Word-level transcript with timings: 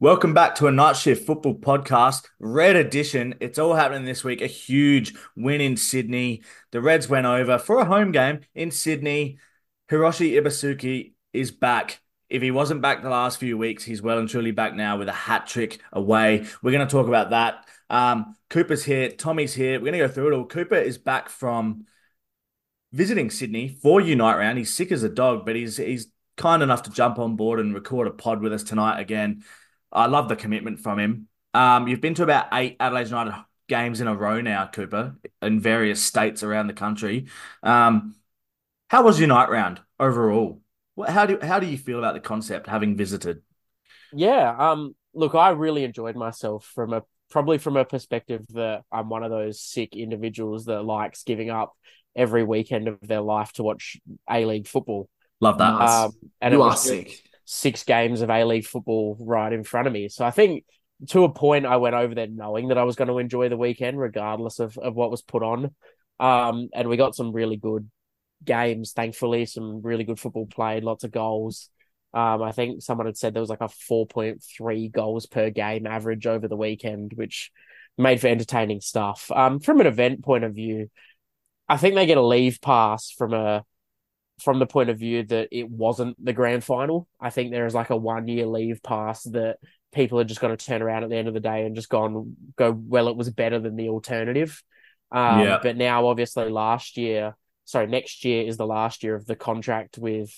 Welcome 0.00 0.32
back 0.32 0.54
to 0.56 0.68
a 0.68 0.70
Night 0.70 0.94
Shift 0.94 1.26
Football 1.26 1.56
Podcast, 1.56 2.28
Red 2.38 2.76
Edition. 2.76 3.34
It's 3.40 3.58
all 3.58 3.74
happening 3.74 4.04
this 4.04 4.22
week. 4.22 4.40
A 4.40 4.46
huge 4.46 5.12
win 5.34 5.60
in 5.60 5.76
Sydney. 5.76 6.44
The 6.70 6.80
Reds 6.80 7.08
went 7.08 7.26
over 7.26 7.58
for 7.58 7.80
a 7.80 7.84
home 7.84 8.12
game 8.12 8.42
in 8.54 8.70
Sydney. 8.70 9.38
Hiroshi 9.90 10.40
Ibusuki 10.40 11.14
is 11.32 11.50
back. 11.50 12.00
If 12.30 12.42
he 12.42 12.52
wasn't 12.52 12.80
back 12.80 13.02
the 13.02 13.10
last 13.10 13.40
few 13.40 13.58
weeks, 13.58 13.82
he's 13.82 14.00
well 14.00 14.20
and 14.20 14.28
truly 14.28 14.52
back 14.52 14.72
now 14.72 14.98
with 14.98 15.08
a 15.08 15.12
hat 15.12 15.48
trick 15.48 15.80
away. 15.92 16.46
We're 16.62 16.70
going 16.70 16.86
to 16.86 16.92
talk 16.92 17.08
about 17.08 17.30
that. 17.30 17.66
Um, 17.90 18.36
Cooper's 18.50 18.84
here. 18.84 19.10
Tommy's 19.10 19.52
here. 19.52 19.80
We're 19.80 19.90
going 19.90 20.00
to 20.00 20.06
go 20.06 20.08
through 20.08 20.32
it 20.32 20.36
all. 20.36 20.46
Cooper 20.46 20.76
is 20.76 20.96
back 20.96 21.28
from 21.28 21.86
visiting 22.92 23.30
Sydney 23.30 23.66
for 23.66 24.00
Unite 24.00 24.38
Round. 24.38 24.58
He's 24.58 24.72
sick 24.72 24.92
as 24.92 25.02
a 25.02 25.08
dog, 25.08 25.44
but 25.44 25.56
he's 25.56 25.76
he's 25.76 26.06
kind 26.36 26.62
enough 26.62 26.84
to 26.84 26.90
jump 26.90 27.18
on 27.18 27.34
board 27.34 27.58
and 27.58 27.74
record 27.74 28.06
a 28.06 28.12
pod 28.12 28.40
with 28.40 28.52
us 28.52 28.62
tonight 28.62 29.00
again. 29.00 29.42
I 29.92 30.06
love 30.06 30.28
the 30.28 30.36
commitment 30.36 30.80
from 30.80 30.98
him. 30.98 31.28
Um, 31.54 31.88
you've 31.88 32.00
been 32.00 32.14
to 32.14 32.22
about 32.22 32.48
eight 32.52 32.76
Adelaide 32.78 33.08
United 33.08 33.34
games 33.68 34.00
in 34.00 34.06
a 34.06 34.14
row 34.14 34.40
now, 34.40 34.66
Cooper, 34.66 35.16
in 35.42 35.60
various 35.60 36.02
states 36.02 36.42
around 36.42 36.66
the 36.66 36.72
country. 36.72 37.26
Um, 37.62 38.16
how 38.88 39.02
was 39.02 39.18
your 39.18 39.28
night 39.28 39.50
round 39.50 39.80
overall? 39.98 40.60
How 41.06 41.26
do 41.26 41.38
how 41.40 41.60
do 41.60 41.66
you 41.66 41.78
feel 41.78 41.98
about 41.98 42.14
the 42.14 42.20
concept 42.20 42.66
having 42.66 42.96
visited? 42.96 43.42
Yeah, 44.12 44.54
um, 44.56 44.94
look, 45.14 45.34
I 45.34 45.50
really 45.50 45.84
enjoyed 45.84 46.16
myself 46.16 46.64
from 46.74 46.92
a 46.92 47.02
probably 47.30 47.58
from 47.58 47.76
a 47.76 47.84
perspective 47.84 48.46
that 48.54 48.82
I'm 48.90 49.08
one 49.08 49.22
of 49.22 49.30
those 49.30 49.60
sick 49.60 49.94
individuals 49.94 50.64
that 50.64 50.82
likes 50.82 51.22
giving 51.24 51.50
up 51.50 51.74
every 52.16 52.42
weekend 52.42 52.88
of 52.88 52.98
their 53.02 53.20
life 53.20 53.52
to 53.54 53.62
watch 53.62 53.98
A 54.28 54.44
League 54.44 54.66
football. 54.66 55.08
Love 55.40 55.58
that. 55.58 55.74
Um, 55.74 56.12
and 56.40 56.54
you 56.54 56.62
are 56.62 56.70
was 56.70 56.82
sick. 56.82 57.22
Six 57.50 57.82
games 57.82 58.20
of 58.20 58.28
A 58.28 58.44
League 58.44 58.66
football 58.66 59.16
right 59.18 59.54
in 59.54 59.64
front 59.64 59.86
of 59.86 59.92
me. 59.92 60.10
So 60.10 60.22
I 60.22 60.30
think 60.30 60.64
to 61.08 61.24
a 61.24 61.32
point, 61.32 61.64
I 61.64 61.78
went 61.78 61.94
over 61.94 62.14
there 62.14 62.26
knowing 62.26 62.68
that 62.68 62.76
I 62.76 62.84
was 62.84 62.94
going 62.94 63.08
to 63.08 63.16
enjoy 63.16 63.48
the 63.48 63.56
weekend, 63.56 63.98
regardless 63.98 64.58
of, 64.58 64.76
of 64.76 64.94
what 64.94 65.10
was 65.10 65.22
put 65.22 65.42
on. 65.42 65.74
Um, 66.20 66.68
and 66.74 66.88
we 66.88 66.98
got 66.98 67.16
some 67.16 67.32
really 67.32 67.56
good 67.56 67.90
games, 68.44 68.92
thankfully, 68.92 69.46
some 69.46 69.80
really 69.80 70.04
good 70.04 70.20
football 70.20 70.44
played, 70.44 70.84
lots 70.84 71.04
of 71.04 71.10
goals. 71.10 71.70
Um, 72.12 72.42
I 72.42 72.52
think 72.52 72.82
someone 72.82 73.06
had 73.06 73.16
said 73.16 73.32
there 73.32 73.40
was 73.40 73.48
like 73.48 73.62
a 73.62 73.70
4.3 73.90 74.92
goals 74.92 75.24
per 75.24 75.48
game 75.48 75.86
average 75.86 76.26
over 76.26 76.48
the 76.48 76.56
weekend, 76.56 77.12
which 77.14 77.50
made 77.96 78.20
for 78.20 78.26
entertaining 78.26 78.82
stuff. 78.82 79.30
Um, 79.34 79.58
from 79.58 79.80
an 79.80 79.86
event 79.86 80.22
point 80.22 80.44
of 80.44 80.54
view, 80.54 80.90
I 81.66 81.78
think 81.78 81.94
they 81.94 82.04
get 82.04 82.18
a 82.18 82.22
leave 82.22 82.60
pass 82.60 83.10
from 83.10 83.32
a 83.32 83.64
from 84.40 84.58
the 84.58 84.66
point 84.66 84.90
of 84.90 84.98
view 84.98 85.24
that 85.24 85.48
it 85.50 85.68
wasn't 85.68 86.22
the 86.24 86.32
grand 86.32 86.64
final. 86.64 87.08
I 87.20 87.30
think 87.30 87.50
there 87.50 87.66
is 87.66 87.74
like 87.74 87.90
a 87.90 87.96
one 87.96 88.28
year 88.28 88.46
leave 88.46 88.82
pass 88.82 89.24
that 89.24 89.58
people 89.92 90.20
are 90.20 90.24
just 90.24 90.40
going 90.40 90.56
to 90.56 90.64
turn 90.64 90.82
around 90.82 91.04
at 91.04 91.10
the 91.10 91.16
end 91.16 91.28
of 91.28 91.34
the 91.34 91.40
day 91.40 91.64
and 91.64 91.74
just 91.74 91.88
gone 91.88 92.36
go 92.56 92.70
well. 92.70 93.08
It 93.08 93.16
was 93.16 93.30
better 93.30 93.58
than 93.58 93.76
the 93.76 93.88
alternative. 93.88 94.62
Um, 95.10 95.40
Yeah. 95.40 95.58
But 95.62 95.76
now, 95.76 96.06
obviously, 96.06 96.48
last 96.50 96.96
year, 96.96 97.34
sorry, 97.64 97.86
next 97.86 98.24
year 98.24 98.46
is 98.46 98.56
the 98.56 98.66
last 98.66 99.02
year 99.02 99.14
of 99.14 99.26
the 99.26 99.36
contract 99.36 99.98
with 99.98 100.30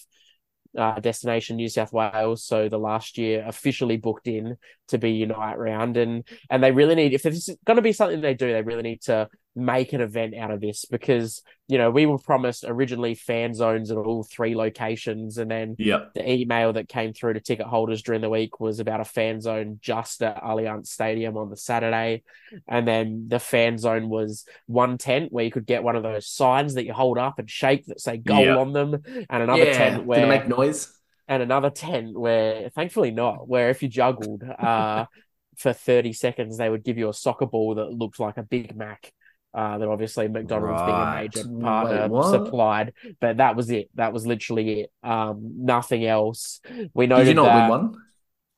uh, 0.78 1.00
Destination 1.00 1.56
New 1.56 1.68
South 1.68 1.92
Wales. 1.92 2.44
So 2.44 2.68
the 2.68 2.78
last 2.78 3.18
year 3.18 3.44
officially 3.46 3.96
booked 3.96 4.28
in 4.28 4.56
to 4.88 4.98
be 4.98 5.12
Unite 5.12 5.58
Round, 5.58 5.96
and 5.96 6.26
and 6.48 6.62
they 6.62 6.72
really 6.72 6.94
need 6.94 7.12
if 7.12 7.22
this 7.24 7.48
is 7.48 7.56
going 7.64 7.76
to 7.76 7.82
be 7.82 7.92
something 7.92 8.20
they 8.20 8.34
do, 8.34 8.52
they 8.52 8.62
really 8.62 8.82
need 8.82 9.02
to 9.02 9.28
make 9.56 9.92
an 9.92 10.00
event 10.00 10.34
out 10.36 10.52
of 10.52 10.60
this 10.60 10.84
because 10.84 11.42
you 11.66 11.76
know 11.76 11.90
we 11.90 12.06
were 12.06 12.18
promised 12.18 12.64
originally 12.66 13.14
fan 13.16 13.52
zones 13.52 13.90
at 13.90 13.96
all 13.96 14.22
three 14.22 14.54
locations, 14.54 15.38
and 15.38 15.50
then 15.50 15.74
Yep. 15.78 16.14
the 16.14 16.30
email 16.30 16.72
that 16.74 16.88
came 16.88 17.12
through 17.12 17.32
to 17.34 17.40
ticket 17.40 17.66
holders 17.66 18.02
during 18.02 18.20
the 18.20 18.30
week 18.30 18.60
was 18.60 18.78
about 18.78 19.00
a 19.00 19.04
fan 19.04 19.40
zone 19.40 19.78
just 19.82 20.22
at 20.22 20.40
Allianz 20.42 20.86
Stadium 20.86 21.36
on 21.36 21.50
the 21.50 21.56
Saturday. 21.56 22.22
And 22.68 22.86
then 22.86 23.26
the 23.28 23.40
fan 23.40 23.76
zone 23.78 24.08
was 24.08 24.44
one 24.66 24.98
tent 24.98 25.32
where 25.32 25.44
you 25.44 25.50
could 25.50 25.66
get 25.66 25.82
one 25.82 25.96
of 25.96 26.02
those 26.04 26.26
signs 26.28 26.74
that 26.74 26.84
you 26.86 26.92
hold 26.92 27.18
up 27.18 27.38
and 27.38 27.50
shake 27.50 27.86
that 27.86 28.00
say 28.00 28.18
goal 28.18 28.44
Yeah. 28.44 28.56
on 28.56 28.72
them, 28.72 28.94
and 29.28 29.42
another 29.42 29.64
yeah. 29.64 29.72
tent 29.72 29.96
Did 29.98 30.06
where 30.06 30.24
it 30.24 30.28
make 30.28 30.48
noise? 30.48 30.92
and 31.28 31.42
another 31.42 31.70
tent 31.70 32.18
where 32.18 32.70
thankfully 32.70 33.10
not, 33.10 33.48
where 33.48 33.70
if 33.70 33.82
you 33.82 33.88
juggled 33.88 34.42
uh 34.44 35.06
for 35.56 35.72
30 35.72 36.12
seconds 36.14 36.56
they 36.56 36.70
would 36.70 36.82
give 36.84 36.96
you 36.96 37.08
a 37.08 37.12
soccer 37.14 37.44
ball 37.46 37.74
that 37.74 37.92
looked 37.92 38.18
like 38.18 38.36
a 38.38 38.42
Big 38.42 38.74
Mac. 38.76 39.12
Uh, 39.52 39.78
that 39.78 39.88
obviously 39.88 40.28
McDonald's 40.28 40.80
Right. 40.80 40.86
being 40.86 41.40
a 41.40 41.42
major 41.42 41.50
Wait, 41.50 41.64
partner 41.64 42.08
what? 42.08 42.30
supplied, 42.30 42.92
but 43.20 43.38
that 43.38 43.56
was 43.56 43.70
it. 43.70 43.90
That 43.96 44.12
was 44.12 44.24
literally 44.26 44.82
it. 44.82 44.92
Um, 45.02 45.64
nothing 45.64 46.06
else. 46.06 46.60
We 46.94 47.06
Did 47.08 47.26
you 47.26 47.34
not 47.34 47.44
that 47.46 47.70
win 47.70 47.80
one? 47.88 47.94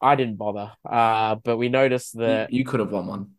I 0.03 0.17
didn't 0.17 0.37
bother. 0.37 0.73
Uh, 0.89 1.37
but 1.37 1.57
we 1.57 1.69
noticed 1.71 2.19
that 2.19 2.53
you, 2.53 2.59
you 2.59 2.65
could 2.65 2.81
have 2.81 2.93
won 2.93 3.07
one. 3.07 3.31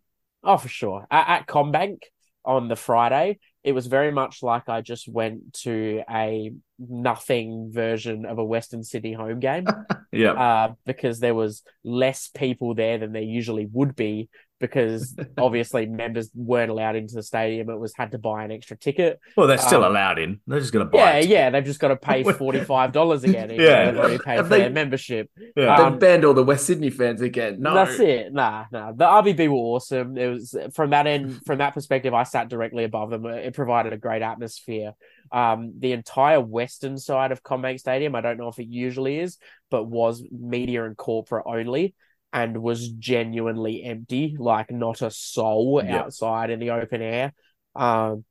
Oh, 0.43 0.57
for 0.57 0.67
sure. 0.69 1.05
At, 1.11 1.41
at 1.41 1.47
CommBank 1.47 1.99
on 2.43 2.69
the 2.69 2.75
Friday, 2.75 3.37
it 3.63 3.73
was 3.73 3.87
very 3.87 4.11
much 4.11 4.41
like 4.43 4.67
I 4.67 4.81
just 4.81 5.07
went 5.07 5.53
to 5.61 6.01
a 6.09 6.51
nothing 6.79 7.69
version 7.71 8.25
of 8.25 8.37
a 8.39 8.43
Western 8.43 8.83
City 8.83 9.13
home 9.13 9.39
game 9.39 9.65
Yep. 10.11 10.37
uh, 10.37 10.69
because 10.85 11.19
there 11.19 11.35
was 11.35 11.63
less 11.83 12.29
people 12.29 12.75
there 12.75 12.97
than 12.97 13.13
there 13.13 13.21
usually 13.21 13.67
would 13.71 13.95
be 13.95 14.27
because 14.63 15.15
obviously 15.37 15.85
members 15.85 16.31
weren't 16.33 16.71
allowed 16.71 16.95
into 16.95 17.15
the 17.15 17.21
stadium. 17.21 17.69
It 17.69 17.77
was 17.77 17.93
had 17.95 18.11
to 18.11 18.17
buy 18.17 18.45
an 18.45 18.51
extra 18.51 18.77
ticket. 18.77 19.19
well, 19.35 19.45
they're 19.45 19.57
still 19.57 19.83
um, 19.83 19.91
allowed 19.91 20.19
in. 20.19 20.39
They're 20.47 20.61
just 20.61 20.71
going 20.71 20.85
to 20.85 20.89
buy 20.89 20.99
Yeah, 20.99 21.13
it. 21.17 21.27
yeah, 21.27 21.49
they've 21.49 21.65
just 21.65 21.81
got 21.81 21.89
to 21.89 21.97
pay 21.97 22.23
forty 22.43 22.61
five 22.61 22.93
dollars 22.93 23.23
again. 23.25 23.49
Yeah. 23.51 23.85
they've 23.91 23.99
already 23.99 24.17
paid 24.19 24.37
for 24.37 24.43
they- 24.43 24.59
their 24.59 24.69
membership. 24.69 25.29
Yeah. 25.57 25.75
Um, 25.75 25.93
they 25.93 25.99
banned 25.99 26.23
all 26.25 26.33
the 26.33 26.43
West 26.43 26.65
Sydney 26.65 26.89
fans 26.89 27.21
again. 27.21 27.61
No, 27.61 27.73
That's 27.73 27.99
it. 27.99 28.31
Nah, 28.33 28.65
nah. 28.71 28.93
The 28.93 29.05
RBB 29.05 29.49
were 29.49 29.55
awesome. 29.55 30.17
It 30.17 30.27
was 30.27 30.55
from 30.73 30.91
that 30.91 31.05
end, 31.05 31.41
from 31.45 31.57
that 31.57 31.73
perspective, 31.73 32.13
I 32.13 32.23
sat 32.23 32.49
directly 32.49 32.85
above 32.85 33.09
them. 33.09 33.25
It 33.25 33.53
provided 33.53 33.91
a 33.91 33.97
great 33.97 34.21
atmosphere. 34.21 34.93
Um, 35.31 35.73
the 35.79 35.91
entire 35.93 36.39
western 36.39 36.97
side 36.97 37.31
of 37.31 37.43
CommBank 37.43 37.79
Stadium, 37.79 38.15
I 38.15 38.21
don't 38.21 38.37
know 38.37 38.47
if 38.49 38.59
it 38.59 38.67
usually 38.67 39.19
is, 39.19 39.37
but 39.71 39.85
was 39.85 40.23
media 40.31 40.85
and 40.85 40.95
corporate 40.95 41.45
only 41.47 41.95
and 42.33 42.57
was 42.61 42.89
genuinely 42.89 43.83
empty, 43.83 44.35
like 44.37 44.71
not 44.71 45.01
a 45.01 45.11
soul 45.11 45.81
Yeah. 45.85 45.99
outside 45.99 46.49
in 46.49 46.59
the 46.59 46.71
open 46.71 47.01
air. 47.01 47.33
Um, 47.75 48.25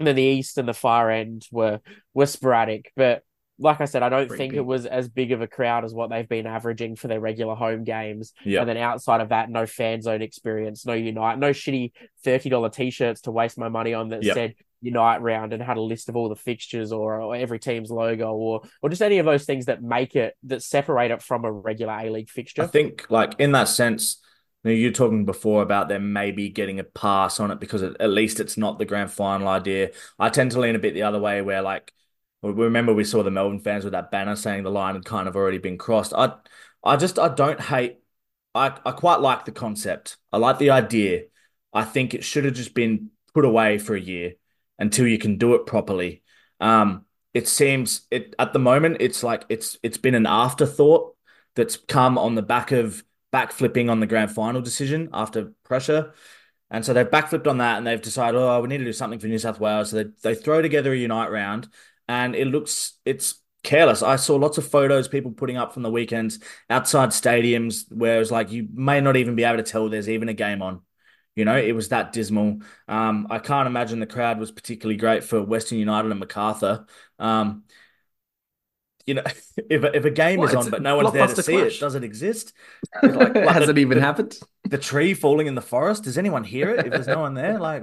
and 0.00 0.08
then 0.08 0.16
the 0.16 0.22
east 0.22 0.58
and 0.58 0.66
the 0.68 0.74
far 0.74 1.10
end 1.10 1.46
were 1.52 1.80
were 2.14 2.26
sporadic, 2.26 2.90
but 2.96 3.22
like 3.56 3.80
I 3.80 3.84
said, 3.84 4.02
I 4.02 4.08
don't 4.08 4.26
Pretty 4.26 4.38
think 4.42 4.50
big. 4.52 4.58
it 4.58 4.66
was 4.66 4.84
as 4.84 5.08
big 5.08 5.30
of 5.30 5.40
a 5.40 5.46
crowd 5.46 5.84
as 5.84 5.94
what 5.94 6.10
they've 6.10 6.28
been 6.28 6.46
averaging 6.46 6.96
for 6.96 7.06
their 7.06 7.20
regular 7.20 7.54
home 7.54 7.84
games. 7.84 8.32
Yeah. 8.44 8.60
And 8.60 8.68
then 8.68 8.76
outside 8.76 9.20
of 9.20 9.28
that, 9.28 9.48
no 9.48 9.64
fan 9.64 10.02
zone 10.02 10.22
experience, 10.22 10.84
no 10.84 10.94
Unite, 10.94 11.38
no 11.38 11.50
shitty 11.50 11.92
$30 12.24 12.70
t 12.72 12.90
shirts 12.90 13.20
to 13.22 13.30
waste 13.30 13.56
my 13.56 13.68
money 13.68 13.94
on 13.94 14.08
that 14.08 14.24
Yep. 14.24 14.34
said 14.34 14.54
Unite 14.84 15.22
round 15.22 15.54
and 15.54 15.62
had 15.62 15.78
a 15.78 15.80
list 15.80 16.10
of 16.10 16.16
all 16.16 16.28
the 16.28 16.36
fixtures 16.36 16.92
or, 16.92 17.20
or 17.22 17.34
every 17.34 17.58
team's 17.58 17.90
logo 17.90 18.32
or 18.32 18.60
or 18.82 18.90
just 18.90 19.00
any 19.00 19.18
of 19.18 19.24
those 19.24 19.46
things 19.46 19.64
that 19.64 19.82
make 19.82 20.14
it 20.14 20.34
that 20.44 20.62
separate 20.62 21.10
it 21.10 21.22
from 21.22 21.46
a 21.46 21.50
regular 21.50 21.94
A 21.94 22.10
League 22.10 22.28
fixture. 22.28 22.62
I 22.62 22.66
think, 22.66 23.06
like 23.08 23.34
in 23.38 23.52
that 23.52 23.68
sense, 23.68 24.20
you 24.62 24.70
know, 24.70 24.76
you're 24.76 24.92
talking 24.92 25.24
before 25.24 25.62
about 25.62 25.88
them 25.88 26.12
maybe 26.12 26.50
getting 26.50 26.80
a 26.80 26.84
pass 26.84 27.40
on 27.40 27.50
it 27.50 27.60
because 27.60 27.82
at 27.82 28.10
least 28.10 28.40
it's 28.40 28.58
not 28.58 28.78
the 28.78 28.84
grand 28.84 29.10
final 29.10 29.48
idea. 29.48 29.90
I 30.18 30.28
tend 30.28 30.50
to 30.50 30.60
lean 30.60 30.76
a 30.76 30.78
bit 30.78 30.92
the 30.92 31.04
other 31.04 31.18
way, 31.18 31.40
where 31.40 31.62
like 31.62 31.90
we 32.42 32.52
remember 32.52 32.92
we 32.92 33.04
saw 33.04 33.22
the 33.22 33.30
Melbourne 33.30 33.60
fans 33.60 33.84
with 33.84 33.92
that 33.92 34.10
banner 34.10 34.36
saying 34.36 34.64
the 34.64 34.70
line 34.70 34.96
had 34.96 35.06
kind 35.06 35.28
of 35.28 35.36
already 35.36 35.58
been 35.58 35.78
crossed. 35.78 36.12
I, 36.12 36.34
I 36.82 36.96
just 36.96 37.18
I 37.18 37.28
don't 37.28 37.60
hate. 37.60 38.00
I 38.54 38.76
I 38.84 38.92
quite 38.92 39.20
like 39.20 39.46
the 39.46 39.52
concept. 39.52 40.18
I 40.30 40.36
like 40.36 40.58
the 40.58 40.70
idea. 40.70 41.22
I 41.72 41.84
think 41.84 42.12
it 42.12 42.22
should 42.22 42.44
have 42.44 42.54
just 42.54 42.74
been 42.74 43.10
put 43.32 43.46
away 43.46 43.78
for 43.78 43.94
a 43.94 44.00
year 44.00 44.34
until 44.78 45.06
you 45.06 45.18
can 45.18 45.38
do 45.38 45.54
it 45.54 45.66
properly. 45.66 46.22
Um, 46.60 47.04
it 47.32 47.48
seems 47.48 48.02
it 48.10 48.34
at 48.38 48.52
the 48.52 48.58
moment 48.58 48.98
it's 49.00 49.22
like 49.22 49.44
it's 49.48 49.76
it's 49.82 49.98
been 49.98 50.14
an 50.14 50.26
afterthought 50.26 51.16
that's 51.56 51.76
come 51.76 52.16
on 52.16 52.34
the 52.36 52.42
back 52.42 52.70
of 52.70 53.02
backflipping 53.32 53.90
on 53.90 53.98
the 53.98 54.06
grand 54.06 54.30
final 54.30 54.62
decision 54.62 55.10
after 55.12 55.52
pressure. 55.64 56.14
And 56.70 56.84
so 56.84 56.92
they've 56.92 57.06
backflipped 57.06 57.48
on 57.48 57.58
that 57.58 57.78
and 57.78 57.86
they've 57.86 58.00
decided, 58.00 58.38
oh, 58.38 58.60
we 58.60 58.68
need 58.68 58.78
to 58.78 58.84
do 58.84 58.92
something 58.92 59.18
for 59.18 59.26
New 59.26 59.38
South 59.38 59.60
Wales. 59.60 59.90
So 59.90 60.02
they, 60.02 60.10
they 60.22 60.34
throw 60.34 60.62
together 60.62 60.92
a 60.92 60.96
Unite 60.96 61.30
round 61.30 61.68
and 62.08 62.34
it 62.34 62.46
looks, 62.46 62.94
it's 63.04 63.40
careless. 63.62 64.02
I 64.02 64.16
saw 64.16 64.36
lots 64.36 64.58
of 64.58 64.66
photos 64.66 65.08
people 65.08 65.32
putting 65.32 65.56
up 65.56 65.72
from 65.72 65.82
the 65.82 65.90
weekends 65.90 66.38
outside 66.70 67.10
stadiums 67.10 67.90
where 67.92 68.16
it 68.16 68.20
was 68.20 68.32
like, 68.32 68.52
you 68.52 68.68
may 68.72 69.00
not 69.00 69.16
even 69.16 69.34
be 69.34 69.44
able 69.44 69.62
to 69.62 69.62
tell 69.62 69.88
there's 69.88 70.08
even 70.08 70.28
a 70.28 70.34
game 70.34 70.62
on. 70.62 70.80
You 71.36 71.44
know, 71.44 71.56
it 71.56 71.72
was 71.72 71.88
that 71.88 72.12
dismal. 72.12 72.60
Um, 72.86 73.26
I 73.30 73.38
can't 73.40 73.66
imagine 73.66 73.98
the 74.00 74.06
crowd 74.06 74.38
was 74.38 74.52
particularly 74.52 74.96
great 74.96 75.24
for 75.24 75.42
Western 75.42 75.78
United 75.78 76.10
and 76.10 76.20
Macarthur. 76.20 76.86
Um, 77.18 77.64
you 79.06 79.14
know, 79.14 79.22
if 79.70 79.82
a, 79.84 79.96
if 79.96 80.04
a 80.04 80.10
game 80.10 80.42
is 80.42 80.54
on 80.54 80.70
but 80.70 80.82
no 80.82 80.96
one's 80.96 81.12
there 81.12 81.26
to 81.26 81.42
see 81.42 81.52
clash. 81.56 81.76
it, 81.76 81.80
does 81.80 81.94
it 81.94 82.04
exist? 82.04 82.52
Like, 83.02 83.34
like 83.34 83.48
Has 83.48 83.66
the- 83.66 83.72
it 83.72 83.78
even 83.78 83.98
happened? 83.98 84.38
the 84.64 84.78
tree 84.78 85.12
falling 85.14 85.46
in 85.46 85.54
the 85.54 85.60
forest. 85.62 86.04
Does 86.04 86.16
anyone 86.16 86.42
hear 86.44 86.70
it? 86.70 86.86
If 86.86 86.92
there's 86.92 87.06
no 87.06 87.20
one 87.20 87.34
there, 87.34 87.58
like, 87.58 87.82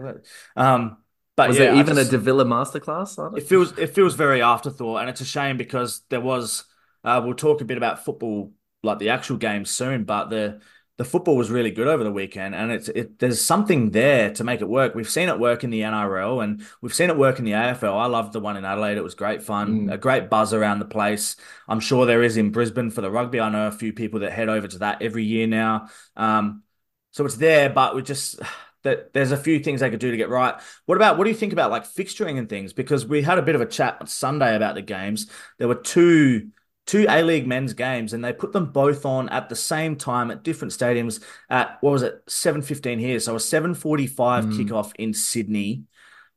um, 0.56 0.98
but 1.36 1.50
Was 1.50 1.60
yeah, 1.60 1.66
there 1.66 1.76
even 1.76 1.96
just- 1.96 2.08
a 2.08 2.18
Davila 2.18 2.46
masterclass 2.46 3.38
it? 3.38 3.44
feels 3.44 3.78
it 3.78 3.94
feels 3.94 4.16
very 4.16 4.42
afterthought, 4.42 5.02
and 5.02 5.10
it's 5.10 5.22
a 5.22 5.26
shame 5.26 5.58
because 5.58 6.02
there 6.10 6.22
was. 6.22 6.64
Uh, 7.04 7.20
we'll 7.24 7.34
talk 7.34 7.62
a 7.62 7.66
bit 7.66 7.78
about 7.78 8.06
football, 8.06 8.52
like 8.84 9.00
the 9.00 9.10
actual 9.10 9.38
game 9.38 9.66
soon, 9.66 10.04
but 10.04 10.30
the 10.30 10.62
the 11.02 11.06
football 11.06 11.36
was 11.36 11.50
really 11.50 11.72
good 11.72 11.88
over 11.88 12.04
the 12.04 12.12
weekend, 12.12 12.54
and 12.54 12.72
it's 12.72 12.88
it. 12.88 13.18
There's 13.18 13.42
something 13.42 13.90
there 13.90 14.32
to 14.36 14.44
make 14.44 14.62
it 14.62 14.70
work. 14.70 14.94
We've 14.94 15.10
seen 15.10 15.30
it 15.30 15.40
work 15.40 15.64
in 15.64 15.72
the 15.72 15.82
NRL, 15.82 16.44
and 16.44 16.64
we've 16.80 16.94
seen 16.94 17.10
it 17.10 17.18
work 17.18 17.40
in 17.40 17.46
the 17.46 17.54
AFL. 17.54 17.98
I 17.98 18.06
loved 18.06 18.34
the 18.34 18.40
one 18.40 18.56
in 18.56 18.66
Adelaide; 18.66 18.98
it 18.98 19.04
was 19.04 19.16
great 19.16 19.42
fun, 19.42 19.88
Mm. 19.88 19.94
a 19.94 19.98
great 19.98 20.30
buzz 20.30 20.54
around 20.54 20.78
the 20.78 20.86
place. 20.86 21.38
I'm 21.68 21.80
sure 21.80 22.06
there 22.06 22.22
is 22.22 22.38
in 22.38 22.52
Brisbane 22.52 22.92
for 22.92 23.02
the 23.02 23.10
rugby. 23.10 23.40
I 23.40 23.50
know 23.50 23.66
a 23.66 23.72
few 23.72 23.94
people 23.94 24.20
that 24.20 24.32
head 24.32 24.48
over 24.48 24.68
to 24.68 24.78
that 24.80 25.02
every 25.02 25.24
year 25.24 25.48
now. 25.48 25.88
Um, 26.16 26.62
so 27.10 27.26
it's 27.26 27.38
there, 27.38 27.72
but 27.72 27.96
we 27.96 28.04
just 28.04 28.40
that 28.84 29.12
there's 29.12 29.32
a 29.32 29.38
few 29.38 29.60
things 29.60 29.82
they 29.82 29.90
could 29.90 30.00
do 30.00 30.12
to 30.12 30.18
get 30.18 30.30
right. 30.30 30.54
What 30.86 31.00
about 31.00 31.18
what 31.18 31.24
do 31.24 31.32
you 31.32 31.36
think 31.36 31.52
about 31.54 31.72
like 31.72 31.86
fixturing 31.86 32.38
and 32.38 32.48
things? 32.48 32.74
Because 32.74 33.08
we 33.08 33.24
had 33.24 33.40
a 33.40 33.42
bit 33.42 33.56
of 33.56 33.62
a 33.62 33.66
chat 33.66 33.98
on 34.02 34.06
Sunday 34.06 34.56
about 34.56 34.76
the 34.76 34.84
games. 34.84 35.32
There 35.58 35.68
were 35.68 35.74
two 35.74 36.50
two 36.92 37.06
A 37.08 37.24
League 37.24 37.48
men's 37.48 37.74
games, 37.74 38.12
and 38.12 38.22
they 38.22 38.34
put 38.34 38.52
them 38.52 38.66
both 38.66 39.06
on 39.06 39.30
at 39.30 39.48
the 39.48 39.56
same 39.56 39.96
time 39.96 40.30
at 40.30 40.44
different 40.44 40.74
stadiums 40.74 41.24
at 41.50 41.78
what 41.80 41.92
was 41.92 42.04
it, 42.04 42.26
7.15 42.28 43.00
here. 43.00 43.18
So 43.22 43.36
a 43.36 43.40
7.45 43.40 44.46
Mm. 44.46 44.52
kickoff 44.52 44.92
in 45.00 45.14
Sydney 45.14 45.84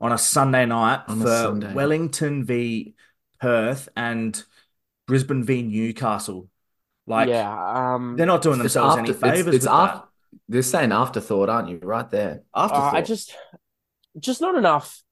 on 0.00 0.12
a 0.12 0.18
Sunday 0.18 0.64
night 0.64 1.00
On 1.08 1.18
for 1.20 1.26
Sunday. 1.26 1.74
Wellington 1.74 2.44
v 2.44 2.94
Perth 3.40 3.88
and 3.96 4.40
Brisbane 5.08 5.42
v 5.42 5.62
Newcastle. 5.62 6.48
Like 7.04 7.28
yeah, 7.28 7.94
um, 7.94 8.16
they're 8.16 8.24
not 8.24 8.42
doing 8.42 8.60
It's 8.60 8.74
themselves 8.74 8.96
after, 8.96 9.12
any 9.12 9.12
favors 9.12 9.56
it's 9.56 9.64
with 9.64 9.72
after, 9.72 10.06
they're 10.48 10.62
saying 10.62 10.92
afterthought, 10.92 11.48
aren't 11.48 11.68
you? 11.68 11.78
Right 11.82 12.08
there. 12.10 12.42
uh, 12.54 12.60
Afterthought. 12.60 12.94
I 12.94 13.02
just, 13.02 13.34
just 14.20 14.40
not 14.40 14.54
enough. 14.54 15.02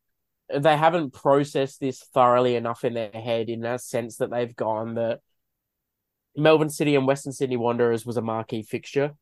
They 0.54 0.76
haven't 0.76 1.12
processed 1.14 1.80
this 1.80 2.00
thoroughly 2.14 2.54
enough 2.54 2.84
in 2.84 2.94
their 2.94 3.10
head 3.10 3.48
in 3.48 3.62
that 3.62 3.80
sense 3.80 4.18
that 4.18 4.30
they've 4.30 4.54
gone 4.54 4.94
that 4.94 5.20
Melbourne 6.37 6.70
City 6.70 6.94
and 6.96 7.06
Western 7.06 7.32
Sydney 7.32 7.56
Wanderers 7.56 8.06
was 8.06 8.17
a 8.17 8.23
marquee 8.23 8.62
fixture, 8.62 9.12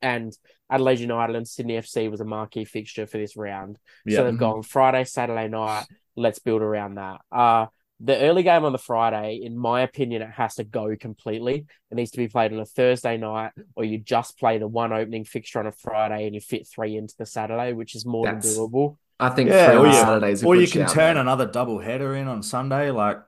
and 0.00 0.36
Adelaide 0.70 1.00
United 1.00 1.36
and 1.36 1.46
Sydney 1.46 1.74
FC 1.78 2.10
was 2.10 2.20
a 2.20 2.24
marquee 2.24 2.64
fixture 2.64 3.06
for 3.06 3.18
this 3.18 3.36
round. 3.36 3.78
Yeah. 4.04 4.18
So 4.18 4.24
they've 4.24 4.38
gone 4.38 4.62
Friday, 4.62 5.04
Saturday 5.04 5.48
night. 5.48 5.86
Let's 6.16 6.38
build 6.38 6.62
around 6.62 6.96
that. 6.96 7.20
Uh 7.30 7.66
the 8.04 8.18
early 8.18 8.42
game 8.42 8.64
on 8.64 8.72
the 8.72 8.78
Friday, 8.78 9.40
in 9.44 9.56
my 9.56 9.82
opinion, 9.82 10.22
it 10.22 10.30
has 10.32 10.56
to 10.56 10.64
go 10.64 10.96
completely. 10.96 11.66
It 11.88 11.94
needs 11.94 12.10
to 12.10 12.16
be 12.18 12.26
played 12.26 12.52
on 12.52 12.58
a 12.58 12.64
Thursday 12.64 13.16
night, 13.16 13.52
or 13.76 13.84
you 13.84 13.98
just 13.98 14.36
play 14.40 14.58
the 14.58 14.66
one 14.66 14.92
opening 14.92 15.24
fixture 15.24 15.60
on 15.60 15.68
a 15.68 15.72
Friday 15.72 16.26
and 16.26 16.34
you 16.34 16.40
fit 16.40 16.66
three 16.66 16.96
into 16.96 17.14
the 17.16 17.26
Saturday, 17.26 17.72
which 17.74 17.94
is 17.94 18.04
more 18.04 18.24
That's- 18.24 18.56
than 18.56 18.66
doable. 18.66 18.96
I 19.20 19.28
think 19.28 19.50
Yeah, 19.50 19.66
three 19.68 19.76
or 19.76 19.86
on 19.86 19.86
you- 19.86 19.92
Saturdays. 19.92 20.44
or 20.44 20.56
you 20.56 20.66
can 20.66 20.88
turn 20.88 21.16
another 21.16 21.46
double 21.46 21.78
header 21.78 22.16
in 22.16 22.26
on 22.26 22.42
Sunday, 22.42 22.90
like 22.90 23.18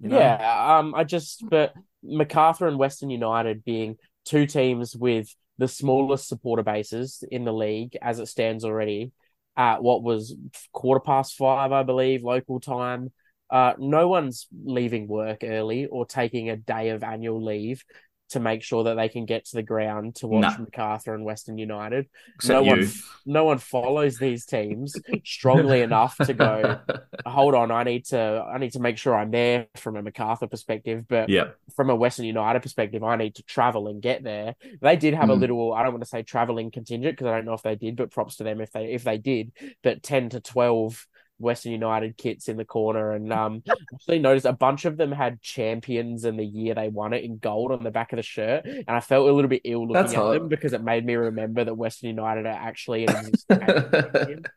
you 0.00 0.08
know. 0.08 0.18
Yeah, 0.18 0.78
um, 0.78 0.94
I 0.94 1.04
just 1.04 1.44
but 1.50 1.74
Macarthur 2.02 2.68
and 2.68 2.78
Western 2.78 3.10
United 3.10 3.64
being 3.64 3.96
two 4.24 4.46
teams 4.46 4.96
with 4.96 5.34
the 5.58 5.68
smallest 5.68 6.28
supporter 6.28 6.62
bases 6.62 7.22
in 7.30 7.44
the 7.44 7.52
league 7.52 7.96
as 8.00 8.18
it 8.18 8.26
stands 8.26 8.64
already, 8.64 9.12
at 9.56 9.82
what 9.82 10.02
was 10.02 10.34
quarter 10.72 11.00
past 11.00 11.36
five, 11.36 11.72
I 11.72 11.82
believe, 11.82 12.22
local 12.22 12.58
time. 12.58 13.12
Uh, 13.50 13.74
no 13.78 14.08
one's 14.08 14.46
leaving 14.64 15.06
work 15.06 15.44
early 15.44 15.86
or 15.86 16.06
taking 16.06 16.48
a 16.48 16.56
day 16.56 16.88
of 16.88 17.02
annual 17.02 17.44
leave 17.44 17.84
to 18.32 18.40
make 18.40 18.62
sure 18.62 18.84
that 18.84 18.94
they 18.96 19.08
can 19.08 19.24
get 19.24 19.46
to 19.46 19.56
the 19.56 19.62
ground 19.62 20.16
to 20.16 20.26
watch 20.26 20.58
No. 20.58 20.64
Macarthur 20.64 21.14
and 21.14 21.24
Western 21.24 21.56
United. 21.58 22.06
Except 22.34 22.64
no 22.64 22.70
one, 22.70 22.78
you. 22.80 22.84
f- 22.86 23.20
no 23.24 23.44
one 23.44 23.58
follows 23.58 24.18
these 24.18 24.44
teams 24.44 24.94
strongly 25.24 25.80
enough 25.88 26.16
to 26.18 26.34
go. 26.34 26.78
Hold 27.26 27.54
on, 27.54 27.70
I 27.70 27.84
need 27.84 28.04
to, 28.06 28.18
I 28.52 28.58
need 28.58 28.72
to 28.72 28.80
make 28.80 28.98
sure 28.98 29.14
I'm 29.14 29.30
there 29.30 29.66
from 29.76 29.96
a 29.96 30.02
Macarthur 30.02 30.46
perspective, 30.46 31.06
but 31.08 31.28
Yeah. 31.28 31.48
from 31.76 31.90
a 31.90 31.96
Western 31.96 32.26
United 32.26 32.60
perspective, 32.60 33.02
I 33.02 33.16
need 33.16 33.34
to 33.36 33.42
travel 33.44 33.88
and 33.88 34.02
get 34.02 34.22
there. 34.22 34.54
They 34.80 34.96
did 34.96 35.14
have 35.14 35.30
a 35.30 35.36
Mm. 35.36 35.40
little, 35.40 35.72
I 35.72 35.82
don't 35.82 35.92
want 35.92 36.02
to 36.04 36.08
say 36.08 36.22
traveling 36.22 36.70
contingent 36.70 37.16
because 37.16 37.26
I 37.28 37.36
don't 37.36 37.44
know 37.46 37.54
if 37.54 37.62
they 37.62 37.76
did, 37.76 37.96
but 37.96 38.10
props 38.10 38.36
to 38.36 38.44
them 38.44 38.60
if 38.60 38.72
they 38.72 38.92
if 38.92 39.04
they 39.04 39.18
did. 39.18 39.52
But 39.82 40.02
ten 40.02 40.28
to 40.30 40.40
twelve 40.40 41.06
Western 41.42 41.72
United 41.72 42.16
kits 42.16 42.48
in 42.48 42.56
the 42.56 42.64
corner, 42.64 43.12
and 43.12 43.32
um, 43.32 43.62
I 43.68 43.74
actually 43.94 44.20
noticed 44.20 44.46
a 44.46 44.52
bunch 44.52 44.84
of 44.86 44.96
them 44.96 45.12
had 45.12 45.40
champions 45.42 46.24
and 46.24 46.38
the 46.38 46.44
year 46.44 46.74
they 46.74 46.88
won 46.88 47.12
it 47.12 47.24
in 47.24 47.38
gold 47.38 47.72
on 47.72 47.82
the 47.84 47.90
back 47.90 48.12
of 48.12 48.16
the 48.18 48.22
shirt, 48.22 48.64
and 48.64 48.84
I 48.88 49.00
felt 49.00 49.28
a 49.28 49.32
little 49.32 49.48
bit 49.48 49.62
ill 49.64 49.86
looking 49.86 49.94
That's 49.94 50.14
at 50.14 50.18
hot. 50.18 50.40
them 50.40 50.48
because 50.48 50.72
it 50.72 50.82
made 50.82 51.04
me 51.04 51.14
remember 51.14 51.64
that 51.64 51.74
Western 51.74 52.08
United 52.10 52.46
are 52.46 52.48
actually 52.48 53.04
an 53.04 53.10
existing. 53.10 54.46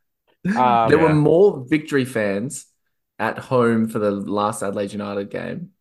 Um, 0.55 0.89
there 0.89 0.99
were 0.99 1.09
Yeah. 1.09 1.13
more 1.13 1.65
victory 1.67 2.05
fans 2.05 2.67
at 3.19 3.37
home 3.39 3.87
for 3.87 3.99
the 3.99 4.11
last 4.11 4.61
Adelaide 4.63 4.93
United 4.93 5.29
game 5.29 5.71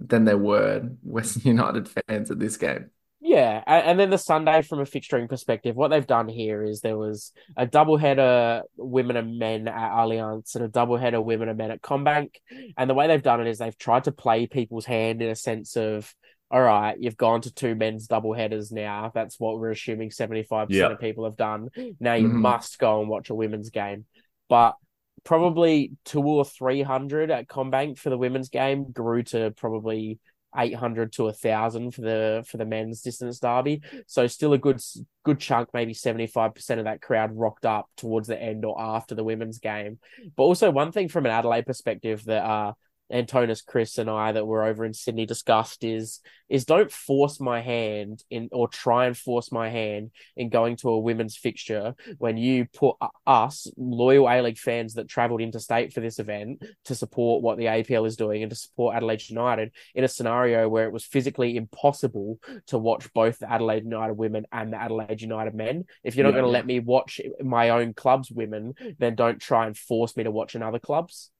than 0.00 0.24
there 0.24 0.38
were 0.38 0.90
Western 1.02 1.42
United 1.44 1.88
fans 1.88 2.30
at 2.30 2.38
this 2.38 2.56
game. 2.56 2.90
Yeah, 3.38 3.62
and 3.66 4.00
then 4.00 4.10
the 4.10 4.18
Sunday 4.18 4.62
from 4.62 4.80
a 4.80 4.84
fixturing 4.84 5.28
perspective, 5.28 5.76
what 5.76 5.88
they've 5.88 6.06
done 6.06 6.28
here 6.28 6.64
is 6.64 6.80
there 6.80 6.98
was 6.98 7.32
a 7.56 7.68
doubleheader 7.68 8.62
women 8.76 9.16
and 9.16 9.38
men 9.38 9.68
at 9.68 9.92
Allianz 9.92 10.56
and 10.56 10.64
a 10.64 10.68
doubleheader 10.68 11.24
women 11.24 11.48
and 11.48 11.56
men 11.56 11.70
at 11.70 11.80
CommBank. 11.80 12.30
And 12.76 12.90
the 12.90 12.94
way 12.94 13.06
they've 13.06 13.22
done 13.22 13.40
it 13.40 13.46
is 13.46 13.58
they've 13.58 13.78
tried 13.78 14.04
to 14.04 14.12
play 14.12 14.48
people's 14.48 14.86
hand 14.86 15.22
in 15.22 15.30
a 15.30 15.36
sense 15.36 15.76
of, 15.76 16.12
all 16.50 16.60
right, 16.60 16.96
you've 16.98 17.16
gone 17.16 17.42
to 17.42 17.54
two 17.54 17.76
men's 17.76 18.08
doubleheaders 18.08 18.72
now. 18.72 19.12
That's 19.14 19.38
what 19.38 19.60
we're 19.60 19.70
assuming 19.70 20.10
75% 20.10 20.70
Yeah. 20.70 20.92
of 20.92 20.98
people 21.00 21.24
have 21.24 21.36
done. 21.36 21.68
Now 22.00 22.14
you 22.14 22.28
Mhm. 22.28 22.40
must 22.40 22.80
go 22.80 23.00
and 23.00 23.08
watch 23.08 23.30
a 23.30 23.36
women's 23.36 23.70
game. 23.70 24.06
But 24.48 24.74
probably 25.22 25.92
two 26.04 26.22
or 26.22 26.44
300 26.44 27.30
at 27.30 27.46
CommBank 27.46 27.98
for 27.98 28.10
the 28.10 28.18
women's 28.18 28.48
game 28.48 28.90
grew 28.90 29.22
to 29.24 29.52
probably 29.52 30.18
800 30.56 31.12
to 31.14 31.28
a 31.28 31.32
thousand 31.32 31.92
for 31.92 32.00
the 32.00 32.44
for 32.46 32.56
the 32.56 32.64
men's 32.64 33.02
distance 33.02 33.38
derby. 33.38 33.82
So 34.06 34.26
still 34.26 34.52
a 34.52 34.58
good 34.58 34.80
good 35.24 35.40
chunk, 35.40 35.68
maybe 35.74 35.94
75% 35.94 36.78
of 36.78 36.84
that 36.84 37.02
crowd 37.02 37.36
rocked 37.36 37.66
up 37.66 37.88
towards 37.96 38.28
the 38.28 38.40
end 38.40 38.64
or 38.64 38.80
after 38.80 39.14
the 39.14 39.24
women's 39.24 39.58
game. 39.58 39.98
But 40.36 40.44
also 40.44 40.70
one 40.70 40.92
thing 40.92 41.08
from 41.08 41.26
an 41.26 41.32
Adelaide 41.32 41.66
perspective 41.66 42.24
that 42.24 42.44
uh 42.44 42.72
Antonis, 43.12 43.64
Chris, 43.64 43.98
and 43.98 44.10
I 44.10 44.32
that 44.32 44.46
were 44.46 44.64
over 44.64 44.84
in 44.84 44.92
Sydney 44.92 45.26
discussed 45.26 45.84
is 45.84 46.20
is 46.48 46.64
don't 46.64 46.90
force 46.90 47.40
my 47.40 47.60
hand 47.60 48.22
in 48.30 48.48
or 48.52 48.68
try 48.68 49.06
and 49.06 49.16
force 49.16 49.52
my 49.52 49.68
hand 49.68 50.10
in 50.36 50.48
going 50.48 50.76
to 50.76 50.88
a 50.88 50.98
women's 50.98 51.36
fixture 51.36 51.94
when 52.16 52.38
you 52.38 52.66
put 52.74 52.96
us 53.26 53.66
loyal 53.76 54.28
A 54.28 54.40
League 54.40 54.58
fans 54.58 54.94
that 54.94 55.08
travelled 55.08 55.42
interstate 55.42 55.92
for 55.92 56.00
this 56.00 56.18
event 56.18 56.64
to 56.86 56.94
support 56.94 57.42
what 57.42 57.58
the 57.58 57.66
APL 57.66 58.06
is 58.06 58.16
doing 58.16 58.42
and 58.42 58.50
to 58.50 58.56
support 58.56 58.96
Adelaide 58.96 59.28
United 59.28 59.72
in 59.94 60.04
a 60.04 60.08
scenario 60.08 60.68
where 60.68 60.86
it 60.86 60.92
was 60.92 61.04
physically 61.04 61.56
impossible 61.56 62.38
to 62.68 62.78
watch 62.78 63.12
both 63.12 63.38
the 63.38 63.50
Adelaide 63.50 63.84
United 63.84 64.14
women 64.14 64.46
and 64.50 64.72
the 64.72 64.80
Adelaide 64.80 65.20
United 65.20 65.54
men. 65.54 65.84
If 66.02 66.16
you're 66.16 66.24
not 66.24 66.30
Yeah. 66.30 66.40
going 66.40 66.44
to 66.44 66.50
let 66.50 66.66
me 66.66 66.80
watch 66.80 67.20
my 67.42 67.70
own 67.70 67.92
club's 67.92 68.30
women, 68.30 68.74
then 68.98 69.14
don't 69.14 69.38
try 69.40 69.66
and 69.66 69.76
force 69.76 70.16
me 70.16 70.24
to 70.24 70.30
watch 70.30 70.54
another 70.54 70.78
club's. 70.78 71.30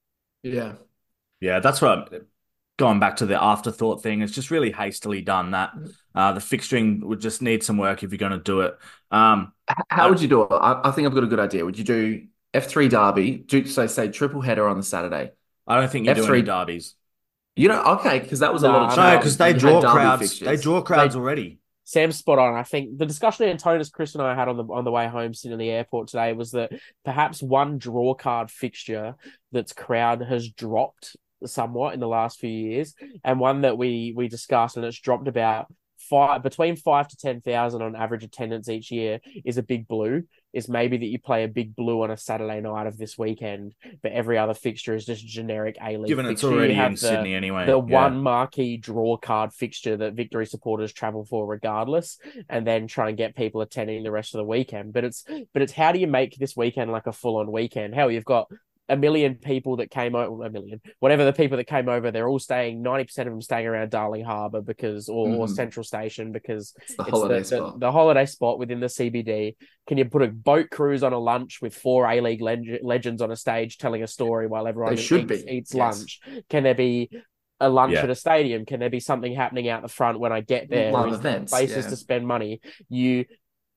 Yeah. 0.43 0.73
Yeah, 1.39 1.59
that's 1.59 1.81
what 1.81 1.91
I'm 2.11 2.25
going 2.77 2.99
back 2.99 3.17
to 3.17 3.25
the 3.25 3.41
afterthought 3.41 4.01
thing. 4.03 4.21
It's 4.21 4.33
just 4.33 4.51
really 4.51 4.71
hastily 4.71 5.21
done 5.21 5.51
that. 5.51 5.71
Uh, 6.15 6.33
the 6.33 6.39
fixturing 6.39 7.01
would 7.03 7.21
just 7.21 7.41
need 7.41 7.63
some 7.63 7.77
work 7.77 8.03
if 8.03 8.11
you're 8.11 8.17
going 8.17 8.31
to 8.31 8.39
do 8.39 8.61
it. 8.61 8.77
Um, 9.11 9.53
H- 9.69 9.77
How 9.89 10.09
would 10.09 10.21
you 10.21 10.27
do 10.27 10.43
it? 10.43 10.47
I, 10.51 10.81
I 10.85 10.91
think 10.91 11.07
I've 11.07 11.13
got 11.13 11.23
a 11.23 11.27
good 11.27 11.39
idea. 11.39 11.65
Would 11.65 11.77
you 11.77 11.83
do 11.83 12.25
F3 12.53 12.87
Derby? 12.89 13.37
Do 13.37 13.65
so 13.65 13.87
say 13.87 14.09
triple 14.09 14.41
header 14.41 14.67
on 14.67 14.77
the 14.77 14.83
Saturday. 14.83 15.31
I 15.67 15.79
don't 15.79 15.89
think 15.91 16.07
you 16.07 16.13
do 16.15 16.23
F3 16.23 16.37
any 16.39 16.41
derbies. 16.43 16.95
You 17.55 17.67
know, 17.67 17.83
okay, 17.99 18.19
because 18.19 18.39
that 18.39 18.53
was 18.53 18.63
a 18.63 18.69
lot 18.69 18.93
of 18.93 18.97
I 18.97 19.11
No, 19.13 19.17
because 19.17 19.37
they 19.37 19.53
You 19.53 19.59
draw 19.59 19.81
crowds. 19.81 20.21
fixtures. 20.21 20.47
They 20.47 20.57
draw 20.57 20.81
crowds 20.81 21.15
already. 21.15 21.59
Sam's 21.83 22.17
spot 22.17 22.39
on. 22.39 22.53
I 22.53 22.63
think 22.63 22.97
the 22.97 23.05
discussion 23.05 23.47
Antonis, 23.55 23.91
Chris, 23.91 24.13
and 24.15 24.21
I 24.23 24.35
had 24.35 24.47
on 24.47 24.57
the 24.57 24.63
on 24.63 24.83
the 24.83 24.91
way 24.91 25.07
home 25.07 25.33
sitting 25.33 25.53
in 25.53 25.59
the 25.59 25.69
airport 25.71 26.07
today 26.07 26.33
was 26.33 26.51
that 26.51 26.71
perhaps 27.03 27.41
one 27.41 27.77
draw 27.79 28.13
card 28.13 28.49
fixture 28.51 29.15
that's 29.51 29.73
crowd 29.73 30.21
has 30.21 30.49
dropped 30.49 31.17
somewhat 31.45 31.93
in 31.93 31.99
the 31.99 32.07
last 32.07 32.39
few 32.39 32.49
years, 32.49 32.93
and 33.23 33.39
one 33.39 33.61
that 33.61 33.77
we 33.77 34.13
we 34.15 34.27
discussed 34.27 34.77
and 34.77 34.85
it's 34.85 34.99
dropped 34.99 35.27
about 35.27 35.67
five 35.97 36.41
between 36.41 36.75
five 36.77 37.07
to 37.09 37.17
ten 37.17 37.41
thousand 37.41 37.81
on 37.81 37.95
average 37.95 38.23
attendance 38.23 38.69
each 38.69 38.89
year 38.89 39.19
is 39.45 39.57
a 39.57 39.63
big 39.63 39.87
blue. 39.87 40.23
Is 40.51 40.67
maybe 40.67 40.97
that 40.97 41.05
you 41.05 41.19
play 41.19 41.43
a 41.43 41.47
big 41.47 41.75
blue 41.75 42.01
on 42.01 42.09
a 42.09 42.17
Saturday 42.17 42.59
night 42.59 42.87
of 42.87 42.97
this 42.97 43.19
weekend, 43.19 43.75
but 44.01 44.11
every 44.13 44.35
other 44.39 44.55
fixture 44.55 44.95
is 44.95 45.05
just 45.05 45.23
generic 45.23 45.77
A 45.79 45.95
League. 45.97 46.07
Given 46.07 46.25
it's 46.25 46.41
fixture. 46.41 46.49
You 46.49 46.57
already 46.57 46.73
in 46.73 46.91
the- 46.93 46.97
Sydney 46.97 47.35
anyway. 47.35 47.67
the 47.67 47.73
Yeah. 47.79 48.01
one 48.01 48.23
marquee 48.23 48.77
draw 48.77 49.15
card 49.17 49.53
fixture 49.53 49.95
that 49.97 50.13
victory 50.15 50.47
supporters 50.47 50.91
travel 50.91 51.23
for 51.23 51.45
regardless 51.45 52.17
and 52.49 52.65
then 52.65 52.87
try 52.87 53.09
and 53.09 53.17
get 53.17 53.35
people 53.35 53.61
attending 53.61 54.01
the 54.01 54.09
rest 54.09 54.33
of 54.33 54.39
the 54.39 54.43
weekend 54.45 54.91
but 54.91 55.03
it's 55.03 55.23
but 55.53 55.61
it's 55.61 55.73
how 55.73 55.91
do 55.91 55.99
you 55.99 56.07
make 56.07 56.35
this 56.37 56.57
weekend 56.57 56.91
like 56.91 57.05
a 57.05 57.11
full-on 57.13 57.51
weekend 57.51 57.93
hell 57.93 58.09
you've 58.09 58.25
got 58.25 58.47
a 58.89 58.97
million 58.97 59.35
people 59.35 59.77
that 59.77 59.89
came 59.91 60.15
over 60.15 60.43
a 60.45 60.49
million 60.49 60.81
whatever 60.99 61.23
the 61.23 61.31
people 61.33 61.57
that 61.57 61.65
came 61.65 61.87
over 61.87 62.09
they're 62.11 62.27
all 62.27 62.39
staying 62.39 62.83
90% 62.83 63.19
of 63.19 63.25
them 63.25 63.41
staying 63.41 63.67
around 63.67 63.91
darling 63.91 64.25
harbour 64.25 64.61
because 64.61 65.07
or, 65.09 65.27
or 65.29 65.45
Mhm. 65.47 65.55
central 65.55 65.83
station 65.83 66.31
because 66.31 66.73
It's 66.81 66.95
the 66.95 67.03
it's 67.03 67.11
holiday 67.11 67.33
the, 67.35 67.39
the- 67.41 67.45
spot. 67.57 67.79
The, 67.79 67.91
holiday 67.91 68.25
spot 68.25 68.59
within 68.59 68.79
the 68.79 68.87
CBD. 68.87 69.55
Can 69.87 69.97
you 69.97 70.05
put 70.05 70.23
a 70.23 70.27
boat 70.27 70.69
cruise 70.71 71.03
on 71.03 71.13
a 71.13 71.19
lunch 71.19 71.59
with 71.61 71.75
four 71.75 72.09
A 72.09 72.19
League 72.19 72.41
leg- 72.41 72.79
legends 72.81 73.21
on 73.21 73.31
a 73.31 73.35
stage 73.35 73.77
telling 73.77 74.03
a 74.03 74.07
story 74.07 74.47
while 74.47 74.67
everyone 74.67 74.93
eats, 74.93 75.11
eats 75.11 75.73
yes. 75.73 75.77
lunch? 75.77 76.19
Can 76.49 76.63
there 76.63 76.75
be 76.75 77.09
a 77.59 77.69
lunch 77.69 77.93
Yeah. 77.93 78.03
at 78.03 78.09
a 78.09 78.15
stadium? 78.15 78.65
Can 78.65 78.79
there 78.79 78.89
be 78.89 78.99
something 78.99 79.33
happening 79.35 79.67
out 79.69 79.81
the 79.81 79.87
front 79.89 80.19
when 80.19 80.31
I 80.31 80.41
get 80.41 80.69
there? 80.69 80.91
Live 80.91 81.13
events, 81.13 81.51
places 81.51 81.85
yeah. 81.85 81.89
to 81.89 81.95
spend 81.95 82.25
money. 82.27 82.61
You 82.89 83.25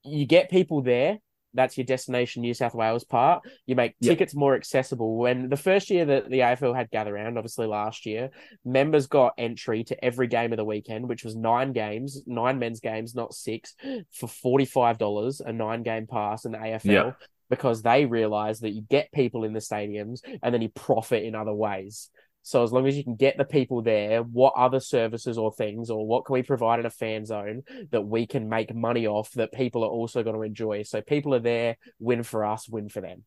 you 0.05 0.27
get 0.27 0.51
people 0.51 0.83
there. 0.83 1.19
That's 1.55 1.77
your 1.77 1.85
destination 1.85 2.43
New 2.43 2.55
South 2.55 2.75
Wales 2.75 3.05
part. 3.05 3.43
You 3.67 3.77
make 3.77 3.95
Yep. 4.01 4.11
tickets 4.11 4.35
more 4.35 4.55
accessible. 4.55 5.17
When 5.17 5.49
the 5.49 5.57
first 5.57 5.91
year 5.91 6.05
that 6.07 6.31
the 6.31 6.41
AFL 6.41 6.75
had 6.75 6.91
gather 6.91 7.13
round, 7.13 7.37
obviously 7.39 7.67
last 7.67 8.07
year, 8.07 8.31
members 8.65 9.07
got 9.07 9.35
entry 9.39 9.85
to 9.85 10.05
every 10.05 10.27
game 10.27 10.53
of 10.53 10.57
the 10.57 10.65
weekend, 10.65 11.09
which 11.09 11.25
was 11.25 11.37
nine 11.37 11.73
games, 11.73 12.23
nine 12.27 12.59
men's 12.59 12.81
games, 12.81 13.15
not 13.15 13.35
six, 13.35 13.75
for 14.13 14.27
forty 14.29 14.65
five 14.65 14.99
dollars 14.99 15.41
a 15.41 15.53
nine 15.53 15.83
game 15.83 16.07
pass 16.07 16.45
in 16.45 16.53
the 16.53 16.59
AFL. 16.59 16.93
Yeah. 16.93 17.13
Because 17.51 17.83
they 17.83 18.07
realize 18.07 18.61
that 18.61 18.71
you 18.71 18.81
get 18.81 19.13
people 19.13 19.45
in 19.45 19.53
the 19.53 19.61
stadiums 19.61 20.21
and 20.43 20.55
then 20.55 20.63
you 20.63 20.71
profit 20.71 21.23
in 21.25 21.35
other 21.35 21.53
ways. 21.53 22.09
So 22.43 22.63
as 22.63 22.73
long 22.73 22.87
as 22.87 22.97
you 22.97 23.05
can 23.05 23.15
get 23.15 23.39
the 23.39 23.45
people 23.45 23.83
there, 23.83 24.23
what 24.23 24.55
other 24.57 24.81
services 24.81 25.39
or 25.39 25.53
things, 25.53 25.91
or 25.91 26.07
what 26.07 26.25
can 26.25 26.35
we 26.35 26.43
provide 26.43 26.81
in 26.81 26.87
a 26.87 26.91
fan 26.91 27.25
zone 27.25 27.63
that 27.91 28.03
we 28.03 28.27
can 28.27 28.49
make 28.49 28.75
money 28.75 29.07
off 29.07 29.31
that 29.33 29.53
people 29.53 29.85
are 29.85 29.91
also 29.91 30.23
going 30.23 30.37
to 30.37 30.43
enjoy? 30.43 30.83
So 30.83 31.01
people 31.01 31.35
are 31.35 31.41
there, 31.41 31.77
win 31.99 32.23
for 32.23 32.45
us, 32.45 32.69
win 32.69 32.89
for 32.89 33.01
them. 33.01 33.25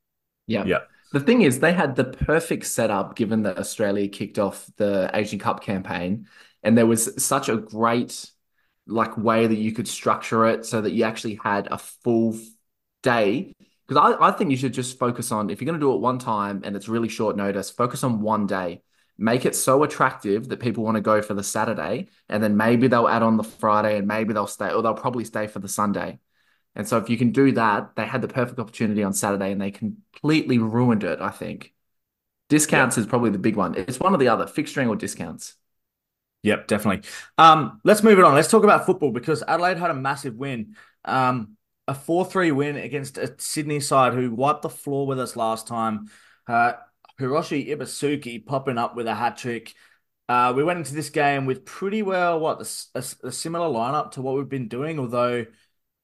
Yeah. 0.48 0.66
Yeah. 0.66 0.80
The 1.14 1.20
thing 1.20 1.44
is, 1.44 1.60
they 1.60 1.72
had 1.72 1.96
the 1.96 2.04
perfect 2.04 2.66
setup 2.66 3.16
given 3.16 3.44
that 3.44 3.58
Australia 3.58 4.08
kicked 4.08 4.38
off 4.38 4.70
the 4.78 5.10
Asian 5.14 5.40
Cup 5.40 5.64
campaign, 5.64 6.28
and 6.62 6.78
there 6.78 6.88
was 6.88 7.24
such 7.24 7.48
a 7.48 7.58
great 7.58 8.30
like 8.88 9.18
way 9.18 9.48
that 9.48 9.56
you 9.56 9.72
could 9.72 9.88
structure 9.88 10.46
it 10.46 10.66
so 10.66 10.82
that 10.82 10.92
you 10.92 11.04
actually 11.04 11.40
had 11.42 11.68
a 11.72 11.78
full 11.78 12.38
day. 13.02 13.54
Because 13.88 14.16
I, 14.20 14.28
I 14.28 14.32
think 14.32 14.52
you 14.52 14.58
should 14.58 14.74
just 14.74 14.98
focus 14.98 15.32
on 15.32 15.50
if 15.50 15.62
you're 15.62 15.68
going 15.68 15.80
to 15.80 15.84
do 15.86 15.94
it 15.94 16.02
one 16.02 16.20
time 16.20 16.62
and 16.66 16.76
it's 16.76 16.90
really 16.90 17.08
short 17.08 17.38
notice, 17.38 17.70
focus 17.70 18.04
on 18.04 18.22
one 18.22 18.48
day. 18.48 18.82
Make 19.18 19.46
it 19.46 19.56
so 19.56 19.84
attractive 19.84 20.50
that 20.50 20.60
people 20.60 20.84
want 20.84 20.96
to 20.96 21.02
go 21.02 21.22
for 21.22 21.34
the 21.34 21.44
Saturday, 21.44 22.08
and 22.30 22.44
then 22.44 22.58
maybe 22.58 22.88
they'll 22.88 23.08
add 23.08 23.24
on 23.24 23.38
the 23.38 23.44
Friday, 23.44 23.98
and 23.98 24.08
maybe 24.08 24.34
they'll 24.34 24.48
stay, 24.48 24.72
or 24.72 24.82
they'll 24.82 24.94
probably 24.94 25.24
stay 25.24 25.48
for 25.48 25.60
the 25.60 25.70
Sunday. 25.70 26.20
And 26.76 26.88
so 26.88 26.98
if 26.98 27.10
you 27.10 27.18
can 27.18 27.32
do 27.32 27.54
that, 27.54 27.96
they 27.96 28.06
had 28.06 28.22
the 28.22 28.28
perfect 28.28 28.60
opportunity 28.60 29.02
on 29.02 29.14
Saturday 29.14 29.52
and 29.52 29.62
they 29.62 29.72
completely 29.72 30.58
ruined 30.58 31.04
it, 31.04 31.22
I 31.22 31.30
think. 31.30 31.74
Discounts 32.50 32.98
is 32.98 33.06
probably 33.06 33.32
the 33.32 33.40
big 33.40 33.56
one. 33.56 33.76
It's 33.76 34.00
one 34.00 34.14
or 34.14 34.18
the 34.18 34.28
other, 34.28 34.46
fixturing 34.46 34.90
or 34.90 34.96
discounts. 34.96 35.56
Yep, 36.44 36.68
definitely. 36.68 37.10
Um, 37.38 37.80
let's 37.84 38.04
move 38.04 38.20
it 38.20 38.26
on. 38.26 38.36
Let's 38.36 38.50
talk 38.50 38.64
about 38.64 38.86
football 38.86 39.12
because 39.12 39.42
Adelaide 39.48 39.78
had 39.78 39.90
a 39.90 39.96
massive 39.96 40.36
win. 40.36 40.76
Um, 41.06 41.58
a 41.88 41.94
4-3 41.94 42.52
win 42.52 42.76
against 42.76 43.18
a 43.18 43.34
Sydney 43.38 43.80
side 43.80 44.14
who 44.14 44.32
wiped 44.32 44.62
the 44.62 44.70
floor 44.70 45.08
with 45.08 45.20
us 45.20 45.36
last 45.36 45.66
time. 45.66 46.10
Uh, 46.48 46.74
Hiroshi 47.20 47.68
Ibusuki 47.70 48.46
popping 48.46 48.78
up 48.78 48.96
with 48.96 49.08
a 49.08 49.16
hat 49.16 49.38
trick. 49.38 49.74
Uh, 50.28 50.54
we 50.56 50.64
went 50.64 50.80
into 50.80 50.94
this 50.96 51.10
game 51.10 51.46
with 51.46 51.66
pretty 51.66 52.02
well 52.02 52.40
what 52.40 52.62
a, 52.62 53.00
a- 53.00 53.28
a 53.28 53.32
similar 53.32 53.68
lineup 53.68 54.12
to 54.12 54.22
what 54.22 54.36
we've 54.36 54.50
been 54.50 54.68
doing, 54.68 55.00
although 55.00 55.46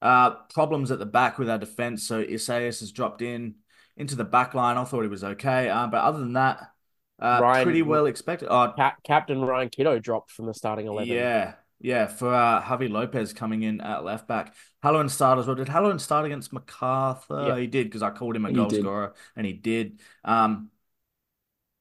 uh, 0.01 0.31
problems 0.53 0.91
at 0.91 0.99
the 0.99 1.05
back 1.05 1.37
with 1.39 1.49
our 1.49 1.57
defense. 1.57 2.03
So 2.07 2.19
Isaias 2.19 2.79
has 2.79 2.91
dropped 2.91 3.21
in 3.21 3.55
into 3.97 4.15
the 4.15 4.23
back 4.23 4.53
line. 4.53 4.77
I 4.77 4.83
thought 4.83 5.01
he 5.01 5.07
was 5.07 5.23
okay, 5.23 5.69
uh, 5.69 5.87
but 5.87 5.97
other 6.03 6.19
than 6.19 6.33
that, 6.33 6.71
uh, 7.19 7.39
Ryan- 7.41 7.63
pretty 7.63 7.81
well 7.83 8.05
expected. 8.07 8.47
Oh, 8.49 8.73
Cap- 8.75 9.03
Captain 9.03 9.41
Ryan 9.41 9.69
Kitto 9.69 9.99
dropped 9.99 10.31
from 10.31 10.45
the 10.47 10.53
starting 10.53 10.87
eleven. 10.87 11.09
yeah, 11.09 11.53
yeah, 11.79 12.07
for 12.07 12.33
uh, 12.33 12.61
Javi 12.63 12.89
Lopez 12.89 13.33
coming 13.33 13.61
in 13.63 13.79
at 13.81 14.03
left 14.03 14.27
back. 14.27 14.55
Halloran 14.81 15.09
started 15.09 15.41
as 15.41 15.47
well. 15.47 15.55
Did 15.55 15.69
Halloran 15.69 15.99
start 15.99 16.25
against 16.25 16.51
MacArthur? 16.53 17.45
Yeah. 17.49 17.57
He 17.57 17.67
did 17.67 17.87
because 17.87 18.01
I 18.01 18.09
called 18.09 18.35
him 18.35 18.45
a 18.45 18.51
goal 18.53 18.69
scorer, 18.81 19.13
and 19.35 19.45
he 19.45 19.53
did. 19.53 19.99
Um, 20.23 20.70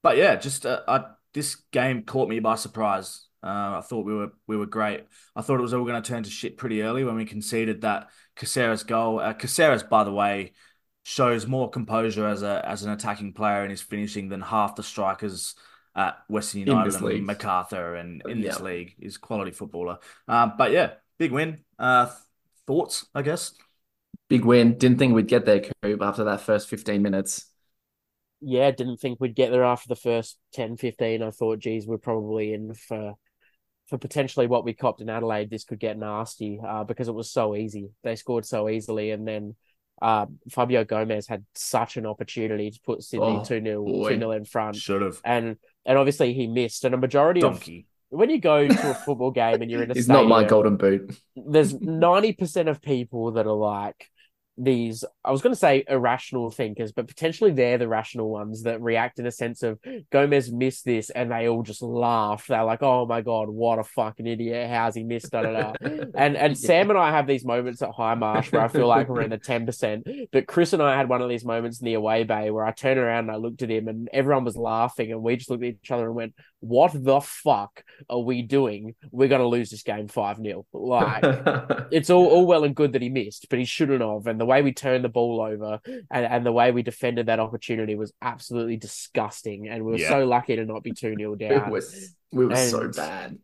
but 0.03 0.17
yeah, 0.17 0.37
just 0.37 0.67
uh, 0.67 0.81
I, 0.87 1.05
this 1.35 1.57
game 1.73 2.03
caught 2.03 2.29
me 2.29 2.41
by 2.41 2.57
surprise. 2.57 3.27
Uh, 3.43 3.79
I 3.79 3.83
thought 3.83 4.05
we 4.05 4.15
were 4.15 4.33
we 4.47 4.57
were 4.57 4.67
great. 4.67 5.07
I 5.35 5.43
thought 5.43 5.59
it 5.59 5.63
was 5.63 5.73
all 5.73 5.85
going 5.85 6.01
to 6.01 6.09
turn 6.09 6.23
to 6.23 6.31
shit 6.31 6.57
pretty 6.57 6.83
early 6.83 7.05
when 7.05 7.17
we 7.17 7.25
conceded 7.25 7.83
that 7.83 8.11
Caceres 8.37 8.83
goal. 8.83 9.21
Uh, 9.21 9.33
Caceres, 9.33 9.83
by 9.83 10.05
the 10.05 10.13
way, 10.13 10.53
shows 11.05 11.47
more 11.47 11.71
composure 11.71 12.27
as 12.27 12.43
a 12.43 12.63
as 12.67 12.83
an 12.83 12.93
attacking 12.93 13.33
player 13.33 13.65
in 13.65 13.71
his 13.71 13.81
finishing 13.81 14.29
than 14.29 14.43
half 14.43 14.77
the 14.77 14.83
strikers 14.83 15.55
at 15.95 16.19
Western 16.29 16.61
United 16.61 16.95
and 16.95 17.05
league. 17.05 17.25
MacArthur 17.25 17.95
and 17.95 18.23
in 18.29 18.41
this 18.41 18.61
league. 18.61 18.95
is 18.99 19.17
quality 19.17 19.51
footballer. 19.51 19.99
Um, 20.29 20.55
but 20.57 20.71
yeah, 20.71 20.93
big 21.19 21.33
win. 21.33 21.61
Uh, 21.79 22.11
thoughts, 22.67 23.07
I 23.15 23.23
guess. 23.23 23.53
Big 24.29 24.45
win. 24.45 24.79
Didn't 24.79 24.99
think 24.99 25.15
we'd 25.15 25.27
get 25.27 25.45
there, 25.45 25.61
Coop, 25.83 26.03
after 26.03 26.25
that 26.25 26.43
first 26.43 26.69
15 26.69 27.03
minutes. 27.03 27.47
Yeah, 28.41 28.71
didn't 28.71 28.99
think 28.99 29.21
we'd 29.21 29.35
get 29.35 29.51
there 29.51 29.65
after 29.65 29.89
the 29.89 29.97
first 29.97 30.39
10, 30.55 30.77
15. 30.77 31.23
I 31.23 31.31
thought, 31.31 31.59
geez, 31.59 31.87
we're 31.87 31.99
probably 31.99 32.53
in 32.55 32.75
for 32.75 33.15
for 33.89 33.99
potentially 33.99 34.47
what 34.47 34.65
we 34.65 34.73
copped 34.73 35.01
in 35.01 35.11
Adelaide. 35.11 35.51
This 35.51 35.65
could 35.65 35.81
get 35.81 35.99
nasty 35.99 36.61
uh, 36.65 36.85
because 36.85 37.09
it 37.09 37.15
was 37.15 37.31
so 37.31 37.57
easy. 37.57 37.91
They 38.05 38.15
scored 38.17 38.47
so 38.47 38.69
easily, 38.69 39.11
and 39.11 39.27
then 39.27 39.57
uh, 40.01 40.27
Fabio 40.51 40.85
Gomes 40.85 41.27
had 41.27 41.45
such 41.55 41.97
an 41.97 42.07
opportunity 42.07 42.71
to 42.71 42.81
put 42.87 43.03
Sydney 43.03 43.41
Oh, 43.41 43.45
2 43.45 43.63
0 43.63 43.85
2 44.09 44.17
0 44.17 44.31
in 44.31 44.45
front. 44.45 44.77
Should 44.77 45.03
have. 45.03 45.21
And 45.25 45.57
and 45.85 45.99
obviously 45.99 46.33
he 46.33 46.47
missed. 46.47 46.85
And 46.85 46.95
a 46.95 46.99
majority 46.99 47.43
of 47.43 47.63
when 48.09 48.31
you 48.31 48.41
go 48.41 48.67
to 48.67 48.91
a 48.91 48.95
football 48.95 49.31
game 49.31 49.61
and 49.63 49.71
you're 49.71 49.83
in 49.83 49.91
a 49.91 49.95
It's 49.97 50.09
not 50.09 50.27
my 50.27 50.45
golden 50.45 50.77
boot. 50.77 51.17
there's 51.37 51.75
90% 51.75 52.69
of 52.69 52.81
people 52.83 53.33
that 53.33 53.47
are 53.47 53.53
like 53.53 54.07
these 54.63 55.05
I 55.25 55.31
was 55.31 55.43
going 55.43 55.55
to 55.55 55.59
say 55.59 55.85
irrational 55.89 56.51
thinkers 56.51 56.93
but 56.93 57.09
potentially 57.09 57.51
they're 57.51 57.79
the 57.79 57.89
rational 57.89 58.31
ones 58.31 58.65
that 58.65 58.81
react 58.81 59.19
in 59.19 59.27
a 59.27 59.31
sense 59.31 59.63
of 59.63 59.79
Gomes 60.11 60.53
missed 60.53 60.85
this 60.85 61.11
and 61.11 61.31
they 61.31 61.49
all 61.49 61.63
just 61.63 61.83
laugh. 61.83 62.47
They're 62.47 62.65
like 62.65 62.83
oh 62.83 63.07
my 63.07 63.23
god 63.23 63.49
what 63.49 63.79
a 63.79 63.85
fucking 63.85 64.27
idiot. 64.27 64.69
How's 64.69 64.95
he 64.95 65.05
missed? 65.05 65.31
Da, 65.31 65.43
da, 65.43 65.53
da. 65.53 65.73
and 66.15 66.37
and 66.37 66.57
Sam 66.57 66.91
and 66.91 66.99
I 66.99 67.11
have 67.11 67.27
these 67.27 67.45
moments 67.45 67.83
at 67.83 67.91
Hindmarsh 67.91 68.53
where 68.53 68.63
I 68.63 68.69
feel 68.69 68.87
like 68.87 69.09
we're 69.09 69.23
in 69.23 69.31
the 69.31 69.39
10% 69.39 70.29
but 70.33 70.47
Chris 70.47 70.73
and 70.73 70.83
I 70.83 70.97
had 70.97 71.09
one 71.09 71.23
of 71.23 71.29
these 71.29 71.45
moments 71.45 71.81
in 71.81 71.87
the 71.87 71.95
away 71.95 72.25
bay 72.25 72.51
where 72.51 72.65
I 72.65 72.73
turned 72.73 72.99
around 72.99 73.25
and 73.25 73.33
I 73.33 73.37
looked 73.37 73.63
at 73.63 73.71
him 73.71 73.89
and 73.89 74.09
everyone 74.13 74.45
was 74.45 74.57
laughing 74.57 75.13
and 75.13 75.23
we 75.23 75.37
just 75.37 75.51
looked 75.51 75.65
at 75.65 75.75
each 75.83 75.91
other 75.91 76.07
and 76.07 76.15
went 76.15 76.35
what 76.61 76.93
the 76.95 77.21
fuck 77.21 77.83
are 78.09 78.19
we 78.21 78.43
doing 78.43 78.95
we're 79.11 79.29
going 79.29 79.41
to 79.41 79.47
lose 79.47 79.71
this 79.71 79.83
game 79.83 80.09
5-0 80.09 80.65
like 80.73 81.23
it's 81.91 82.11
all, 82.11 82.27
all 82.27 82.47
well 82.47 82.65
and 82.65 82.77
good 82.77 82.93
that 82.93 83.03
he 83.03 83.09
missed, 83.09 83.47
but 83.51 83.59
he 83.59 83.65
shouldn't 83.65 84.03
have. 84.03 84.27
And 84.27 84.39
the 84.41 84.45
way 84.45 84.63
we 84.63 84.73
turned 84.73 85.03
the 85.05 85.09
ball 85.09 85.41
over 85.41 85.81
and, 85.87 86.27
and 86.27 86.47
the 86.47 86.53
way 86.53 86.71
we 86.71 86.83
defended 86.83 87.27
that 87.27 87.41
opportunity 87.41 87.95
was 87.95 88.13
absolutely 88.23 88.77
disgusting. 88.77 89.69
And 89.69 89.85
we 89.85 89.93
were 89.93 89.99
Yeah. 89.99 90.11
so 90.11 90.25
lucky 90.25 90.57
to 90.57 90.65
not 90.65 90.83
be 90.83 90.93
2 90.93 91.17
0 91.17 91.33
It 91.41 91.49
down. 91.49 91.71
was, 91.71 92.15
we 92.33 92.47
were 92.47 92.57
so 92.57 92.89
bad. 92.89 93.39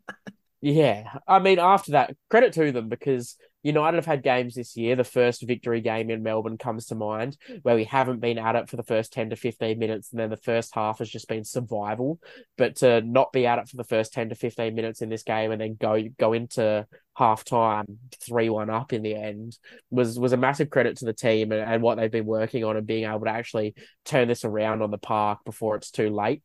Yeah. 0.61 1.05
I 1.27 1.39
mean, 1.39 1.59
after 1.59 1.93
that, 1.93 2.15
credit 2.31 2.53
to 2.55 2.73
them 2.73 2.89
because 2.89 3.37
United 3.67 3.97
have 3.97 4.07
had 4.07 4.23
games 4.23 4.55
this 4.55 4.77
year. 4.77 4.95
The 4.95 5.03
first 5.03 5.43
victory 5.43 5.81
game 5.81 6.09
in 6.09 6.23
Melbourne 6.23 6.57
comes 6.57 6.87
to 6.87 6.95
mind 6.95 7.37
where 7.63 7.75
we 7.75 7.83
haven't 7.83 8.21
been 8.21 8.39
at 8.39 8.55
it 8.55 8.69
for 8.69 8.77
the 8.77 8.85
first 8.85 9.13
10 9.13 9.31
to 9.31 9.37
15 9.37 9.77
minutes. 9.77 10.13
And 10.13 10.21
then 10.21 10.31
the 10.31 10.37
first 10.37 10.73
half 10.73 11.01
has 11.01 11.11
just 11.11 11.27
been 11.27 11.43
survival. 11.43 12.21
But 12.57 12.77
to 12.77 13.01
not 13.01 13.33
be 13.33 13.45
at 13.45 13.59
it 13.59 13.69
for 13.69 13.77
the 13.77 13.83
first 13.83 14.13
10 14.13 14.29
to 14.29 14.37
15 14.37 14.73
minutes 14.73 15.03
in 15.03 15.09
this 15.09 15.25
game 15.25 15.51
and 15.51 15.61
then 15.61 15.77
go, 15.81 16.01
go 16.17 16.33
into 16.33 16.87
half 17.17 17.43
time 17.43 17.99
3 18.21 18.51
1 18.51 18.71
up 18.71 18.93
in 18.93 19.03
the 19.03 19.17
end 19.17 19.59
was, 19.91 20.17
was 20.17 20.33
a 20.33 20.37
massive 20.37 20.71
credit 20.71 20.99
to 20.99 21.05
the 21.05 21.13
team 21.13 21.51
and, 21.51 21.61
and 21.61 21.83
what 21.83 21.97
they've 21.97 22.09
been 22.09 22.25
working 22.25 22.63
on 22.63 22.77
and 22.77 22.87
being 22.87 23.05
able 23.05 23.25
to 23.25 23.31
actually 23.31 23.75
turn 24.05 24.29
this 24.29 24.45
around 24.45 24.81
on 24.81 24.93
the 24.93 24.99
park 24.99 25.41
before 25.45 25.75
it's 25.75 25.91
too 25.91 26.11
late. 26.11 26.41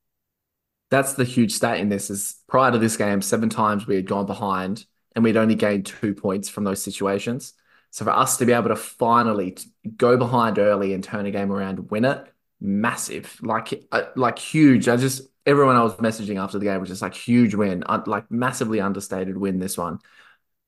That's 0.90 1.14
the 1.14 1.24
huge 1.24 1.54
stat 1.54 1.78
in 1.78 1.90
this 1.90 2.10
is 2.10 2.42
prior 2.48 2.72
to 2.72 2.80
this 2.80 2.98
game, 2.98 3.22
seven 3.22 3.48
times 3.48 3.86
we 3.86 3.96
had 3.96 4.08
gone 4.08 4.26
behind 4.26 4.86
and 5.16 5.24
we'd 5.24 5.38
only 5.38 5.56
gained 5.56 5.86
two 5.86 6.14
points 6.14 6.50
from 6.50 6.64
those 6.64 6.82
situations. 6.82 7.54
So 7.92 8.06
for 8.06 8.12
us 8.12 8.38
to 8.38 8.46
be 8.46 8.54
able 8.54 8.70
to 8.70 8.76
finally 8.76 9.58
go 9.98 10.18
behind 10.18 10.60
early 10.60 10.94
and 10.94 11.04
turn 11.04 11.26
a 11.26 11.32
game 11.32 11.52
around, 11.52 11.92
win 11.92 12.06
it, 12.06 12.26
massive, 12.60 13.38
like 13.42 13.84
uh, 13.92 14.04
like 14.16 14.40
huge. 14.40 14.88
I 14.88 14.96
just 14.96 15.24
everyone 15.46 15.76
I 15.76 15.84
was 15.84 15.96
messaging 15.96 16.42
after 16.42 16.58
the 16.58 16.66
game 16.66 16.80
was 16.80 16.90
just 16.90 17.02
like 17.02 17.14
huge 17.14 17.54
win, 17.56 17.84
like 18.06 18.32
massively 18.32 18.80
understated 18.80 19.38
win. 19.38 19.60
This 19.60 19.78
one. 19.78 20.00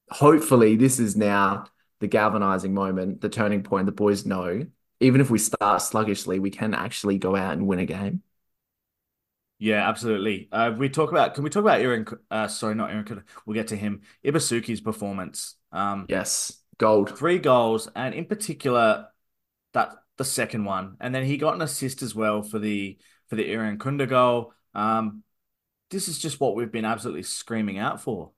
Hopefully, 0.09 0.75
this 0.75 0.99
is 0.99 1.15
now 1.15 1.65
the 1.99 2.07
galvanizing 2.07 2.73
moment, 2.73 3.21
the 3.21 3.29
turning 3.29 3.63
point. 3.63 3.85
The 3.85 3.93
boys 3.93 4.25
know 4.25 4.65
even 5.03 5.19
if 5.19 5.29
we 5.29 5.37
start 5.37 5.81
sluggishly, 5.81 6.39
we 6.39 6.49
can 6.49 6.73
actually 6.73 7.17
go 7.17 7.35
out 7.35 7.53
and 7.53 7.67
win 7.67 7.79
a 7.79 7.85
game. 7.85 8.23
Yeah, 9.63 9.87
absolutely. 9.87 10.49
Uh, 10.51 10.73
we 10.77 10.89
talk 10.89 11.11
about. 11.11 11.35
Can 11.35 11.45
we 11.45 11.49
talk 11.49 11.61
about 11.61 11.79
Aaron? 11.79 12.05
Uh, 12.29 12.49
sorry, 12.49 12.75
not 12.75 12.89
Aaron. 12.89 13.23
We'll 13.45 13.53
get 13.53 13.69
to 13.69 13.77
him. 13.77 14.01
Ibusuki's 14.25 14.81
performance. 14.81 15.55
Um, 15.71 16.05
Yes, 16.09 16.61
gold. 16.77 17.17
three 17.17 17.39
goals, 17.39 17.89
and 17.95 18.13
in 18.13 18.25
particular, 18.25 19.07
that 19.71 19.95
the 20.17 20.25
second 20.25 20.65
one, 20.65 20.97
and 20.99 21.15
then 21.15 21.23
he 21.23 21.37
got 21.37 21.55
an 21.55 21.61
assist 21.61 22.01
as 22.01 22.13
well 22.13 22.43
for 22.43 22.59
the 22.59 22.97
for 23.29 23.37
the 23.37 23.45
Irankunda 23.45 24.05
goal. 24.05 24.51
Um, 24.75 25.23
this 25.91 26.09
is 26.09 26.19
just 26.19 26.41
what 26.41 26.55
we've 26.55 26.69
been 26.71 26.83
absolutely 26.83 27.23
screaming 27.23 27.77
out 27.77 28.01
for. 28.01 28.31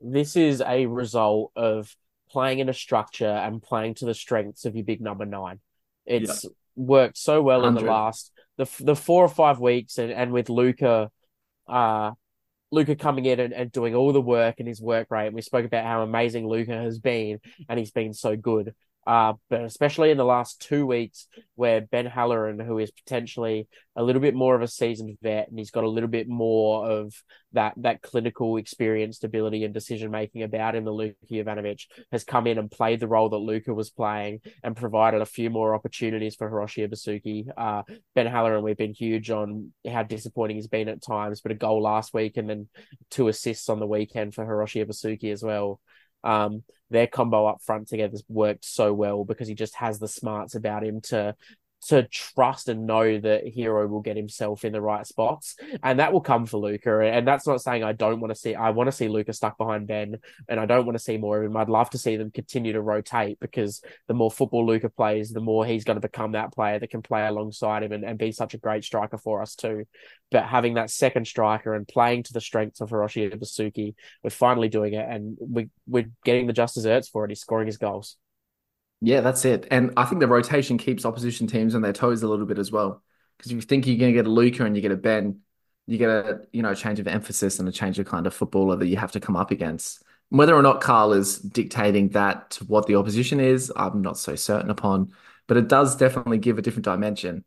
this 0.00 0.36
is 0.36 0.62
a 0.64 0.86
result 0.86 1.50
of 1.56 1.92
playing 2.30 2.60
in 2.60 2.68
a 2.68 2.74
structure 2.74 3.26
and 3.26 3.60
playing 3.60 3.94
to 3.94 4.04
the 4.04 4.14
strengths 4.14 4.64
of 4.64 4.76
your 4.76 4.84
big 4.84 5.00
number 5.00 5.26
nine. 5.26 5.58
It's 6.04 6.46
worked 6.76 7.18
so 7.18 7.42
well 7.42 7.66
in 7.66 7.74
the 7.74 7.80
last 7.80 8.30
the 8.56 8.68
the 8.80 8.96
four 8.96 9.24
or 9.24 9.28
five 9.28 9.60
weeks, 9.60 9.98
and 9.98 10.10
and 10.12 10.32
with 10.32 10.48
Luka, 10.48 11.10
uh, 11.68 12.12
Luka 12.70 12.96
coming 12.96 13.24
in 13.26 13.40
and, 13.40 13.52
and 13.52 13.72
doing 13.72 13.94
all 13.94 14.12
the 14.12 14.20
work 14.20 14.56
and 14.58 14.68
his 14.68 14.80
work 14.80 15.08
rate. 15.10 15.26
And 15.26 15.34
we 15.34 15.42
spoke 15.42 15.64
about 15.64 15.84
how 15.84 16.02
amazing 16.02 16.46
Luka 16.48 16.72
has 16.72 16.98
been, 16.98 17.38
and 17.68 17.78
he's 17.78 17.92
been 17.92 18.12
so 18.12 18.36
good. 18.36 18.74
Uh, 19.06 19.34
but 19.48 19.62
especially 19.62 20.10
in 20.10 20.16
the 20.16 20.24
last 20.24 20.60
two 20.60 20.84
weeks, 20.84 21.28
where 21.54 21.80
Ben 21.80 22.06
Halloran, 22.06 22.58
who 22.58 22.78
is 22.78 22.90
potentially 22.90 23.68
a 23.94 24.02
little 24.02 24.20
bit 24.20 24.34
more 24.34 24.56
of 24.56 24.62
a 24.62 24.68
seasoned 24.68 25.16
vet, 25.22 25.48
and 25.48 25.58
he's 25.58 25.70
got 25.70 25.84
a 25.84 25.88
little 25.88 26.08
bit 26.08 26.28
more 26.28 26.90
of 26.90 27.14
that 27.52 27.74
that 27.78 28.02
clinical 28.02 28.56
experience, 28.56 29.22
ability, 29.22 29.64
and 29.64 29.72
decision 29.72 30.10
making 30.10 30.42
about 30.42 30.74
him, 30.74 30.84
the 30.84 30.90
Luka 30.90 31.14
Jovanovic 31.30 31.82
has 32.10 32.24
come 32.24 32.46
in 32.48 32.58
and 32.58 32.70
played 32.70 32.98
the 32.98 33.06
role 33.06 33.28
that 33.28 33.36
Luka 33.36 33.72
was 33.72 33.90
playing 33.90 34.40
and 34.64 34.76
provided 34.76 35.22
a 35.22 35.26
few 35.26 35.50
more 35.50 35.74
opportunities 35.74 36.34
for 36.34 36.50
Hiroshi 36.50 36.86
Ibusuki. 36.86 37.48
Uh, 37.56 37.82
ben 38.14 38.26
Halloran, 38.26 38.64
we've 38.64 38.76
been 38.76 38.92
huge 38.92 39.30
on 39.30 39.72
how 39.88 40.02
disappointing 40.02 40.56
he's 40.56 40.66
been 40.66 40.88
at 40.88 41.02
times, 41.02 41.40
but 41.40 41.52
a 41.52 41.54
goal 41.54 41.80
last 41.80 42.12
week 42.12 42.36
and 42.36 42.50
then 42.50 42.68
two 43.10 43.28
assists 43.28 43.68
on 43.68 43.78
the 43.78 43.86
weekend 43.86 44.34
for 44.34 44.44
Hiroshi 44.44 44.84
Ibusuki 44.84 45.32
as 45.32 45.42
well. 45.42 45.80
Um, 46.26 46.64
their 46.90 47.06
combo 47.06 47.46
up 47.46 47.62
front 47.62 47.88
together 47.88 48.18
worked 48.28 48.64
so 48.64 48.92
well 48.92 49.24
because 49.24 49.48
he 49.48 49.54
just 49.54 49.74
has 49.76 49.98
the 49.98 50.08
smarts 50.08 50.54
about 50.54 50.84
him 50.84 51.00
to 51.00 51.34
to 51.82 52.02
trust 52.08 52.68
and 52.68 52.86
know 52.86 53.20
that 53.20 53.46
Hero 53.46 53.86
will 53.86 54.00
get 54.00 54.16
himself 54.16 54.64
in 54.64 54.72
the 54.72 54.80
right 54.80 55.06
spots, 55.06 55.56
and 55.82 56.00
that 56.00 56.12
will 56.12 56.20
come 56.20 56.46
for 56.46 56.58
Luka. 56.58 57.00
And 57.00 57.26
that's 57.26 57.46
not 57.46 57.60
saying 57.60 57.84
I 57.84 57.92
don't 57.92 58.20
want 58.20 58.34
to 58.34 58.38
see. 58.38 58.54
I 58.54 58.70
want 58.70 58.88
to 58.88 58.92
see 58.92 59.08
Luka 59.08 59.32
stuck 59.32 59.56
behind 59.56 59.86
Ben, 59.86 60.16
and 60.48 60.58
I 60.58 60.66
don't 60.66 60.86
want 60.86 60.98
to 60.98 61.02
see 61.02 61.16
more 61.16 61.38
of 61.38 61.48
him. 61.48 61.56
I'd 61.56 61.68
love 61.68 61.90
to 61.90 61.98
see 61.98 62.16
them 62.16 62.30
continue 62.30 62.72
to 62.72 62.80
rotate 62.80 63.38
because 63.40 63.82
the 64.08 64.14
more 64.14 64.30
football 64.30 64.66
Luka 64.66 64.88
plays, 64.88 65.30
the 65.30 65.40
more 65.40 65.64
he's 65.64 65.84
going 65.84 65.96
to 65.96 66.00
become 66.00 66.32
that 66.32 66.52
player 66.52 66.78
that 66.78 66.90
can 66.90 67.02
play 67.02 67.26
alongside 67.26 67.82
him 67.82 67.92
and, 67.92 68.04
and 68.04 68.18
be 68.18 68.32
such 68.32 68.54
a 68.54 68.58
great 68.58 68.84
striker 68.84 69.18
for 69.18 69.40
us 69.42 69.54
too. 69.54 69.84
But 70.30 70.46
having 70.46 70.74
that 70.74 70.90
second 70.90 71.26
striker 71.26 71.74
and 71.74 71.86
playing 71.86 72.24
to 72.24 72.32
the 72.32 72.40
strengths 72.40 72.80
of 72.80 72.90
Hiroshi 72.90 73.32
Ibusuki, 73.32 73.94
we're 74.24 74.30
finally 74.30 74.68
doing 74.68 74.94
it, 74.94 75.06
and 75.08 75.36
we 75.40 75.68
we're 75.86 76.10
getting 76.24 76.46
the 76.46 76.52
just 76.52 76.74
desserts 76.74 77.08
for 77.08 77.24
it. 77.24 77.30
He's 77.30 77.40
scoring 77.40 77.66
his 77.66 77.78
goals. 77.78 78.16
Yeah, 79.00 79.20
that's 79.20 79.44
it. 79.44 79.66
And 79.70 79.92
I 79.96 80.04
think 80.04 80.20
the 80.20 80.26
rotation 80.26 80.78
keeps 80.78 81.04
opposition 81.04 81.46
teams 81.46 81.74
on 81.74 81.82
their 81.82 81.92
toes 81.92 82.22
a 82.22 82.28
little 82.28 82.46
bit 82.46 82.58
as 82.58 82.72
well. 82.72 83.02
Because 83.36 83.52
if 83.52 83.56
you 83.56 83.62
think 83.62 83.86
you're 83.86 83.98
going 83.98 84.12
to 84.12 84.18
get 84.18 84.26
a 84.26 84.30
Luka 84.30 84.64
and 84.64 84.74
you 84.74 84.82
get 84.82 84.92
a 84.92 84.96
Ben, 84.96 85.40
you 85.86 85.98
get 85.98 86.08
a 86.08 86.40
you 86.52 86.62
know 86.62 86.70
a 86.70 86.76
change 86.76 86.98
of 86.98 87.06
emphasis 87.06 87.58
and 87.58 87.68
a 87.68 87.72
change 87.72 87.98
of 87.98 88.06
kind 88.06 88.26
of 88.26 88.34
footballer 88.34 88.76
that 88.76 88.86
you 88.86 88.96
have 88.96 89.12
to 89.12 89.20
come 89.20 89.36
up 89.36 89.50
against. 89.50 90.02
Whether 90.30 90.54
or 90.54 90.62
not 90.62 90.80
Carl 90.80 91.12
is 91.12 91.38
dictating 91.38 92.08
that 92.10 92.50
to 92.52 92.64
what 92.64 92.86
the 92.86 92.96
opposition 92.96 93.38
is, 93.38 93.72
I'm 93.76 94.02
not 94.02 94.18
so 94.18 94.34
certain 94.34 94.70
upon. 94.70 95.12
But 95.46 95.58
it 95.58 95.68
does 95.68 95.96
definitely 95.96 96.38
give 96.38 96.58
a 96.58 96.62
different 96.62 96.86
dimension. 96.86 97.44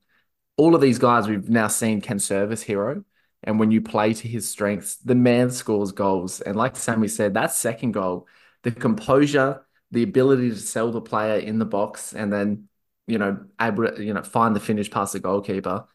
All 0.55 0.75
of 0.75 0.81
these 0.81 0.99
guys 0.99 1.27
we've 1.27 1.49
now 1.49 1.67
seen 1.67 1.99
can 1.99 2.19
serve 2.19 2.51
as 2.51 2.61
hero. 2.61 3.03
And 3.43 3.59
when 3.59 3.71
you 3.71 3.81
play 3.81 4.13
to 4.13 4.27
his 4.27 4.49
strengths, 4.49 4.95
the 4.97 5.15
man 5.15 5.49
scores 5.51 5.91
goals. 5.91 6.39
And 6.41 6.55
like 6.55 6.75
Sammy 6.77 7.07
said, 7.09 7.33
that 7.33 7.51
second 7.51 7.91
goal, 7.93 8.27
the 8.63 8.71
composure 8.71 9.65
the 9.91 10.03
ability 10.03 10.49
to 10.49 10.55
sell 10.55 10.91
the 10.91 11.01
player 11.01 11.39
in 11.39 11.59
the 11.59 11.65
box 11.65 12.13
and 12.13 12.31
then 12.31 12.67
you 13.07 13.17
know 13.17 13.45
able 13.59 13.87
to 13.87 14.03
you 14.03 14.13
know 14.13 14.23
find 14.23 14.55
the 14.55 14.59
finish 14.59 14.89
past 14.89 15.13
the 15.13 15.19
goalkeeper 15.19 15.85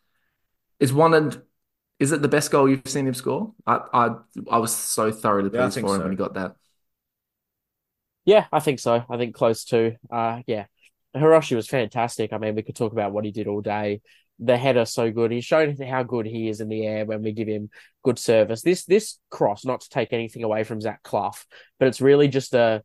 is 0.80 0.92
one 0.92 1.14
and 1.14 1.40
is 1.98 2.12
it 2.12 2.22
the 2.22 2.28
best 2.28 2.50
goal 2.50 2.68
you've 2.68 2.86
seen 2.86 3.06
him 3.06 3.14
score? 3.14 3.52
I 3.66 3.80
I, 3.92 4.10
I 4.50 4.58
was 4.58 4.74
so 4.74 5.12
thoroughly 5.12 5.50
pleased 5.50 5.76
yeah, 5.76 5.82
for 5.82 5.94
him 5.94 6.00
so. 6.00 6.02
when 6.02 6.10
he 6.10 6.16
got 6.16 6.34
that. 6.34 6.56
Yeah, 8.24 8.46
I 8.52 8.60
think 8.60 8.80
so. 8.80 9.04
I 9.08 9.16
think 9.16 9.34
close 9.34 9.64
to. 9.66 9.96
Uh, 10.10 10.42
yeah, 10.46 10.66
Hiroshi 11.16 11.54
was 11.54 11.68
fantastic. 11.68 12.32
I 12.32 12.38
mean, 12.38 12.54
we 12.54 12.62
could 12.62 12.76
talk 12.76 12.92
about 12.92 13.12
what 13.12 13.24
he 13.24 13.30
did 13.30 13.46
all 13.46 13.60
day. 13.60 14.00
The 14.40 14.56
header 14.56 14.84
so 14.84 15.12
good. 15.12 15.30
He 15.30 15.40
showed 15.40 15.80
how 15.80 16.02
good 16.02 16.26
he 16.26 16.48
is 16.48 16.60
in 16.60 16.68
the 16.68 16.84
air 16.86 17.04
when 17.04 17.22
we 17.22 17.32
give 17.32 17.46
him 17.46 17.70
good 18.02 18.18
service. 18.18 18.62
This 18.62 18.84
this 18.84 19.18
cross, 19.30 19.64
not 19.64 19.82
to 19.82 19.88
take 19.88 20.12
anything 20.12 20.42
away 20.42 20.64
from 20.64 20.80
Zach 20.80 21.02
Clough, 21.04 21.32
but 21.78 21.86
it's 21.86 22.00
really 22.00 22.28
just 22.28 22.54
a 22.54 22.82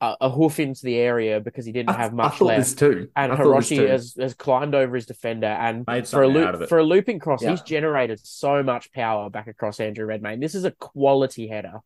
a, 0.00 0.16
a 0.22 0.30
hoof 0.30 0.60
into 0.60 0.82
the 0.84 0.96
area 0.96 1.40
because 1.40 1.66
he 1.66 1.72
didn't 1.72 1.90
I, 1.90 1.94
have 1.94 2.12
much 2.12 2.40
left. 2.40 2.78
too. 2.78 3.08
And 3.16 3.32
Hiroshi 3.32 3.88
has, 3.88 4.14
has 4.18 4.34
climbed 4.34 4.74
over 4.74 4.94
his 4.94 5.06
defender 5.06 5.46
and 5.46 5.84
for 6.08 6.22
a 6.22 6.28
loop, 6.28 6.68
for 6.68 6.78
a 6.78 6.84
looping 6.84 7.18
cross, 7.18 7.42
yeah. 7.42 7.50
he's 7.50 7.62
generated 7.62 8.20
so 8.24 8.62
much 8.62 8.92
power 8.92 9.30
back 9.30 9.48
across 9.48 9.80
Andrew 9.80 10.06
Redmayne. 10.06 10.40
This 10.40 10.54
is 10.54 10.64
a 10.64 10.70
quality 10.70 11.48
header. 11.48 11.80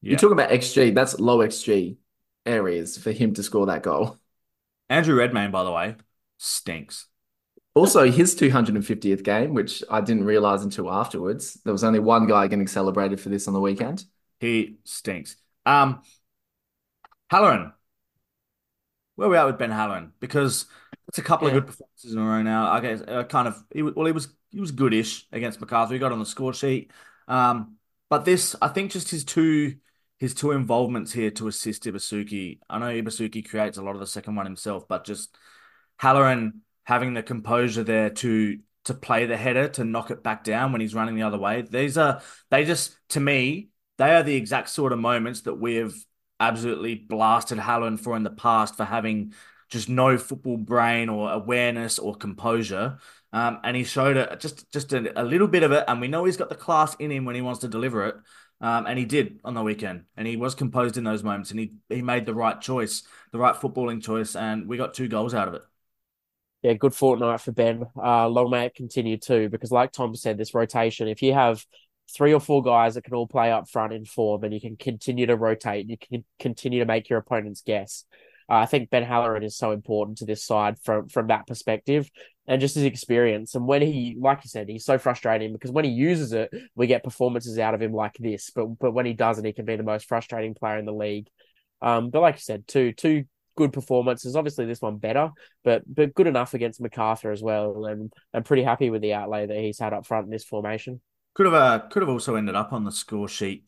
Yeah. 0.00 0.10
You're 0.10 0.18
talking 0.18 0.38
about 0.38 0.50
XG. 0.50 0.94
That's 0.94 1.18
low 1.18 1.38
XG 1.38 1.96
areas 2.46 2.96
for 2.96 3.12
him 3.12 3.34
to 3.34 3.42
score 3.42 3.66
that 3.66 3.82
goal. 3.82 4.16
Andrew 4.88 5.16
Redmayne, 5.16 5.50
by 5.50 5.64
the 5.64 5.72
way, 5.72 5.96
stinks. 6.38 7.06
Also, 7.74 8.10
his 8.10 8.34
250th 8.34 9.22
game, 9.22 9.54
which 9.54 9.84
I 9.90 10.00
didn't 10.00 10.24
realize 10.24 10.64
until 10.64 10.90
afterwards. 10.90 11.58
There 11.64 11.72
was 11.72 11.84
only 11.84 12.00
one 12.00 12.26
guy 12.26 12.48
getting 12.48 12.66
celebrated 12.66 13.20
for 13.20 13.28
this 13.28 13.46
on 13.46 13.54
the 13.54 13.60
weekend. 13.60 14.04
He 14.40 14.78
stinks. 14.84 15.36
Um, 15.66 16.02
Halloran. 17.30 17.72
Where 19.16 19.28
are 19.28 19.30
we 19.30 19.36
at 19.36 19.46
with 19.46 19.58
Ben 19.58 19.70
Halloran? 19.70 20.12
Because 20.20 20.66
it's 21.08 21.18
a 21.18 21.22
couple 21.22 21.48
yeah. 21.48 21.56
of 21.56 21.60
good 21.60 21.66
performances 21.66 22.12
in 22.12 22.18
a 22.18 22.24
row 22.24 22.42
now. 22.42 22.70
I 22.70 22.80
guess 22.80 23.02
uh, 23.02 23.24
kind 23.24 23.48
of 23.48 23.62
he, 23.72 23.82
well 23.82 24.06
he 24.06 24.12
was 24.12 24.28
he 24.50 24.60
was 24.60 24.70
goodish 24.70 25.26
against 25.32 25.60
Macarthur. 25.60 25.94
He 25.94 25.98
got 25.98 26.12
on 26.12 26.18
the 26.18 26.26
score 26.26 26.54
sheet. 26.54 26.92
Um, 27.26 27.76
but 28.08 28.24
this 28.24 28.54
I 28.62 28.68
think 28.68 28.92
just 28.92 29.10
his 29.10 29.24
two 29.24 29.76
his 30.18 30.34
two 30.34 30.52
involvements 30.52 31.12
here 31.12 31.30
to 31.32 31.48
assist 31.48 31.84
Ibusuki. 31.84 32.58
I 32.68 32.78
know 32.78 32.86
Ibusuki 32.86 33.48
creates 33.48 33.78
a 33.78 33.82
lot 33.82 33.94
of 33.94 34.00
the 34.00 34.06
second 34.06 34.36
one 34.36 34.46
himself, 34.46 34.88
but 34.88 35.04
just 35.04 35.36
Halloran 35.96 36.62
having 36.84 37.14
the 37.14 37.22
composure 37.22 37.84
there 37.84 38.10
to 38.10 38.58
to 38.84 38.94
play 38.94 39.26
the 39.26 39.36
header 39.36 39.68
to 39.68 39.84
knock 39.84 40.10
it 40.10 40.22
back 40.22 40.44
down 40.44 40.72
when 40.72 40.80
he's 40.80 40.94
running 40.94 41.14
the 41.14 41.22
other 41.22 41.38
way. 41.38 41.62
These 41.62 41.98
are 41.98 42.22
they 42.50 42.64
just 42.64 42.96
to 43.10 43.20
me 43.20 43.68
they 43.98 44.14
are 44.14 44.22
the 44.22 44.36
exact 44.36 44.70
sort 44.70 44.92
of 44.92 44.98
moments 44.98 45.42
that 45.42 45.54
we 45.54 45.76
have 45.76 45.92
absolutely 46.40 46.94
blasted 46.94 47.58
Halloran 47.58 47.96
for 47.96 48.16
in 48.16 48.22
the 48.22 48.30
past 48.30 48.76
for 48.76 48.84
having 48.84 49.34
just 49.68 49.88
no 49.88 50.16
football 50.16 50.56
brain 50.56 51.08
or 51.08 51.30
awareness 51.32 51.98
or 51.98 52.14
composure. 52.14 52.98
Um, 53.32 53.58
and 53.62 53.76
he 53.76 53.84
showed 53.84 54.16
it 54.16 54.40
just 54.40 54.70
just 54.72 54.92
a, 54.92 55.20
a, 55.20 55.24
little 55.24 55.48
bit 55.48 55.62
of 55.62 55.72
it, 55.72 55.84
and 55.86 56.00
we 56.00 56.08
know 56.08 56.24
he's 56.24 56.38
got 56.38 56.48
the 56.48 56.54
class 56.54 56.94
in 56.96 57.10
him 57.10 57.26
when 57.26 57.34
he 57.34 57.42
wants 57.42 57.60
to 57.60 57.68
deliver 57.68 58.06
it. 58.06 58.14
Um, 58.60 58.86
and 58.86 58.98
he 58.98 59.04
did 59.04 59.38
on 59.44 59.54
the 59.54 59.62
weekend, 59.62 60.04
and 60.16 60.26
he 60.26 60.36
was 60.36 60.54
composed 60.54 60.96
in 60.96 61.04
those 61.04 61.22
moments, 61.22 61.50
and 61.50 61.60
he 61.60 61.74
he 61.90 62.00
made 62.00 62.24
the 62.24 62.34
right 62.34 62.58
choice, 62.58 63.02
the 63.30 63.38
right 63.38 63.54
footballing 63.54 64.02
choice, 64.02 64.34
and 64.34 64.66
we 64.66 64.78
got 64.78 64.94
two 64.94 65.08
goals 65.08 65.34
out 65.34 65.46
of 65.46 65.54
it. 65.54 65.62
Yeah, 66.62 66.72
good 66.72 66.94
fortnight 66.94 67.40
for 67.40 67.52
Ben. 67.52 67.84
Uh, 67.96 68.28
long 68.28 68.50
may 68.50 68.66
it 68.66 68.74
continue 68.74 69.16
too, 69.16 69.48
because 69.48 69.70
like 69.70 69.92
Tom 69.92 70.16
said, 70.16 70.38
this 70.38 70.54
rotation, 70.54 71.06
if 71.06 71.22
you 71.22 71.34
have 71.34 71.64
three 72.14 72.32
or 72.32 72.40
four 72.40 72.62
guys 72.62 72.94
that 72.94 73.04
can 73.04 73.14
all 73.14 73.26
play 73.26 73.52
up 73.52 73.68
front 73.68 73.92
in 73.92 74.04
form, 74.04 74.44
and 74.44 74.54
you 74.54 74.60
can 74.60 74.76
continue 74.76 75.26
to 75.26 75.36
rotate. 75.36 75.82
And 75.82 75.90
You 75.90 75.98
can 75.98 76.24
continue 76.38 76.80
to 76.80 76.86
make 76.86 77.08
your 77.08 77.18
opponents 77.18 77.62
guess. 77.64 78.04
Uh, 78.50 78.54
I 78.54 78.66
think 78.66 78.88
Ben 78.88 79.02
Halloran 79.02 79.42
is 79.42 79.56
so 79.56 79.72
important 79.72 80.18
to 80.18 80.24
this 80.24 80.44
side 80.44 80.78
from 80.82 81.08
from 81.08 81.26
that 81.26 81.46
perspective, 81.46 82.10
and 82.46 82.60
just 82.60 82.74
his 82.74 82.84
experience. 82.84 83.54
And 83.54 83.66
when 83.66 83.82
he, 83.82 84.16
like 84.18 84.40
you 84.42 84.48
said, 84.48 84.68
he's 84.68 84.86
so 84.86 84.96
frustrating 84.96 85.52
because 85.52 85.70
when 85.70 85.84
he 85.84 85.90
uses 85.90 86.32
it, 86.32 86.50
we 86.74 86.86
get 86.86 87.04
performances 87.04 87.58
out 87.58 87.74
of 87.74 87.82
him 87.82 87.92
like 87.92 88.16
this. 88.18 88.50
But 88.50 88.78
but 88.78 88.92
when 88.92 89.04
he 89.06 89.12
doesn't, 89.12 89.44
he 89.44 89.52
can 89.52 89.66
be 89.66 89.76
the 89.76 89.82
most 89.82 90.08
frustrating 90.08 90.54
player 90.54 90.78
in 90.78 90.86
the 90.86 90.94
league. 90.94 91.28
Um, 91.82 92.10
but 92.10 92.22
like 92.22 92.36
you 92.36 92.40
said, 92.40 92.66
two 92.66 92.92
two 92.92 93.24
good 93.54 93.72
performances. 93.72 94.34
Obviously, 94.34 94.64
this 94.64 94.80
one 94.80 94.96
better, 94.96 95.30
but 95.62 95.82
but 95.86 96.14
good 96.14 96.26
enough 96.26 96.54
against 96.54 96.80
Macarthur 96.80 97.32
as 97.32 97.42
well. 97.42 97.84
And 97.84 98.10
I'm 98.32 98.44
pretty 98.44 98.62
happy 98.62 98.88
with 98.88 99.02
the 99.02 99.12
outlay 99.12 99.46
that 99.46 99.58
he's 99.58 99.78
had 99.78 99.92
up 99.92 100.06
front 100.06 100.24
in 100.24 100.30
this 100.30 100.44
formation. 100.44 101.02
Could 101.34 101.46
have 101.46 101.54
uh, 101.54 101.78
could 101.88 102.02
have 102.02 102.08
also 102.08 102.34
ended 102.34 102.54
up 102.54 102.72
on 102.72 102.84
the 102.84 102.92
score 102.92 103.28
sheet. 103.28 103.64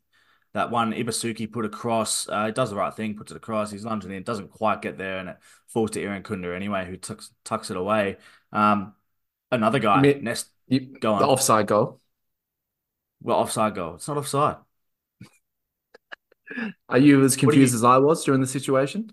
That 0.52 0.72
one 0.72 0.92
Ibusuki 0.92 1.50
put 1.50 1.64
across, 1.64 2.28
uh, 2.28 2.46
he 2.46 2.52
does 2.52 2.70
the 2.70 2.76
right 2.76 2.92
thing, 2.92 3.14
puts 3.14 3.30
it 3.30 3.36
across. 3.36 3.70
He's 3.70 3.84
lunging 3.84 4.10
in, 4.10 4.24
doesn't 4.24 4.50
quite 4.50 4.82
get 4.82 4.98
there, 4.98 5.18
and 5.18 5.28
it 5.28 5.36
falls 5.68 5.92
to 5.92 6.02
Irankunda 6.02 6.56
anyway, 6.56 6.86
who 6.86 6.96
tucks 6.96 7.30
tucks 7.44 7.70
it 7.70 7.76
away. 7.76 8.16
Um, 8.52 8.94
another 9.52 9.78
guy, 9.78 10.00
Nest, 10.00 10.50
you, 10.66 10.98
go 10.98 11.14
on. 11.14 11.20
The 11.20 11.28
offside 11.28 11.68
goal. 11.68 12.00
Well, 13.22 13.36
offside 13.36 13.74
goal. 13.74 13.96
It's 13.96 14.08
not 14.08 14.16
offside. 14.16 14.56
Are 16.88 16.98
you 16.98 17.22
as 17.22 17.36
confused 17.36 17.72
you... 17.72 17.78
as 17.78 17.84
I 17.84 17.98
was 17.98 18.24
during 18.24 18.40
the 18.40 18.46
situation? 18.46 19.12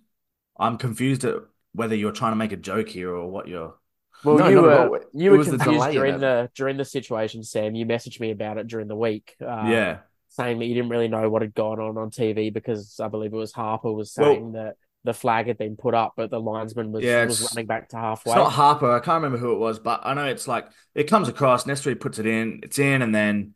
I'm 0.59 0.77
confused 0.77 1.23
at 1.23 1.35
whether 1.73 1.95
you're 1.95 2.11
trying 2.11 2.31
to 2.31 2.37
make 2.37 2.51
a 2.51 2.57
joke 2.57 2.89
here 2.89 3.11
or 3.11 3.29
what 3.29 3.47
you're. 3.47 3.75
Well, 4.23 4.37
no, 4.37 4.47
you 4.47 4.61
were 4.61 5.05
you 5.13 5.31
were 5.31 5.43
confused 5.43 5.91
during 5.91 6.19
the 6.19 6.49
during 6.55 6.77
the 6.77 6.85
situation, 6.85 7.43
Sam. 7.43 7.75
You 7.75 7.85
messaged 7.85 8.19
me 8.19 8.31
about 8.31 8.57
it 8.57 8.67
during 8.67 8.87
the 8.87 8.95
week. 8.95 9.35
Uh, 9.41 9.65
yeah, 9.67 9.97
saying 10.29 10.59
that 10.59 10.65
you 10.65 10.73
didn't 10.73 10.89
really 10.89 11.07
know 11.07 11.29
what 11.29 11.41
had 11.41 11.53
gone 11.53 11.79
on 11.79 11.97
on 11.97 12.09
TV 12.09 12.53
because 12.53 12.99
I 12.99 13.07
believe 13.07 13.33
it 13.33 13.37
was 13.37 13.51
Harper 13.51 13.91
was 13.91 14.11
saying 14.11 14.53
well, 14.53 14.63
that 14.63 14.75
the 15.03 15.13
flag 15.13 15.47
had 15.47 15.57
been 15.57 15.75
put 15.75 15.93
up, 15.93 16.13
but 16.17 16.29
the 16.29 16.39
linesman 16.39 16.91
was 16.91 17.03
yeah, 17.03 17.25
was 17.25 17.41
running 17.53 17.67
back 17.67 17.89
to 17.89 17.97
halfway. 17.97 18.33
It's 18.33 18.37
not 18.37 18.51
Harper. 18.51 18.91
I 18.91 18.99
can't 18.99 19.23
remember 19.23 19.37
who 19.37 19.53
it 19.53 19.59
was, 19.59 19.79
but 19.79 20.01
I 20.03 20.13
know 20.13 20.25
it's 20.25 20.47
like 20.47 20.67
it 20.95 21.05
comes 21.05 21.29
across. 21.29 21.65
Nestory 21.65 21.99
puts 21.99 22.19
it 22.19 22.25
in. 22.25 22.61
It's 22.63 22.79
in, 22.79 23.01
and 23.01 23.13
then 23.13 23.53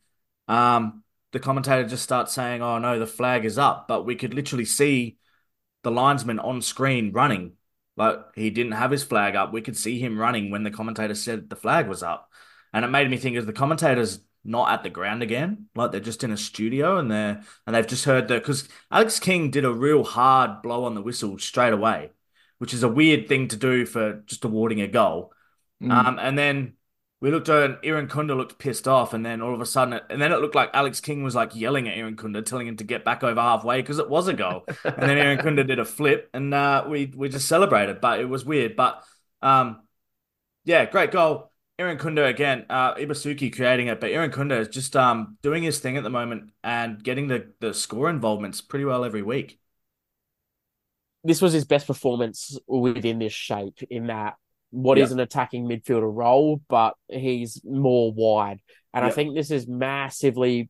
um, 0.48 1.04
the 1.32 1.40
commentator 1.40 1.88
just 1.88 2.04
starts 2.04 2.34
saying, 2.34 2.62
"Oh 2.62 2.78
no, 2.78 3.00
the 3.00 3.08
flag 3.08 3.46
is 3.46 3.58
up," 3.58 3.88
but 3.88 4.06
we 4.06 4.16
could 4.16 4.34
literally 4.34 4.66
see 4.66 5.18
the 5.84 5.92
linesman 5.92 6.40
on 6.40 6.62
screen 6.62 7.12
running 7.12 7.54
like 7.98 8.20
he 8.36 8.50
didn't 8.50 8.74
have 8.74 8.92
his 8.92 9.04
flag 9.04 9.36
up. 9.36 9.52
We 9.54 9.62
could 9.62 9.78
see 9.78 10.00
him 10.00 10.18
running 10.18 10.52
when 10.52 10.64
the 10.64 10.72
commentator 10.72 11.16
said 11.16 11.50
the 11.50 11.56
flag 11.56 11.88
was 11.88 12.04
up. 12.04 12.30
And 12.74 12.86
it 12.86 12.90
made 12.90 13.10
me 13.10 13.18
think 13.18 13.36
as 13.36 13.46
the 13.46 13.54
commentators 13.54 14.22
not 14.44 14.72
at 14.72 14.84
the 14.84 14.90
ground 14.90 15.22
again. 15.22 15.68
Like 15.76 15.92
they're 15.92 16.00
just 16.00 16.24
in 16.24 16.32
a 16.32 16.38
studio 16.38 16.98
and 16.98 17.12
they're 17.12 17.44
and 17.68 17.76
they've 17.76 17.88
just 17.88 18.06
heard 18.06 18.28
that 18.30 18.42
because 18.42 18.68
Alex 18.92 19.20
King 19.20 19.52
did 19.52 19.66
a 19.66 19.74
real 19.74 20.04
hard 20.04 20.62
blow 20.62 20.86
on 20.86 20.96
the 20.96 21.02
whistle 21.02 21.38
straight 21.38 21.74
away, 21.74 22.12
which 22.58 22.74
is 22.74 22.84
a 22.84 22.90
weird 22.90 23.28
thing 23.28 23.50
to 23.50 23.58
do 23.58 23.86
for 23.86 24.24
just 24.26 24.46
awarding 24.46 24.82
a 24.82 24.88
goal. 24.88 25.34
Mm. 25.82 25.92
Um, 25.92 26.20
and 26.20 26.38
then 26.38 26.74
we 27.22 27.30
looked 27.30 27.50
at 27.50 27.64
and 27.64 27.76
Irankunda 27.84 28.36
looked 28.36 28.58
pissed 28.58 28.88
off, 28.88 29.14
and 29.14 29.24
then 29.24 29.42
all 29.42 29.54
of 29.54 29.62
a 29.62 29.66
sudden, 29.66 30.00
and 30.10 30.20
then 30.20 30.32
it 30.32 30.42
looked 30.42 30.56
like 30.56 30.72
Alex 30.74 31.00
King 31.00 31.22
was 31.22 31.36
like 31.36 31.56
yelling 31.56 31.88
at 31.88 31.96
Irankunda, 31.96 32.44
telling 32.44 32.68
him 32.68 32.78
to 32.78 32.84
get 32.84 33.06
back 33.06 33.24
over 33.24 33.40
halfway 33.40 33.80
because 33.80 34.00
it 34.00 34.10
was 34.10 34.28
a 34.28 34.34
goal. 34.34 34.66
and 34.84 35.10
then 35.10 35.18
Irankunda 35.18 35.66
did 35.66 35.78
a 35.78 35.86
flip, 35.86 36.32
and 36.34 36.52
uh, 36.52 36.84
we 36.88 37.14
we 37.16 37.30
just 37.30 37.48
celebrated, 37.48 38.02
but 38.02 38.20
it 38.20 38.26
was 38.26 38.44
weird. 38.44 38.76
But 38.76 39.04
um, 39.44 39.82
yeah, 40.66 40.86
great 40.86 41.12
goal. 41.12 41.52
Irankunda 41.80 42.28
again, 42.28 42.66
uh, 42.70 42.96
Ibusuki 42.96 43.56
creating 43.56 43.88
it, 43.88 44.00
but 44.00 44.10
Irankunda 44.10 44.60
is 44.60 44.68
just 44.68 44.96
um 44.96 45.38
doing 45.44 45.62
his 45.62 45.78
thing 45.80 45.98
at 45.98 46.04
the 46.04 46.10
moment 46.10 46.52
and 46.64 47.04
getting 47.04 47.28
the 47.28 47.54
the 47.60 47.76
score 47.76 48.10
involvements 48.10 48.62
pretty 48.62 48.86
well 48.86 49.06
every 49.06 49.22
week. 49.22 49.60
This 51.24 51.40
was 51.40 51.54
his 51.54 51.66
best 51.66 51.86
performance 51.86 52.58
within 52.66 53.20
this 53.20 53.34
shape 53.34 53.84
in 53.92 54.08
that 54.08 54.38
what 54.72 54.98
yep. 54.98 55.06
is 55.06 55.12
an 55.12 55.20
attacking 55.20 55.66
midfielder 55.66 56.10
role, 56.12 56.62
but 56.68 56.96
he's 57.08 57.62
more 57.64 58.12
wide. 58.12 58.60
And 58.94 59.04
yep. 59.04 59.12
I 59.12 59.16
think 59.16 59.36
this 59.36 59.52
is 59.52 59.68
massively 59.68 60.70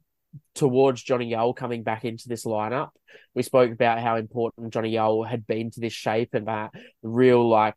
towards 0.55 1.01
Jonny 1.01 1.31
Yull 1.31 1.55
coming 1.55 1.83
back 1.83 2.05
into 2.05 2.27
this 2.27 2.45
lineup. 2.45 2.89
We 3.33 3.43
spoke 3.43 3.71
about 3.71 3.99
how 3.99 4.17
important 4.17 4.73
Jonny 4.73 4.91
Yull 4.93 5.27
had 5.27 5.47
been 5.47 5.71
to 5.71 5.79
this 5.79 5.93
shape 5.93 6.33
and 6.33 6.47
that 6.47 6.71
real 7.01 7.47
like 7.47 7.75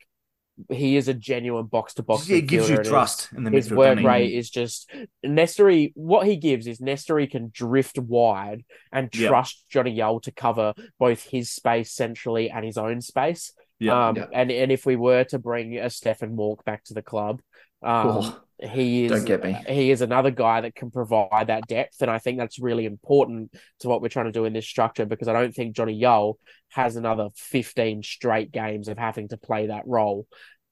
he 0.70 0.96
is 0.96 1.08
a 1.08 1.14
genuine 1.14 1.66
box 1.66 1.94
to 1.94 2.02
box. 2.02 2.26
He 2.26 2.40
gives 2.40 2.70
you 2.70 2.76
trust 2.78 3.30
in 3.36 3.42
the 3.44 3.50
His 3.50 3.72
work 3.72 4.00
rate 4.00 4.32
is 4.32 4.50
just 4.50 4.88
Nestory. 5.24 5.92
What 5.96 6.26
he 6.26 6.36
gives 6.36 6.66
is 6.66 6.78
Nestory 6.78 7.28
can 7.28 7.50
drift 7.52 7.98
wide 7.98 8.64
and 8.92 9.12
trust 9.12 9.64
yep. 9.66 9.70
Jonny 9.70 9.96
Yull 9.96 10.20
to 10.22 10.32
cover 10.32 10.74
both 10.98 11.24
his 11.24 11.50
space 11.50 11.92
centrally 11.92 12.50
and 12.50 12.64
his 12.64 12.78
own 12.78 13.00
space. 13.00 13.52
Yeah, 13.78 14.08
um, 14.08 14.16
yeah. 14.16 14.26
and 14.32 14.50
and 14.50 14.72
if 14.72 14.86
we 14.86 14.96
were 14.96 15.24
to 15.24 15.38
bring 15.38 15.78
a 15.78 15.90
Stefan 15.90 16.36
Mauk 16.36 16.64
back 16.64 16.84
to 16.84 16.94
the 16.94 17.02
club, 17.02 17.40
um, 17.82 18.06
oh, 18.06 18.40
he 18.60 19.04
is 19.04 19.10
don't 19.10 19.24
get 19.24 19.42
me. 19.42 19.56
He 19.68 19.90
is 19.90 20.00
another 20.00 20.30
guy 20.30 20.60
that 20.60 20.74
can 20.74 20.90
provide 20.90 21.48
that 21.48 21.66
depth, 21.66 22.00
and 22.00 22.10
I 22.10 22.18
think 22.18 22.38
that's 22.38 22.58
really 22.58 22.86
important 22.86 23.52
to 23.80 23.88
what 23.88 24.00
we're 24.00 24.08
trying 24.08 24.26
to 24.26 24.32
do 24.32 24.44
in 24.44 24.52
this 24.52 24.66
structure 24.66 25.06
because 25.06 25.28
I 25.28 25.32
don't 25.32 25.54
think 25.54 25.74
Jonny 25.74 25.98
Yull 26.00 26.38
has 26.70 26.96
another 26.96 27.28
fifteen 27.34 28.02
straight 28.02 28.52
games 28.52 28.88
of 28.88 28.96
having 28.96 29.28
to 29.28 29.36
play 29.36 29.66
that 29.66 29.86
role. 29.86 30.26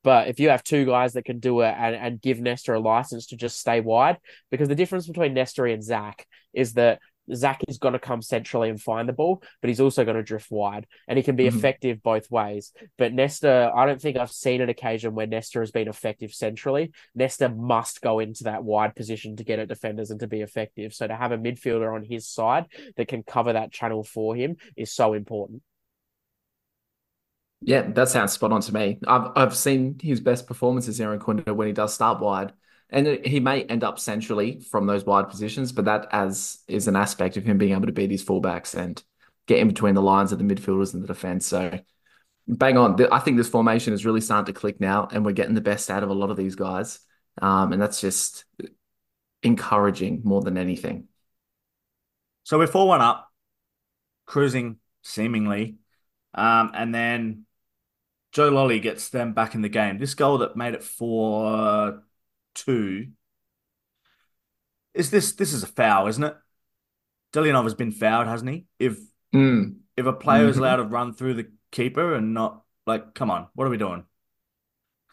But 0.05 0.29
if 0.29 0.41
you 0.41 0.49
have 0.49 0.65
two 0.65 0.85
guys 0.85 1.13
that 1.13 1.25
can 1.25 1.39
do 1.39 1.61
it 1.61 1.75
and, 1.79 1.95
and 1.95 2.21
give 2.21 2.41
Nestor 2.41 2.75
a 2.75 2.81
license 2.81 3.29
to 3.29 3.37
just 3.37 3.61
stay 3.61 3.81
wide, 3.81 4.19
because 4.51 4.69
the 4.69 4.75
difference 4.75 5.07
between 5.07 5.35
Nestor 5.35 5.67
and 5.67 5.83
Zach 5.83 6.27
is 6.53 6.75
that 6.75 7.01
Zach 7.35 7.63
is 7.69 7.79
going 7.79 7.93
to 7.93 7.99
come 7.99 8.23
centrally 8.23 8.69
and 8.69 8.81
find 8.81 9.09
the 9.09 9.13
ball, 9.13 9.43
but 9.61 9.69
he's 9.69 9.81
also 9.81 10.05
going 10.05 10.17
to 10.17 10.23
drift 10.23 10.51
wide 10.51 10.87
and 11.09 11.17
he 11.17 11.23
can 11.23 11.37
be 11.37 11.47
mm-hmm. 11.47 11.57
effective 11.57 12.03
both 12.03 12.31
ways. 12.31 12.73
But 12.99 13.13
Nesta, 13.13 13.73
I 13.75 13.87
don't 13.87 14.01
think 14.01 14.17
I've 14.17 14.31
seen 14.31 14.61
an 14.61 14.69
occasion 14.69 15.15
where 15.15 15.27
Nesta 15.27 15.61
has 15.61 15.71
been 15.71 15.89
effective 15.89 16.33
centrally. 16.33 16.93
Nesta 17.15 17.49
must 17.49 18.01
go 18.01 18.19
into 18.19 18.45
that 18.45 18.65
wide 18.65 18.95
position 18.95 19.37
to 19.37 19.45
get 19.45 19.59
at 19.59 19.69
defenders 19.69 20.11
and 20.11 20.21
to 20.21 20.27
be 20.27 20.41
effective. 20.41 20.95
So 20.95 21.07
to 21.07 21.17
have 21.17 21.33
a 21.33 21.39
midfielder 21.39 21.95
on 21.95 22.05
his 22.05 22.29
side 22.29 22.67
that 22.97 23.09
can 23.09 23.23
cover 23.23 23.53
that 23.53 23.73
channel 23.73 24.05
for 24.05 24.35
him 24.35 24.57
is 24.77 24.93
so 24.93 25.13
important. 25.13 25.63
Yeah, 27.65 27.83
that 27.83 28.09
sounds 28.09 28.33
spot 28.33 28.51
on 28.51 28.61
to 28.63 28.75
me. 28.75 28.99
I've 29.07 29.31
I've 29.37 29.57
seen 29.57 29.97
his 30.03 30.21
best 30.21 30.49
performances, 30.49 30.99
Irankunda, 30.99 31.55
when 31.55 31.69
he 31.69 31.73
does 31.73 31.95
start 31.95 32.21
wide 32.21 32.53
and 32.93 33.25
he 33.25 33.41
may 33.41 33.63
end 33.65 33.83
up 33.83 33.99
centrally 33.99 34.61
from 34.61 34.87
those 34.87 35.05
wide 35.05 35.31
positions, 35.31 35.73
but 35.73 35.87
that 35.87 36.07
as 36.13 36.59
is 36.69 36.89
an 36.89 36.97
aspect 36.97 37.39
of 37.39 37.45
him 37.45 37.57
being 37.57 37.73
able 37.73 37.87
to 37.87 37.93
beat 37.93 38.11
his 38.11 38.23
fullbacks 38.23 38.75
and 38.75 39.03
get 39.47 39.59
in 39.59 39.69
between 39.69 39.95
the 39.95 40.03
lines 40.03 40.31
of 40.31 40.39
the 40.39 40.45
midfielders 40.45 40.93
and 40.93 41.03
the 41.03 41.07
defense. 41.07 41.47
So 41.47 41.81
bang 42.47 42.77
on. 42.77 43.03
I 43.11 43.19
think 43.19 43.39
this 43.39 43.49
formation 43.49 43.95
is 43.95 44.05
really 44.05 44.21
starting 44.21 44.53
to 44.53 44.61
click 44.61 44.79
now, 44.79 45.09
and 45.11 45.25
we're 45.25 45.33
getting 45.33 45.55
the 45.55 45.63
best 45.63 45.91
out 45.91 46.03
of 46.03 46.11
a 46.11 46.15
lot 46.15 46.31
of 46.31 46.37
these 46.37 46.55
guys. 46.55 47.01
Um, 47.41 47.73
and 47.73 47.81
that's 47.81 48.01
just 48.01 48.45
encouraging 49.43 50.21
more 50.23 50.43
than 50.43 50.59
anything. 50.59 51.09
So 52.45 52.59
we're 52.59 52.67
4 52.67 52.87
1 52.87 53.01
up, 53.01 53.29
cruising 54.27 54.77
seemingly. 55.03 55.77
Um, 56.35 56.73
and 56.75 56.95
then 56.95 57.47
Joe 58.33 58.51
Lolley 58.51 58.83
gets 58.83 59.09
them 59.09 59.33
back 59.33 59.55
in 59.55 59.63
the 59.63 59.69
game. 59.69 59.99
This 59.99 60.15
goal 60.15 60.39
that 60.39 60.57
made 60.57 60.75
it 60.75 60.83
4 60.83 62.03
two. 62.55 63.09
Is 64.95 65.11
this 65.11 65.33
this 65.33 65.53
is 65.53 65.63
a 65.63 65.67
foul, 65.67 66.07
isn't 66.09 66.25
it? 66.25 66.37
Delianov 67.33 67.65
has 67.65 67.75
been 67.75 67.93
fouled, 67.93 68.27
hasn't 68.27 68.51
he? 68.51 68.67
If 68.79 68.99
mm. 69.35 69.77
if 69.97 70.07
a 70.07 70.13
player 70.13 70.43
mm-hmm. 70.43 70.51
is 70.51 70.59
allowed 70.59 70.77
to 70.77 70.85
run 70.85 71.15
through 71.15 71.35
the 71.35 71.51
keeper 71.71 72.15
and 72.15 72.35
not 72.35 72.63
like, 72.87 73.15
come 73.15 73.31
on, 73.31 73.49
what 73.55 73.67
are 73.67 73.71
we 73.71 73.79
doing? 73.79 74.05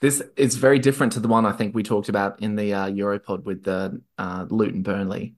This 0.02 0.22
is 0.38 0.56
very 0.56 0.80
different 0.80 1.14
to 1.14 1.20
the 1.20 1.28
one 1.28 1.46
I 1.46 1.52
think 1.52 1.76
we 1.76 1.84
talked 1.84 2.10
about 2.10 2.42
in 2.42 2.56
the 2.56 2.74
uh, 2.74 2.86
Europod 2.88 3.44
with 3.44 3.64
the 3.64 4.02
uh, 4.18 4.46
Luton 4.50 4.82
Burnley, 4.82 5.36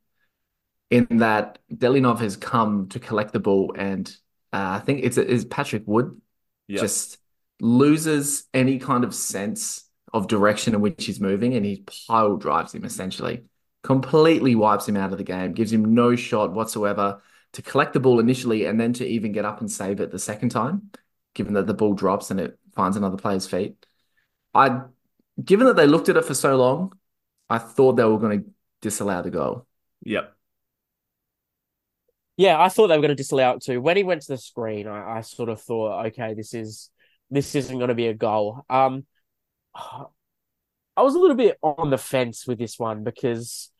in 0.90 1.08
that 1.18 1.60
Delianov 1.74 2.20
has 2.20 2.36
come 2.36 2.90
to 2.90 3.00
collect 3.00 3.34
the 3.34 3.40
ball, 3.40 3.74
and 3.76 4.08
uh, 4.54 4.78
I 4.78 4.80
think 4.80 5.04
it's 5.04 5.18
is 5.18 5.46
Patrick 5.46 5.84
Wood 5.86 6.20
yep. 6.68 6.82
just 6.82 7.18
loses 7.60 8.46
any 8.54 8.78
kind 8.78 9.04
of 9.04 9.16
sense 9.16 9.84
of 10.13 10.28
direction 10.28 10.74
in 10.74 10.82
which 10.82 11.06
he's 11.06 11.19
moving, 11.19 11.56
and 11.56 11.65
he 11.65 11.86
pile 12.08 12.38
drives 12.38 12.74
him 12.74 12.86
essentially, 12.86 13.43
completely 13.84 14.56
wipes 14.56 14.88
him 14.88 14.97
out 14.97 15.12
of 15.12 15.17
the 15.17 15.24
game, 15.24 15.54
gives 15.54 15.71
him 15.71 15.93
no 15.93 16.15
shot 16.15 16.54
whatsoever 16.54 17.21
to 17.54 17.62
collect 17.62 17.93
the 17.93 18.00
ball 18.00 18.19
initially, 18.19 18.65
and 18.65 18.80
then 18.80 18.93
to 18.93 19.06
even 19.06 19.32
get 19.32 19.45
up 19.45 19.60
and 19.60 19.71
save 19.71 20.00
it 20.00 20.12
the 20.12 20.19
second 20.19 20.50
time, 20.50 20.91
given 21.34 21.54
that 21.54 21.67
the 21.67 21.74
ball 21.74 21.93
drops 21.93 22.32
and 22.32 22.39
it 22.39 22.58
finds 22.76 22.97
another 22.97 23.17
player's 23.17 23.47
feet. 23.47 23.86
I, 24.54 24.82
given 25.43 25.67
that 25.67 25.76
they 25.76 25.88
looked 25.88 26.10
at 26.10 26.17
it 26.17 26.26
for 26.26 26.34
so 26.34 26.56
long, 26.56 26.93
I 27.50 27.58
thought 27.58 27.93
they 27.93 28.06
were 28.06 28.19
going 28.19 28.43
to 28.43 28.50
disallow 28.82 29.21
the 29.21 29.30
goal. 29.30 29.67
Yep. 30.04 30.34
Yeah, 32.38 32.60
I 32.60 32.69
thought 32.69 32.88
they 32.88 32.95
were 32.95 33.02
going 33.02 33.10
to 33.10 33.15
disallow 33.15 33.52
it 33.52 33.63
too. 33.63 33.82
When 33.82 33.97
he 33.97 34.04
went 34.04 34.21
to 34.24 34.34
the 34.34 34.38
screen, 34.38 34.88
I, 34.88 35.17
I 35.17 35.21
sort 35.21 35.50
of 35.50 35.62
thought, 35.62 36.08
okay, 36.08 36.34
this 36.34 36.54
is 36.54 36.89
this 37.30 37.56
isn't 37.56 37.78
going 37.78 37.89
to 37.89 37.95
be 37.95 38.08
a 38.08 38.13
goal. 38.13 38.65
Um, 38.69 39.06
I 40.98 41.04
was 41.04 41.16
a 41.16 41.20
little 41.20 41.36
bit 41.36 41.58
on 41.62 41.90
the 41.90 41.98
fence 41.98 42.46
with 42.46 42.60
this 42.60 42.78
one 42.78 43.04
because 43.04 43.72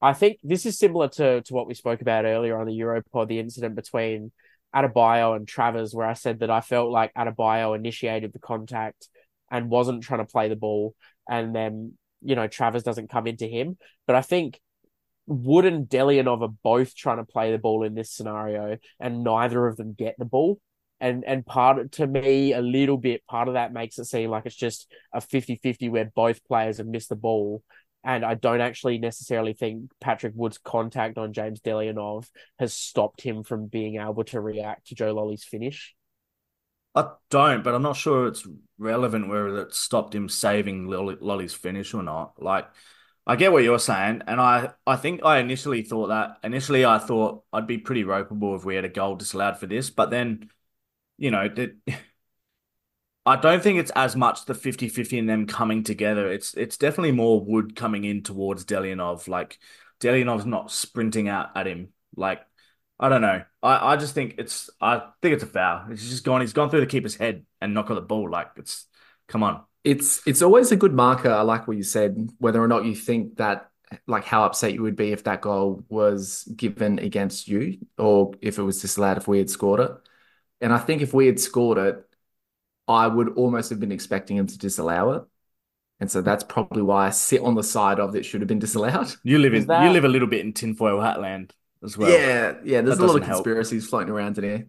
I 0.00 0.12
think 0.12 0.38
this 0.42 0.66
is 0.66 0.78
similar 0.78 1.08
to, 1.08 1.42
to 1.42 1.54
what 1.54 1.66
we 1.66 1.74
spoke 1.74 2.00
about 2.00 2.24
earlier 2.24 2.58
on 2.58 2.66
the 2.66 2.78
Europod, 2.78 3.28
the 3.28 3.40
incident 3.40 3.74
between 3.74 4.32
Adebayo 4.74 5.36
and 5.36 5.48
Trafford, 5.48 5.88
where 5.92 6.06
I 6.06 6.14
said 6.14 6.40
that 6.40 6.50
I 6.50 6.60
felt 6.60 6.90
like 6.90 7.12
Adebayo 7.14 7.76
initiated 7.76 8.32
the 8.32 8.38
contact 8.38 9.08
and 9.50 9.70
wasn't 9.70 10.02
trying 10.02 10.24
to 10.24 10.30
play 10.30 10.48
the 10.48 10.56
ball. 10.56 10.94
And 11.28 11.54
then, 11.54 11.94
you 12.22 12.36
know, 12.36 12.46
Trafford 12.46 12.84
doesn't 12.84 13.10
come 13.10 13.26
into 13.26 13.46
him. 13.46 13.76
But 14.06 14.16
I 14.16 14.22
think 14.22 14.60
Wood 15.26 15.64
and 15.64 15.88
Delianov 15.88 16.42
are 16.42 16.54
both 16.62 16.94
trying 16.94 17.18
to 17.18 17.24
play 17.24 17.50
the 17.50 17.58
ball 17.58 17.82
in 17.82 17.94
this 17.94 18.12
scenario, 18.12 18.78
and 19.00 19.24
neither 19.24 19.66
of 19.66 19.76
them 19.76 19.94
get 19.94 20.16
the 20.18 20.24
ball 20.24 20.60
and 21.04 21.22
and 21.26 21.44
part 21.44 21.92
to 21.92 22.06
me 22.06 22.54
a 22.54 22.62
little 22.62 22.96
bit 22.96 23.26
part 23.26 23.46
of 23.46 23.54
that 23.54 23.74
makes 23.74 23.98
it 23.98 24.06
seem 24.06 24.30
like 24.30 24.46
it's 24.46 24.56
just 24.56 24.90
a 25.12 25.20
50-50 25.20 25.90
where 25.90 26.10
both 26.14 26.42
players 26.44 26.78
have 26.78 26.86
missed 26.86 27.10
the 27.10 27.16
ball 27.16 27.62
and 28.02 28.24
I 28.24 28.34
don't 28.34 28.62
actually 28.62 28.98
necessarily 28.98 29.52
think 29.52 29.90
Patrick 30.00 30.32
Wood's 30.34 30.58
contact 30.58 31.18
on 31.18 31.32
James 31.32 31.60
Delianov 31.60 32.28
has 32.58 32.72
stopped 32.72 33.20
him 33.20 33.42
from 33.42 33.66
being 33.66 33.96
able 33.96 34.24
to 34.24 34.40
react 34.40 34.88
to 34.88 34.94
Joe 34.94 35.14
Lolley's 35.14 35.44
finish. 35.44 35.94
I 36.94 37.08
don't, 37.30 37.64
but 37.64 37.74
I'm 37.74 37.82
not 37.82 37.96
sure 37.96 38.26
it's 38.26 38.46
relevant 38.78 39.28
whether 39.28 39.58
it 39.62 39.74
stopped 39.74 40.14
him 40.14 40.28
saving 40.28 40.86
Lolley's 40.86 41.54
finish 41.54 41.92
or 41.94 42.02
not. 42.02 42.34
Like, 42.40 42.68
I 43.26 43.36
get 43.36 43.52
what 43.52 43.64
you're 43.64 43.78
saying, 43.78 44.22
and 44.26 44.38
I, 44.38 44.72
I 44.86 44.96
think 44.96 45.24
I 45.24 45.38
initially 45.38 45.82
thought 45.82 46.08
that. 46.08 46.36
Initially, 46.44 46.84
I 46.84 46.98
thought 46.98 47.42
I'd 47.54 47.66
be 47.66 47.78
pretty 47.78 48.04
ropeable 48.04 48.54
if 48.54 48.66
we 48.66 48.74
had 48.76 48.84
a 48.84 48.90
goal 48.90 49.16
disallowed 49.16 49.56
for 49.56 49.66
this, 49.66 49.88
but 49.88 50.10
then 50.10 50.50
you 51.18 51.30
know, 51.30 51.48
that 51.48 51.76
I 53.26 53.36
don't 53.36 53.62
think 53.62 53.78
it's 53.78 53.90
as 53.92 54.14
much 54.16 54.44
the 54.44 54.54
50-50 54.54 55.18
in 55.18 55.26
them 55.26 55.46
coming 55.46 55.82
together. 55.82 56.30
It's 56.30 56.54
it's 56.54 56.76
definitely 56.76 57.12
more 57.12 57.42
Wood 57.42 57.74
coming 57.74 58.04
in 58.04 58.22
towards 58.22 58.64
Delianov. 58.66 59.28
Like 59.28 59.58
Delianov's 60.00 60.46
not 60.46 60.70
sprinting 60.70 61.28
out 61.28 61.56
at 61.56 61.66
him. 61.66 61.88
Like 62.16 62.42
I 62.98 63.08
don't 63.08 63.22
know. 63.22 63.42
I, 63.62 63.92
I 63.94 63.96
just 63.96 64.14
think 64.14 64.34
it's 64.38 64.70
I 64.80 65.02
think 65.22 65.34
it's 65.34 65.42
a 65.42 65.46
foul. 65.46 65.90
It's 65.90 66.08
just 66.08 66.24
gone. 66.24 66.42
He's 66.42 66.52
gone 66.52 66.70
through 66.70 66.80
the 66.80 66.86
keeper's 66.86 67.16
head 67.16 67.46
and 67.60 67.74
knocked 67.74 67.90
on 67.90 67.96
the 67.96 68.02
ball. 68.02 68.30
Like 68.30 68.50
it's 68.56 68.86
come 69.28 69.42
on. 69.42 69.62
It's 69.82 70.26
it's 70.26 70.42
always 70.42 70.70
a 70.70 70.76
good 70.76 70.92
marker. 70.92 71.30
I 71.30 71.42
like 71.42 71.66
what 71.66 71.76
you 71.76 71.82
said. 71.82 72.30
Whether 72.38 72.62
or 72.62 72.68
not 72.68 72.84
you 72.84 72.94
think 72.94 73.36
that 73.36 73.70
like 74.06 74.24
how 74.24 74.44
upset 74.44 74.74
you 74.74 74.82
would 74.82 74.96
be 74.96 75.12
if 75.12 75.24
that 75.24 75.40
goal 75.40 75.84
was 75.88 76.44
given 76.56 76.98
against 76.98 77.48
you 77.48 77.78
or 77.98 78.32
if 78.40 78.58
it 78.58 78.62
was 78.62 78.80
disallowed 78.80 79.16
if 79.16 79.28
we 79.28 79.38
had 79.38 79.50
scored 79.50 79.80
it. 79.80 79.92
And 80.60 80.72
I 80.72 80.78
think 80.78 81.02
if 81.02 81.12
we 81.12 81.26
had 81.26 81.38
scored 81.40 81.78
it, 81.78 82.04
I 82.88 83.06
would 83.06 83.30
almost 83.36 83.70
have 83.70 83.80
been 83.80 83.92
expecting 83.92 84.36
him 84.36 84.46
to 84.46 84.58
disallow 84.58 85.12
it. 85.12 85.22
And 86.00 86.10
so 86.10 86.20
that's 86.20 86.44
probably 86.44 86.82
why 86.82 87.06
I 87.06 87.10
sit 87.10 87.40
on 87.40 87.54
the 87.54 87.62
side 87.62 88.00
of 88.00 88.14
it 88.16 88.24
should 88.24 88.40
have 88.40 88.48
been 88.48 88.58
disallowed. 88.58 89.14
You 89.24 89.38
live 89.38 89.54
in 89.54 89.66
that- 89.66 89.84
you 89.84 89.90
live 89.90 90.04
a 90.04 90.08
little 90.08 90.28
bit 90.28 90.40
in 90.44 90.52
tinfoil 90.52 91.00
hat 91.00 91.20
land 91.20 91.54
as 91.82 91.96
well. 91.96 92.10
yeah, 92.10 92.54
yeah. 92.64 92.80
There's 92.80 92.98
that 92.98 93.04
a 93.04 93.06
lot 93.06 93.16
of 93.16 93.20
doesn't 93.20 93.22
help. 93.22 93.44
conspiracies 93.44 93.86
floating 93.88 94.10
around 94.12 94.38
in 94.38 94.44
here. 94.44 94.66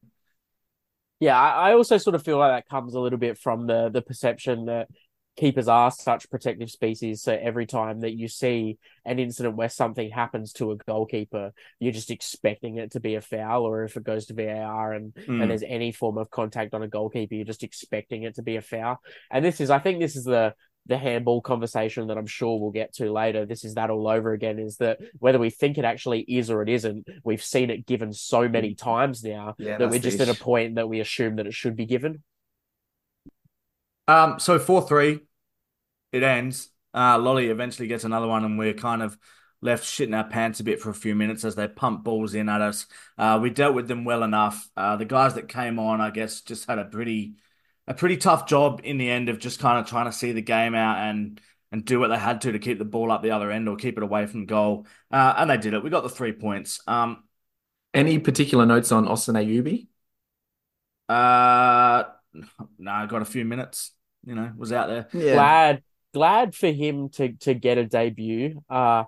Yeah, 1.20 1.40
I, 1.40 1.70
I 1.72 1.74
also 1.74 1.98
sort 1.98 2.16
of 2.16 2.24
feel 2.24 2.38
like 2.38 2.52
that 2.52 2.70
comes 2.70 2.94
a 2.94 3.00
little 3.00 3.20
bit 3.20 3.38
from 3.38 3.68
the 3.68 3.90
the 3.90 4.02
perception 4.02 4.66
that 4.66 4.88
keepers 5.36 5.68
are 5.68 5.92
such 5.92 6.30
protective 6.30 6.72
species. 6.72 7.22
So 7.22 7.38
every 7.40 7.66
time 7.66 8.02
that 8.02 8.14
you 8.16 8.28
see 8.28 8.78
an 9.04 9.20
incident 9.20 9.56
where 9.56 9.70
something 9.70 10.10
happens 10.10 10.54
to 10.54 10.72
a 10.72 10.78
goalkeeper, 10.78 11.52
you're 11.80 11.92
just 11.92 12.12
expecting 12.12 12.78
it 12.78 12.92
to 12.92 13.00
be 13.00 13.16
a 13.16 13.22
foul, 13.22 13.64
or 13.64 13.84
if 13.84 13.98
it 13.98 14.04
goes 14.04 14.28
to 14.28 14.34
VAR 14.34 14.94
and 14.94 15.14
Mm. 15.14 15.42
and 15.42 15.52
there's 15.52 15.64
any 15.64 15.92
form 15.92 16.18
of 16.18 16.30
contact 16.30 16.74
on 16.74 16.84
a 16.84 16.88
goalkeeper, 16.88 17.36
you're 17.36 17.46
just 17.46 17.64
expecting 17.64 18.24
it 18.24 18.36
to 18.36 18.42
be 18.42 18.56
a 18.56 18.62
foul. 18.62 19.02
And 19.30 19.44
this 19.44 19.60
is, 19.60 19.70
I 19.70 19.80
think, 19.80 20.00
this 20.00 20.16
is 20.16 20.24
the 20.24 20.54
the 20.88 20.98
handball 21.00 21.42
conversation 21.42 22.08
that 22.08 22.18
I'm 22.18 22.28
sure 22.28 22.60
we'll 22.60 22.70
get 22.70 22.94
to 22.98 23.12
later. 23.12 23.48
This 23.48 23.66
is 23.66 23.74
that 23.74 23.90
all 23.90 24.08
over 24.08 24.34
again. 24.34 24.60
Is 24.60 24.78
that 24.78 25.00
whether 25.18 25.40
we 25.40 25.50
think 25.50 25.80
it 25.80 25.84
actually 25.84 26.22
is 26.22 26.52
or 26.52 26.62
it 26.62 26.70
isn't? 26.70 27.08
We've 27.24 27.44
seen 27.44 27.72
it 27.72 27.88
given 27.88 28.14
so 28.14 28.48
many 28.48 28.76
times 28.76 29.24
now 29.24 29.56
Yeah, 29.58 29.80
that 29.80 29.90
we're 29.90 29.98
just 29.98 30.20
at 30.20 30.30
a 30.30 30.36
point 30.36 30.76
that 30.76 30.88
we 30.88 31.00
assume 31.00 31.38
that 31.38 31.48
it 31.48 31.56
should 31.56 31.76
be 31.76 31.88
given. 31.88 32.24
Um, 34.08 34.40
so 34.40 34.60
four 34.60 34.84
three, 34.84 35.22
it 36.16 36.24
ends. 36.24 36.70
Uh, 36.94 37.18
Lolley 37.18 37.50
eventually 37.50 37.88
gets 37.88 38.04
another 38.04 38.28
one, 38.28 38.46
and 38.46 38.58
we're 38.58 38.74
kind 38.74 39.04
of 39.04 39.18
left 39.62 39.84
shitting 39.84 40.16
our 40.16 40.24
pants 40.24 40.60
a 40.60 40.64
bit 40.64 40.80
for 40.82 40.90
a 40.90 40.94
few 40.94 41.16
minutes 41.16 41.44
as 41.44 41.56
they 41.56 41.68
pump 41.68 42.04
balls 42.04 42.34
in 42.36 42.50
at 42.50 42.62
us. 42.62 42.86
Uh, 43.18 43.40
we 43.42 43.50
dealt 43.50 43.76
with 43.76 43.88
them 43.88 44.06
well 44.06 44.24
enough. 44.24 44.70
Uh, 44.78 44.96
the 44.96 45.06
guys 45.06 45.34
that 45.36 45.48
came 45.48 45.80
on, 45.80 46.02
I 46.02 46.10
guess, 46.12 46.42
just 46.42 46.68
had 46.70 46.80
a 46.80 46.86
pretty 46.86 47.36
a 47.88 47.94
pretty 47.94 48.18
tough 48.18 48.48
job 48.48 48.82
in 48.84 48.98
the 48.98 49.10
end 49.10 49.30
of 49.30 49.38
just 49.40 49.60
kind 49.60 49.80
of 49.80 49.86
trying 49.88 50.06
to 50.06 50.12
see 50.12 50.32
the 50.32 50.42
game 50.42 50.74
out 50.74 50.98
and 50.98 51.40
and 51.72 51.86
do 51.86 52.00
what 52.00 52.08
they 52.08 52.18
had 52.18 52.42
to 52.42 52.52
to 52.52 52.60
keep 52.60 52.78
the 52.80 52.86
ball 52.86 53.12
up 53.12 53.22
the 53.22 53.32
other 53.32 53.52
end 53.52 53.68
or 53.68 53.76
keep 53.76 53.98
it 53.98 54.04
away 54.04 54.26
from 54.28 54.46
goal. 54.46 54.88
Uh, 55.12 55.34
and 55.38 55.50
they 55.50 55.58
did 55.58 55.74
it. 55.74 55.84
We 55.84 55.90
got 55.90 56.04
the 56.04 56.10
three 56.10 56.32
points. 56.32 56.80
Um, 56.88 57.24
Any 57.94 58.20
particular 58.20 58.66
notes 58.66 58.92
on 58.92 59.08
Austin 59.08 59.36
Ayoubi? 59.36 59.88
uh, 61.10 62.04
no, 62.78 62.92
I 62.92 63.06
got 63.06 63.22
a 63.22 63.26
few 63.26 63.46
minutes. 63.46 63.92
You 64.26 64.36
know, 64.36 64.52
was 64.58 64.72
out 64.72 64.88
there. 64.88 65.08
Yeah. 65.14 65.34
Glad, 65.36 65.84
glad 66.16 66.56
for 66.56 66.72
him 66.72 67.10
to 67.10 67.34
to 67.42 67.54
get 67.54 67.78
a 67.78 67.86
debut. 67.86 68.64
Uh, 68.70 69.04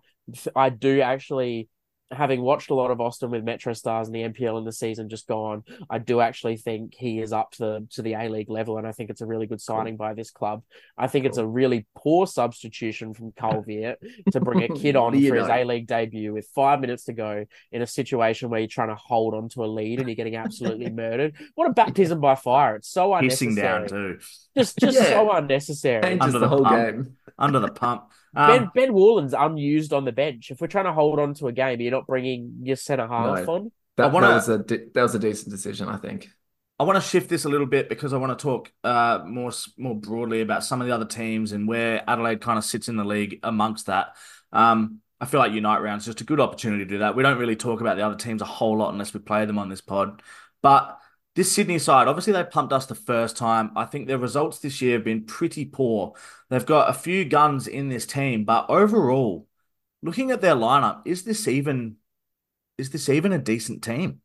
I 0.53 0.69
do 0.69 0.99
actually, 0.99 1.69
having 2.11 2.41
watched 2.41 2.69
a 2.69 2.73
lot 2.73 2.89
of 2.89 3.01
Austin 3.01 3.29
with 3.31 3.43
Metro 3.43 3.73
Stars 3.73 4.07
in 4.07 4.13
the 4.13 4.23
NPL 4.23 4.57
in 4.57 4.63
the 4.65 4.71
season 4.71 5.09
just 5.09 5.27
gone, 5.27 5.63
I 5.89 5.97
do 5.99 6.21
actually 6.21 6.55
think 6.57 6.93
he 6.95 7.19
is 7.19 7.33
up 7.33 7.51
to 7.51 7.57
the 7.59 7.87
to 7.91 8.01
the 8.01 8.13
A 8.13 8.29
League 8.29 8.49
level, 8.49 8.77
and 8.77 8.87
I 8.87 8.91
think 8.93 9.09
it's 9.09 9.21
a 9.21 9.25
really 9.25 9.45
good 9.47 9.59
signing 9.61 9.97
by 9.97 10.13
this 10.13 10.31
club. 10.31 10.63
I 10.97 11.07
think 11.07 11.25
it's 11.25 11.37
a 11.37 11.45
really 11.45 11.85
poor 11.97 12.25
substitution 12.25 13.13
from 13.13 13.33
Carl 13.37 13.63
Veart 13.63 13.97
to 14.31 14.39
bring 14.39 14.63
a 14.63 14.67
kid 14.69 14.95
on 14.97 15.03
What 15.05 15.13
do 15.13 15.19
you 15.19 15.29
for 15.31 15.35
his? 15.37 15.49
A 15.49 15.63
League 15.65 15.87
debut 15.87 16.33
with 16.33 16.47
five 16.55 16.79
minutes 16.79 17.05
to 17.05 17.13
go 17.13 17.45
in 17.71 17.81
a 17.81 17.87
situation 17.87 18.49
where 18.49 18.59
you're 18.61 18.67
trying 18.69 18.89
to 18.89 18.95
hold 18.95 19.33
on 19.33 19.49
to 19.49 19.65
a 19.65 19.67
lead 19.67 19.99
and 19.99 20.07
you're 20.07 20.15
getting 20.15 20.35
absolutely 20.37 20.89
murdered. 21.03 21.35
What 21.55 21.69
a 21.69 21.73
baptism 21.73 22.21
by 22.21 22.35
fire! 22.35 22.75
It's 22.77 22.89
so 22.89 23.13
unnecessary. 23.13 23.49
Hissing 23.51 23.61
down 23.63 23.75
unnecessary. 23.83 24.13
too. 24.17 24.23
Just 24.57 24.77
just 24.79 24.97
Yeah. 24.97 25.03
so 25.09 25.31
unnecessary. 25.31 26.01
Changes 26.03 26.21
Under 26.25 26.39
the 26.39 26.45
the 26.45 26.47
whole 26.49 26.63
pump. 26.63 26.77
game. 26.95 27.17
Under 27.37 27.59
the 27.59 27.71
pump. 27.71 28.03
Ben 28.37 28.63
Um, 28.63 28.71
Ben 28.75 28.93
Woolen's 28.93 29.33
unused 29.33 29.93
on 29.93 30.05
the 30.05 30.11
bench. 30.11 30.51
If 30.51 30.61
we're 30.61 30.67
trying 30.67 30.85
to 30.85 30.93
hold 30.93 31.19
on 31.19 31.33
to 31.35 31.47
a 31.47 31.51
game, 31.51 31.81
you're 31.81 31.91
not 31.91 32.07
bringing 32.07 32.59
your 32.61 32.75
centre 32.75 33.07
half 33.07 33.45
No. 33.45 33.53
on. 33.53 33.71
That, 33.97 34.11
wanna- 34.11 34.27
that 34.27 34.33
was 34.35 34.49
a 34.49 34.57
de- 34.59 34.85
that 34.93 35.01
was 35.01 35.15
a 35.15 35.19
decent 35.19 35.49
decision, 35.51 35.89
I 35.89 35.97
think. 35.97 36.29
I 36.79 36.83
want 36.83 36.97
to 36.97 37.09
shift 37.09 37.27
this 37.29 37.45
a 37.45 37.49
little 37.49 37.65
bit 37.65 37.89
because 37.89 38.13
I 38.13 38.17
want 38.17 38.37
to 38.37 38.41
talk 38.43 38.71
uh, 38.83 39.21
more 39.25 39.51
more 39.79 39.95
broadly 39.95 40.41
about 40.41 40.63
some 40.63 40.79
of 40.79 40.85
the 40.87 40.93
other 40.93 41.05
teams 41.05 41.51
and 41.51 41.67
where 41.67 42.03
Adelaide 42.07 42.39
kind 42.39 42.59
of 42.59 42.63
sits 42.63 42.87
in 42.87 42.95
the 42.97 43.03
league 43.03 43.39
amongst 43.41 43.87
that. 43.87 44.15
Um, 44.51 44.99
I 45.19 45.25
feel 45.25 45.39
like 45.39 45.51
Unite 45.53 45.81
Round's 45.81 46.05
just 46.05 46.21
a 46.21 46.23
good 46.23 46.39
opportunity 46.39 46.83
to 46.85 46.89
do 46.89 46.97
that. 46.99 47.15
We 47.15 47.23
don't 47.23 47.39
really 47.39 47.55
talk 47.55 47.81
about 47.81 47.97
the 47.97 48.05
other 48.05 48.15
teams 48.15 48.43
a 48.43 48.45
whole 48.45 48.77
lot 48.77 48.91
unless 48.93 49.11
we 49.15 49.19
play 49.19 49.45
them 49.45 49.57
on 49.57 49.69
this 49.69 49.81
pod. 49.81 50.21
But 50.61 50.99
this 51.37 51.51
Sydney 51.51 51.77
side, 51.77 52.07
obviously 52.07 52.33
they 52.33 52.43
pumped 52.43 52.73
us 52.73 52.87
the 52.87 52.95
first 52.95 53.37
time. 53.37 53.69
I 53.75 53.85
think 53.85 54.07
their 54.07 54.17
results 54.17 54.57
this 54.57 54.81
year 54.81 54.93
have 54.93 55.03
been 55.05 55.23
pretty 55.23 55.65
poor. 55.65 56.13
They've 56.49 56.65
got 56.65 56.89
a 56.89 56.93
few 56.93 57.25
guns 57.25 57.67
in 57.67 57.89
this 57.89 58.07
team, 58.07 58.43
but 58.43 58.65
overall, 58.69 59.47
looking 60.01 60.31
at 60.31 60.41
their 60.41 60.55
lineup, 60.55 61.03
is 61.05 61.23
this 61.23 61.47
even 61.47 61.97
is 62.79 62.89
this 62.89 63.07
even 63.07 63.33
a 63.33 63.37
decent 63.37 63.83
team? 63.83 64.21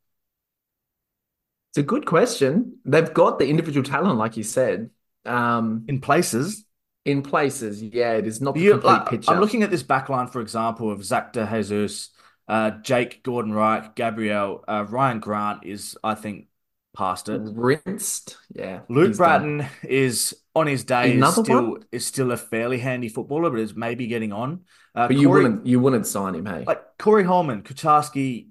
It's 1.69 1.77
a 1.77 1.83
good 1.83 2.07
question. 2.07 2.79
They've 2.83 3.13
got 3.13 3.37
the 3.37 3.47
individual 3.47 3.83
talent, 3.83 4.17
like 4.17 4.35
you 4.35 4.43
said, 4.43 4.89
um, 5.23 5.85
In 5.87 6.01
places, 6.01 6.65
in 7.05 7.21
places. 7.21 7.83
Yeah, 7.83 8.13
it 8.13 8.25
is 8.25 8.41
not 8.41 8.55
the 8.55 8.61
You- 8.61 8.71
complete 8.71 8.89
like, 8.89 9.09
picture. 9.09 9.31
I'm 9.31 9.39
looking 9.39 9.61
at 9.61 9.69
this 9.69 9.83
back 9.83 10.09
line, 10.09 10.27
for 10.27 10.41
example, 10.41 10.91
of 10.91 11.05
Zach 11.05 11.31
De 11.33 11.45
Jesus, 11.45 12.09
uh, 12.47 12.71
Jake 12.81 13.23
Girdwood-Reich, 13.23 13.93
Gabriel, 13.95 14.63
uh, 14.67 14.85
Ryan 14.89 15.19
Grant 15.19 15.63
is, 15.63 15.95
I 16.03 16.15
think, 16.15 16.47
past 16.95 17.29
it. 17.29 17.43
rinsed. 17.55 18.37
Yeah, 18.53 18.81
Luke 18.89 19.17
he's 19.17 19.21
done. 19.21 19.67
Is 19.83 20.35
on 20.55 20.67
his 20.67 20.83
day 20.83 21.15
is 21.17 21.27
Another 21.27 21.41
still 21.41 21.77
one? 21.77 21.77
is 21.91 22.05
still 22.05 22.31
a 22.31 22.37
fairly 22.37 22.79
handy 22.79 23.09
footballer, 23.09 23.49
but 23.49 23.59
is 23.59 23.75
maybe 23.75 24.07
getting 24.07 24.31
on. 24.33 24.65
Uh, 24.95 25.07
But 25.07 25.15
you 25.17 25.29
Corey, 25.29 25.29
wouldn't 25.29 25.65
you 25.65 25.79
wouldn't 25.79 26.07
sign 26.07 26.35
him, 26.35 26.45
hey? 26.45 26.67
like 26.67 26.81
Corey 26.97 27.23
Holman, 27.23 27.63
Kucharski, 27.63 28.49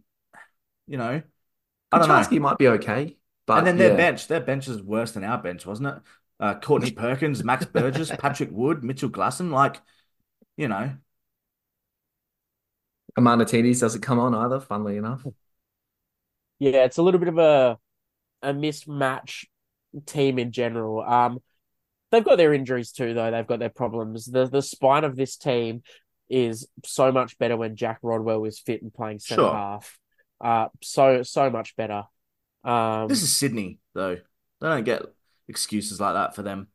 you 0.87 0.99
know, 0.99 1.23
I. 1.93 2.29
Kucharski 2.29 2.41
might 2.41 2.59
be 2.59 2.69
okay, 2.69 3.17
but 3.47 3.55
And 3.55 3.67
then 3.67 3.77
their 3.79 3.91
yeah. 3.91 3.95
bench, 3.95 4.29
their 4.29 4.41
bench 4.41 4.69
is 4.69 4.83
worse 4.83 5.13
than 5.13 5.25
our 5.25 5.39
bench, 5.39 5.67
wasn't 5.67 5.89
it? 5.89 6.03
Uh, 6.41 6.59
Courtney 6.61 6.91
Perkins, 6.97 7.45
Max 7.45 7.65
Burgess, 7.67 8.13
Patrick 8.13 8.51
Wood, 8.53 8.83
Mitchell 8.83 9.11
Glasson, 9.11 9.51
like, 9.51 9.81
you 10.57 10.69
know, 10.69 10.97
Amanatides 13.19 13.81
doesn't 13.81 14.01
come 14.03 14.19
on 14.19 14.35
either, 14.35 14.61
funnily 14.61 14.97
enough. 14.99 15.27
Yeah, 16.59 16.85
it's 16.85 16.99
a 16.99 17.03
little 17.03 17.19
bit 17.21 17.29
of 17.29 17.39
a 17.39 17.79
a 18.43 18.53
mismatch 18.53 19.47
team 20.07 20.39
in 20.39 20.53
general. 20.53 21.03
Um, 21.03 21.39
they've 22.11 22.25
got 22.25 22.37
their 22.37 22.55
injuries 22.55 22.93
too, 22.93 23.15
though. 23.15 23.31
They've 23.31 23.47
got 23.47 23.59
their 23.59 23.69
problems. 23.69 24.27
The 24.27 24.47
the 24.47 24.63
spine 24.63 25.05
of 25.05 25.17
this 25.17 25.37
team 25.37 25.83
is 26.29 26.67
so 26.85 27.13
much 27.13 27.39
better 27.39 27.57
when 27.57 27.77
Jack 27.77 27.99
Rodwell 28.03 28.45
is 28.45 28.59
fit 28.59 28.83
and 28.83 28.93
playing 28.93 29.19
centre 29.19 29.43
Sure. 29.43 29.53
half. 29.53 29.99
Uh, 30.41 30.69
so 30.83 31.23
so 31.23 31.51
much 31.51 31.77
better. 31.77 32.05
Um, 32.65 33.09
This 33.09 33.23
is 33.23 33.37
Sydney, 33.37 33.79
though. 33.95 34.17
They 34.61 34.69
don't 34.69 34.85
get 34.85 35.03
excuses 35.49 36.01
like 36.01 36.15
that 36.15 36.35
for 36.35 36.43
them. 36.43 36.69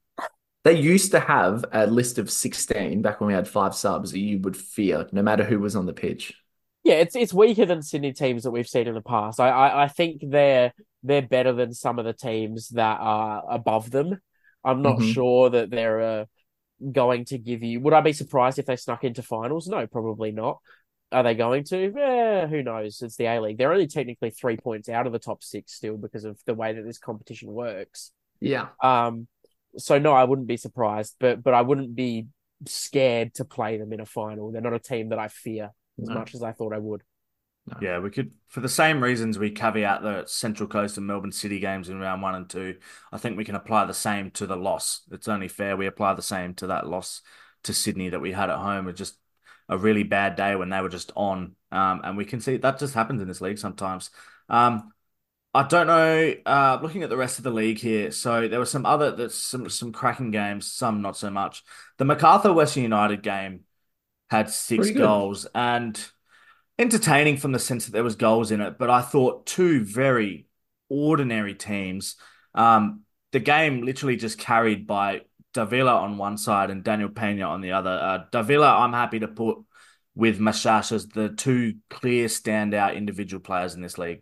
They 0.64 0.74
used 0.74 1.12
to 1.12 1.20
have 1.22 1.64
a 1.72 1.88
list 1.88 2.18
of 2.18 2.30
16 2.30 3.02
back 3.02 3.22
when 3.22 3.30
we 3.30 3.34
had 3.34 3.48
five 3.48 3.74
subs 3.74 4.12
that 4.12 4.20
you 4.20 4.40
would 4.40 4.58
fear, 4.58 5.08
no 5.14 5.22
matter 5.22 5.46
who 5.46 5.60
was 5.60 5.78
on 5.78 5.86
the 5.86 5.94
pitch. 5.94 6.34
Yeah, 6.84 6.96
it's 6.96 7.16
it's 7.16 7.34
weaker 7.34 7.66
than 7.66 7.82
Sydney 7.82 8.12
teams 8.14 8.44
that 8.44 8.52
we've 8.52 8.68
seen 8.68 8.88
in 8.88 8.94
the 8.94 9.02
past. 9.02 9.40
I, 9.40 9.50
I, 9.50 9.84
I 9.84 9.88
think 9.88 10.22
they're 10.26 10.74
they're 11.08 11.22
better 11.22 11.54
than 11.54 11.74
some 11.74 12.00
of 12.00 12.06
the 12.06 12.14
teams 12.14 12.70
that 12.70 13.00
are 13.00 13.44
above 13.50 13.90
them. 13.92 14.20
I'm 14.64 14.82
not 14.82 14.98
Mhm. 15.00 15.14
sure 15.14 15.50
that 15.50 15.70
they're 15.70 16.02
uh, 16.02 16.26
going 16.92 17.26
to 17.26 17.38
give 17.38 17.64
you. 17.64 17.80
Would 17.82 17.94
I 17.94 18.02
be 18.02 18.14
surprised 18.14 18.60
if 18.60 18.66
they 18.66 18.76
snuck 18.76 19.04
into 19.04 19.22
finals? 19.22 19.68
No, 19.68 19.88
probably 19.88 20.32
not. 20.32 20.60
Are 21.12 21.24
they 21.24 21.36
going 21.36 21.64
to? 21.66 21.94
Eh, 21.98 22.48
who 22.48 22.62
knows? 22.64 23.02
It's 23.02 23.16
the 23.16 23.26
A 23.28 23.40
League. 23.40 23.58
They're 23.58 23.72
only 23.72 23.88
technically 23.88 24.30
three 24.30 24.58
points 24.58 24.90
out 24.90 25.08
of 25.08 25.14
the 25.14 25.20
top 25.20 25.42
six 25.44 25.74
still 25.74 25.96
because 25.98 26.26
of 26.26 26.38
the 26.46 26.54
way 26.54 26.74
that 26.74 26.84
this 26.84 26.98
competition 27.00 27.50
works. 27.52 28.12
Yeah. 28.42 28.68
Um, 28.84 29.28
so 29.78 30.00
no, 30.00 30.12
I 30.12 30.26
wouldn't 30.26 30.48
be 30.48 30.58
surprised, 30.58 31.16
but 31.20 31.42
but 31.42 31.54
I 31.54 31.62
wouldn't 31.62 31.96
be 31.96 32.28
scared 32.66 33.36
to 33.36 33.46
play 33.46 33.78
them 33.78 33.94
in 33.94 34.00
a 34.02 34.06
final. 34.06 34.52
They're 34.52 34.62
not 34.62 34.74
a 34.74 34.80
team 34.80 35.10
that 35.10 35.20
I 35.20 35.30
fear 35.30 35.72
as 36.02 36.10
No. 36.10 36.16
much 36.16 36.36
as 36.36 36.44
I 36.44 36.52
thought 36.52 36.74
I 36.74 36.80
would. 36.80 37.04
Yeah, 37.82 38.00
we 38.00 38.10
could, 38.10 38.32
for 38.48 38.62
the 38.62 38.70
same 38.70 39.04
reasons 39.04 39.38
we 39.38 39.52
caveat 39.52 40.02
the 40.02 40.26
Central 40.26 40.70
Coast 40.70 40.98
and 40.98 41.06
Melbourne 41.06 41.32
City 41.32 41.60
games 41.60 41.90
in 41.90 42.00
round 42.00 42.22
one 42.22 42.36
and 42.36 42.50
two, 42.50 42.78
I 43.12 43.18
think 43.18 43.38
we 43.38 43.46
can 43.46 43.56
apply 43.56 43.86
the 43.86 43.94
same 43.94 44.32
to 44.32 44.48
the 44.48 44.56
loss. 44.56 45.02
It's 45.12 45.28
only 45.28 45.48
fair 45.48 45.76
we 45.76 45.86
apply 45.86 46.14
the 46.14 46.22
same 46.22 46.54
to 46.56 46.68
that 46.68 46.88
loss 46.88 47.22
to 47.64 47.74
Sydney 47.74 48.10
that 48.10 48.22
we 48.22 48.32
had 48.32 48.50
at 48.50 48.60
home. 48.60 48.88
It's 48.88 48.98
just 48.98 49.18
a 49.70 49.78
really 49.78 50.04
bad 50.04 50.36
day 50.36 50.56
when 50.56 50.70
they 50.70 50.82
were 50.82 50.90
just 50.90 51.12
on. 51.16 51.56
Um, 51.72 52.02
and 52.04 52.18
we 52.18 52.26
can 52.26 52.40
see 52.40 52.58
that 52.58 52.80
just 52.80 52.94
happens 52.94 53.22
in 53.22 53.28
this 53.28 53.42
league 53.42 53.58
sometimes. 53.58 54.10
Um, 54.50 54.94
I 55.54 55.64
don't 55.64 55.88
know. 55.88 56.34
Uh, 56.46 56.80
looking 56.82 57.04
at 57.04 57.10
the 57.10 57.18
rest 57.18 57.38
of 57.38 57.44
the 57.44 57.52
league 57.52 57.80
here, 57.80 58.12
so 58.12 58.48
there 58.48 58.60
were 58.60 58.66
some 58.66 58.86
other 58.86 59.12
there's 59.12 59.36
some 59.36 59.70
some 59.70 59.92
cracking 59.92 60.32
games, 60.32 60.72
some 60.72 61.02
not 61.02 61.18
so 61.18 61.30
much. 61.30 61.64
The 61.98 62.06
Macarthur 62.06 62.54
Western 62.54 62.84
United 62.84 63.24
game 63.24 63.62
had 64.30 64.50
six 64.50 64.92
goals 64.92 65.48
and 65.56 66.00
entertaining 66.80 67.38
from 67.38 67.52
the 67.52 67.60
sense 67.60 67.86
that 67.86 67.92
there 67.92 68.04
was 68.04 68.16
goals 68.16 68.52
in 68.52 68.62
it, 68.62 68.78
but 68.78 68.90
I 68.90 69.02
thought 69.02 69.46
two 69.46 69.84
very 69.84 70.48
ordinary 70.90 71.56
teams. 71.56 72.16
Um, 72.54 73.02
the 73.32 73.40
game 73.40 73.84
literally 73.84 74.16
just 74.16 74.38
carried 74.38 74.88
by 74.88 75.22
Davila 75.54 75.96
on 75.96 76.18
one 76.18 76.38
side 76.38 76.70
and 76.70 76.84
Daniel 76.84 77.10
Penha 77.10 77.48
on 77.48 77.62
the 77.62 77.72
other. 77.72 77.90
Uh, 77.90 78.24
Davila, 78.32 78.78
I'm 78.78 78.94
happy 78.94 79.20
to 79.20 79.28
put 79.28 79.58
with 80.16 80.40
Machach 80.40 80.92
as 80.92 81.08
the 81.08 81.30
two 81.30 81.76
clear 81.90 82.28
standout 82.28 82.96
individual 82.96 83.42
players 83.42 83.76
in 83.76 83.82
this 83.82 83.98
league. 83.98 84.22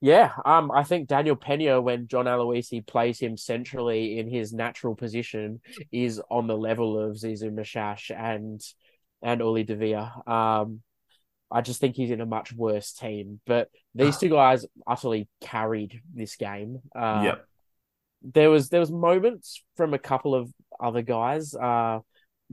Yeah, 0.00 0.30
um, 0.44 0.70
I 0.70 0.84
think 0.84 1.08
Daniel 1.08 1.36
Penha, 1.36 1.82
when 1.82 2.06
John 2.06 2.26
Aloisi 2.26 2.86
plays 2.86 3.18
him 3.18 3.36
centrally 3.36 4.18
in 4.18 4.30
his 4.30 4.52
natural 4.52 4.94
position, 4.94 5.60
is 5.90 6.22
on 6.30 6.46
the 6.46 6.56
level 6.56 6.98
of 6.98 7.16
Zizou 7.16 7.52
Machach 7.52 8.16
and 8.16 8.62
and 9.22 9.40
Uli 9.40 9.64
Davila. 9.64 10.22
Um, 10.26 10.82
I 11.50 11.62
just 11.62 11.80
think 11.80 11.96
he's 11.96 12.10
in 12.10 12.20
a 12.20 12.26
much 12.26 12.52
worse 12.52 12.92
team. 12.92 13.40
But 13.46 13.68
these 13.94 14.18
two 14.18 14.28
guys 14.28 14.66
utterly 14.86 15.28
carried 15.40 16.00
this 16.14 16.36
game. 16.36 16.80
Uh, 16.94 17.22
Yep. 17.24 17.46
there 18.22 18.50
was 18.50 18.68
there 18.68 18.80
was 18.80 18.90
moments 18.90 19.62
from 19.76 19.94
a 19.94 19.98
couple 19.98 20.34
of 20.34 20.52
other 20.80 21.02
guys. 21.02 21.54
Uh, 21.54 22.00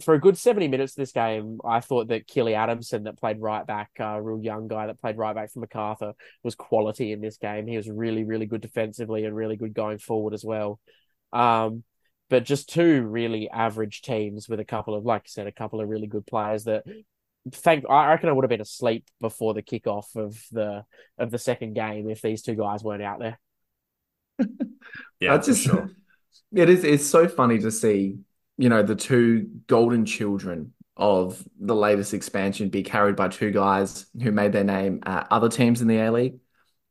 for 0.03 0.13
a 0.13 0.19
good 0.19 0.37
seventy 0.37 0.67
minutes 0.67 0.93
of 0.93 0.97
this 0.97 1.13
game, 1.13 1.59
I 1.63 1.79
thought 1.79 2.09
that 2.09 2.27
Kealey 2.27 2.53
Adamson, 2.53 3.03
that 3.03 3.17
played 3.17 3.39
right 3.39 3.65
back, 3.65 3.91
a 3.99 4.07
uh, 4.07 4.17
real 4.17 4.41
young 4.43 4.67
guy 4.67 4.87
that 4.87 4.99
played 4.99 5.17
right 5.17 5.33
back 5.33 5.51
for 5.51 5.59
Macarthur, 5.59 6.13
was 6.43 6.53
quality 6.53 7.13
in 7.13 7.21
this 7.21 7.37
game. 7.37 7.65
He 7.65 7.77
was 7.77 7.89
really 7.89 8.25
really 8.25 8.45
good 8.45 8.61
defensively 8.61 9.23
and 9.23 9.35
really 9.35 9.55
good 9.55 9.73
going 9.73 9.99
forward 9.99 10.33
as 10.33 10.43
well. 10.43 10.79
Um, 11.31 11.83
but 12.29 12.43
just 12.43 12.69
two 12.69 13.03
really 13.03 13.49
average 13.49 14.01
teams 14.01 14.49
with 14.49 14.59
a 14.59 14.65
couple 14.65 14.95
of, 14.95 15.05
like 15.05 15.21
I 15.21 15.27
said, 15.27 15.47
a 15.47 15.51
couple 15.51 15.81
of 15.81 15.89
really 15.89 16.07
good 16.07 16.25
players 16.25 16.65
that. 16.65 16.83
Thank 17.51 17.87
I 17.87 18.07
reckon 18.07 18.27
I 18.27 18.31
would 18.31 18.43
have 18.43 18.49
been 18.49 18.59
asleep 18.59 19.05
before 19.21 19.53
the 19.53 19.61
kickoff 19.61 20.15
of 20.15 20.35
the 20.51 20.83
of 21.19 21.29
the 21.29 21.37
second 21.37 21.75
game 21.75 22.09
if 22.09 22.19
these 22.19 22.41
two 22.41 22.55
guys 22.55 22.83
weren't 22.83 23.03
out 23.03 23.19
there. 23.19 23.39
Yeah, 25.19 25.35
I 25.35 25.37
for 25.37 25.45
just 25.45 25.63
sure. 25.63 25.89
it 26.55 26.69
is 26.69 26.83
it's 26.83 27.05
so 27.05 27.27
funny 27.27 27.59
to 27.59 27.71
see, 27.71 28.17
you 28.57 28.69
know, 28.69 28.83
the 28.83 28.95
two 28.95 29.49
golden 29.67 30.05
children 30.05 30.73
of 30.97 31.43
the 31.59 31.75
latest 31.75 32.13
expansion 32.13 32.69
be 32.69 32.83
carried 32.83 33.15
by 33.15 33.27
two 33.27 33.51
guys 33.51 34.05
who 34.21 34.31
made 34.31 34.53
their 34.53 34.63
name 34.63 35.01
at 35.05 35.27
other 35.29 35.49
teams 35.49 35.81
in 35.81 35.87
the 35.87 35.97
A 35.97 36.11
League. 36.11 36.35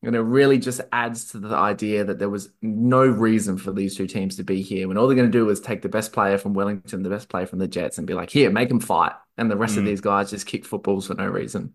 And 0.04 0.14
it 0.14 0.20
really 0.20 0.58
just 0.58 0.80
adds 0.92 1.30
to 1.30 1.38
the 1.38 1.54
idea 1.54 2.04
that 2.04 2.18
there 2.18 2.28
was 2.28 2.50
no 2.60 3.04
reason 3.06 3.56
for 3.56 3.72
these 3.72 3.96
two 3.96 4.06
teams 4.06 4.36
to 4.36 4.44
be 4.44 4.60
here 4.62 4.86
when 4.86 4.98
all 4.98 5.06
they're 5.06 5.16
going 5.16 5.30
to 5.30 5.38
do 5.38 5.48
is 5.50 5.60
take 5.60 5.82
the 5.82 5.88
best 5.88 6.12
player 6.12 6.36
from 6.38 6.54
Wellington, 6.54 7.02
the 7.02 7.08
best 7.10 7.28
player 7.28 7.46
from 7.46 7.58
the 7.58 7.68
Jets, 7.68 7.98
and 7.98 8.06
be 8.06 8.14
like, 8.14 8.30
here, 8.30 8.50
make 8.50 8.68
them 8.68 8.80
fight. 8.80 9.12
And 9.36 9.50
the 9.50 9.56
rest 9.56 9.76
of 9.76 9.84
Mm. 9.84 9.86
these 9.86 10.00
guys 10.00 10.30
just 10.30 10.46
kick 10.46 10.64
footballs 10.64 11.06
for 11.06 11.14
no 11.14 11.26
reason. 11.26 11.74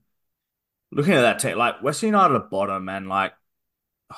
Looking 0.92 1.14
at 1.14 1.22
that 1.22 1.40
team, 1.40 1.58
like 1.58 1.84
Western 1.84 2.08
United 2.10 2.36
at 2.36 2.50
bottom, 2.50 2.88
and 2.90 3.08
like 3.08 3.34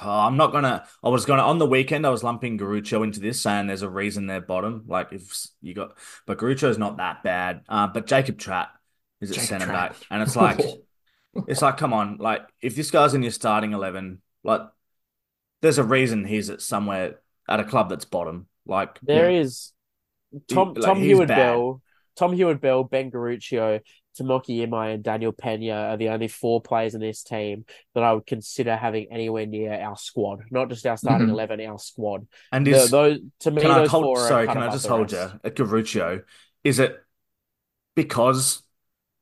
oh, 0.02 0.10
I'm 0.10 0.38
not 0.38 0.52
gonna. 0.52 0.86
I 1.04 1.10
was 1.10 1.26
gonna 1.26 1.44
on 1.44 1.58
the 1.58 1.66
weekend. 1.66 2.06
I 2.06 2.10
was 2.10 2.24
lumping 2.24 2.58
Garuccio 2.58 3.04
into 3.04 3.20
this, 3.20 3.42
saying 3.42 3.68
there's 3.68 3.82
a 3.82 3.90
reason 3.90 4.28
they're 4.28 4.42
bottom. 4.42 4.86
Like 4.88 5.12
if 5.12 5.48
you 5.62 5.74
got, 5.74 5.98
but 6.26 6.38
Garuccio's 6.38 6.78
not 6.78 6.98
that 6.98 7.24
bad. 7.24 7.64
Uh, 7.68 7.88
but 7.88 8.08
Jacob 8.08 8.38
Trapp 8.38 8.70
is 9.20 9.32
at 9.32 9.36
Jacob 9.36 9.50
centre 9.50 9.68
back, 9.68 9.96
and 10.10 10.22
it's 10.22 10.36
like 10.36 10.60
it's 11.48 11.62
like 11.62 11.78
come 11.78 11.94
on, 11.94 12.18
like 12.18 12.42
if 12.62 12.76
this 12.76 12.92
guy's 12.92 13.14
in 13.14 13.24
your 13.24 13.32
starting 13.32 13.74
eleven, 13.74 14.22
like 14.44 14.62
there's 15.62 15.78
a 15.78 15.84
reason 15.84 16.26
he's 16.26 16.50
at 16.50 16.62
somewhere 16.62 17.20
at 17.48 17.60
a 17.60 17.64
club 17.64 17.90
that's 17.90 18.06
bottom. 18.06 18.48
Like 18.66 19.00
There 19.02 19.30
is 19.30 19.72
Tom 20.48 20.74
like, 20.74 20.84
Tom 20.84 21.02
bad. 21.02 21.28
Bell, 21.28 21.82
Tom 22.16 22.34
Heward-Belle, 22.34 22.84
Ben 22.86 23.10
Garuccio, 23.12 23.80
Tomoki 24.20 24.66
Imai, 24.68 24.94
and 24.94 25.04
Daniel 25.04 25.32
Penha 25.34 25.92
are 25.92 25.98
the 25.98 26.10
only 26.10 26.28
four 26.28 26.62
players 26.62 26.94
in 26.96 27.02
this 27.02 27.24
team 27.24 27.66
that 27.96 28.04
I 28.04 28.14
would 28.14 28.26
consider 28.28 28.76
having 28.76 29.08
anywhere 29.12 29.46
near 29.46 29.74
our 29.74 29.96
squad, 29.98 30.42
not 30.52 30.70
just 30.70 30.86
our 30.86 30.98
starting 30.98 31.28
Mhm. 31.28 31.32
eleven, 31.32 31.62
our 31.62 31.80
squad. 31.80 32.28
and 32.52 32.66
The- 32.68 32.72
is 32.72 32.92
those 32.92 33.20
to 33.42 33.52
me, 33.52 33.62
those 33.62 33.90
hold? 33.90 34.04
four 34.04 34.28
Sorry, 34.28 34.48
can 34.48 34.58
I 34.58 34.70
just 34.72 34.88
hold 34.88 35.12
rest. 35.12 35.34
you 35.34 35.40
at 35.44 35.56
Garuccio? 35.56 36.24
Is 36.64 36.80
it 36.80 36.98
because 37.96 38.62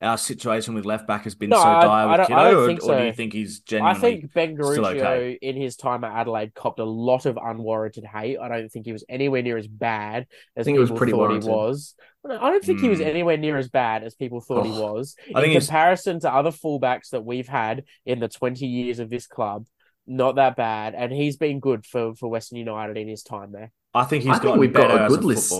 our 0.02 0.16
situation 0.16 0.74
with 0.74 0.84
left 0.86 1.06
back 1.06 1.24
has 1.24 1.34
been 1.34 1.50
No, 1.50 1.56
so 1.56 1.62
I- 1.62 1.82
dire 1.84 1.90
I 1.90 2.06
with 2.10 2.16
don't- 2.16 2.26
Kitto, 2.28 2.38
I 2.40 2.50
don't 2.50 2.62
or, 2.62 2.66
think 2.66 2.84
or 2.84 2.98
do 2.98 3.04
you 3.06 3.12
think 3.12 3.32
he's 3.34 3.60
genuinely? 3.60 3.96
I 3.98 4.00
think 4.00 4.32
Ben 4.32 4.54
still 4.54 4.66
Garuccio 4.84 4.96
okay. 5.00 5.38
in 5.42 5.56
his 5.56 5.76
time 5.76 6.04
at 6.04 6.12
Adelaide 6.12 6.54
copped 6.54 6.78
a 6.80 6.84
lot 6.84 7.26
of 7.26 7.36
unwarranted 7.36 8.04
hate. 8.04 8.38
I 8.38 8.48
don't 8.48 8.70
think 8.70 8.86
he 8.86 8.92
was 8.92 9.04
anywhere 9.08 9.42
near 9.42 9.58
as 9.58 9.66
bad 9.68 10.26
as 10.56 10.64
think 10.64 10.76
it 10.76 10.80
was 10.80 10.88
people 10.88 10.98
pretty 10.98 11.12
thought 11.12 11.18
warranted. 11.18 11.42
he 11.44 11.50
was. 11.50 11.94
I 12.24 12.50
don't 12.50 12.64
think 12.64 12.80
he 12.80 12.88
was 12.88 12.98
Hmm. 13.00 13.06
anywhere 13.06 13.36
near 13.36 13.56
as 13.58 13.68
bad 13.68 14.02
as 14.04 14.14
people 14.14 14.40
thought 14.40 14.64
he 14.66 14.72
Oh, 14.72 14.92
was. 14.94 15.16
I 15.34 15.40
think 15.40 15.44
in 15.46 15.50
he's- 15.52 15.66
comparison 15.66 16.20
to 16.20 16.34
other 16.34 16.50
fullbacks 16.50 17.10
that 17.10 17.24
we've 17.24 17.48
had 17.48 17.84
in 18.06 18.20
the 18.20 18.28
20 18.28 18.66
years 18.66 18.98
of 19.00 19.10
this 19.10 19.26
club, 19.26 19.66
not 20.06 20.36
that 20.36 20.56
bad. 20.56 20.94
And 20.94 21.12
he's 21.12 21.36
been 21.36 21.60
good 21.60 21.84
for, 21.86 22.14
for 22.14 22.28
Western 22.28 22.58
United 22.58 22.96
in 22.96 23.06
his 23.08 23.22
time 23.22 23.52
there. 23.52 23.70
I 23.94 24.04
think 24.04 24.22
he's 24.24 24.30
I 24.30 24.34
think 24.34 24.44
gotten 24.44 24.60
we've 24.60 24.72
got 24.72 24.88
better 24.88 25.00
a 25.00 25.04
as 25.06 25.12
a 25.12 25.16
good 25.16 25.24
list. 25.24 25.52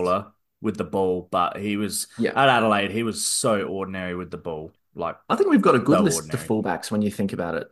With 0.62 0.77
the 0.77 0.85
ball, 0.85 1.27
but 1.31 1.57
he 1.59 1.77
was 1.79 2.07
Yeah. 2.18 2.33
at 2.35 2.49
Adelaide. 2.51 2.90
He 2.90 3.03
was 3.03 3.25
so 3.25 3.62
ordinary 3.62 4.14
with 4.14 4.31
the 4.31 4.37
ball. 4.37 4.73
Like 4.94 5.16
I 5.29 5.37
think 5.37 5.49
we've 5.51 5.62
got 5.62 5.75
a 5.75 5.79
good 5.79 5.99
So 5.99 6.05
list 6.05 6.16
ordinary. 6.18 6.42
of 6.42 6.49
fullbacks 6.49 6.90
when 6.90 7.01
you 7.03 7.11
think 7.11 7.33
about 7.33 7.55
it. 7.55 7.68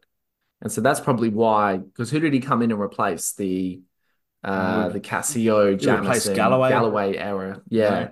And 0.63 0.73
so 0.73 0.81
that's 0.81 1.01
probably 1.01 1.29
why, 1.29 1.77
because 1.77 2.11
who 2.11 2.19
did 2.21 2.33
he 2.33 2.41
come 2.41 2.63
in 2.63 2.71
and 2.73 2.81
replace? 2.81 3.33
The 3.35 3.83
uh 4.45 4.89
the 4.89 5.01
Cassio, 5.01 5.75
Jamieson, 5.77 6.35
Galloway? 6.35 6.69
Galloway 6.71 7.17
era. 7.17 7.61
Yeah. 7.69 8.11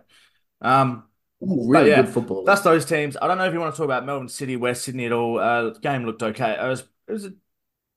um, 0.61 1.05
Ooh, 1.43 1.69
really 1.69 1.91
yeah, 1.91 2.03
good 2.03 2.09
football. 2.11 2.45
that's 2.45 2.62
those 2.62 2.85
teams. 2.85 3.17
I 3.21 3.27
don't 3.29 3.39
know 3.39 3.45
if 3.47 3.53
you 3.53 3.61
want 3.61 3.75
to 3.75 3.77
talk 3.79 3.85
about 3.85 4.07
Melbourne 4.07 4.29
City, 4.29 4.57
West 4.57 4.85
Sydney 4.85 5.07
at 5.07 5.12
all. 5.12 5.39
Uh, 5.39 5.71
game 5.71 6.05
looked 6.05 6.23
okay. 6.23 6.53
It 6.61 6.67
was 6.69 6.81
it 7.09 7.12
was 7.12 7.29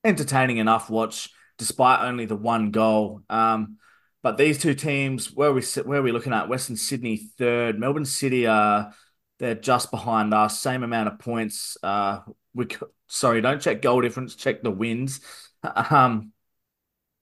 entertaining 0.04 0.58
enough 0.58 0.90
watch, 0.90 1.30
despite 1.58 2.02
only 2.02 2.26
the 2.26 2.36
one 2.36 2.72
goal. 2.72 3.22
Um, 3.30 3.78
but 4.22 4.38
these 4.38 4.58
two 4.58 4.74
teams, 4.74 5.32
where 5.34 5.54
we 5.54 5.62
where 5.84 6.00
are 6.00 6.04
we 6.04 6.12
looking 6.12 6.34
at? 6.34 6.50
Western 6.50 6.76
Sydney 6.76 7.18
third, 7.18 7.80
Melbourne 7.80 8.06
City 8.06 8.48
are 8.48 8.94
they're 9.40 9.56
just 9.56 9.92
behind 9.92 10.34
us, 10.34 10.60
same 10.60 10.84
amount 10.84 11.08
of 11.08 11.20
points. 11.20 11.78
Uh, 11.82 12.20
we 12.54 12.68
sorry, 13.08 13.42
don't 13.42 13.62
check 13.62 13.82
goal 13.82 14.02
difference, 14.02 14.36
check 14.36 14.62
the 14.62 14.72
wins. 14.72 15.22
Um, 15.62 16.32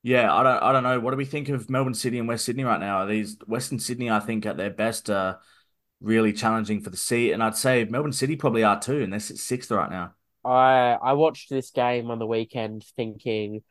yeah, 0.03 0.31
I 0.33 0.43
don't 0.43 0.63
I 0.63 0.71
don't 0.71 0.83
know. 0.83 0.99
What 0.99 1.11
do 1.11 1.17
we 1.17 1.25
think 1.25 1.49
of 1.49 1.69
Melbourne 1.71 1.95
City 1.95 2.19
and 2.19 2.27
West 2.27 2.45
Sydney 2.45 2.63
right 2.63 2.79
now? 2.79 2.99
Are 2.99 3.07
these 3.07 3.35
Western 3.47 3.79
Sydney, 3.79 4.11
I 4.11 4.19
think, 4.19 4.45
at 4.45 4.55
their 4.55 4.69
best, 4.69 5.09
uh, 5.09 5.37
really 5.99 6.33
challenging 6.33 6.81
for 6.81 6.91
the 6.91 6.97
seat, 6.97 7.31
and 7.31 7.43
I'd 7.43 7.57
say 7.57 7.83
Melbourne 7.85 8.13
City 8.13 8.35
probably 8.35 8.63
are 8.63 8.79
too, 8.79 9.01
and 9.01 9.11
they're 9.11 9.19
sixth 9.19 9.71
right 9.71 9.89
now. 9.89 10.13
I 10.45 10.97
I 11.01 11.13
watched 11.13 11.49
this 11.49 11.71
game 11.71 12.11
on 12.11 12.19
the 12.19 12.27
weekend 12.27 12.85
thinking 12.95 13.63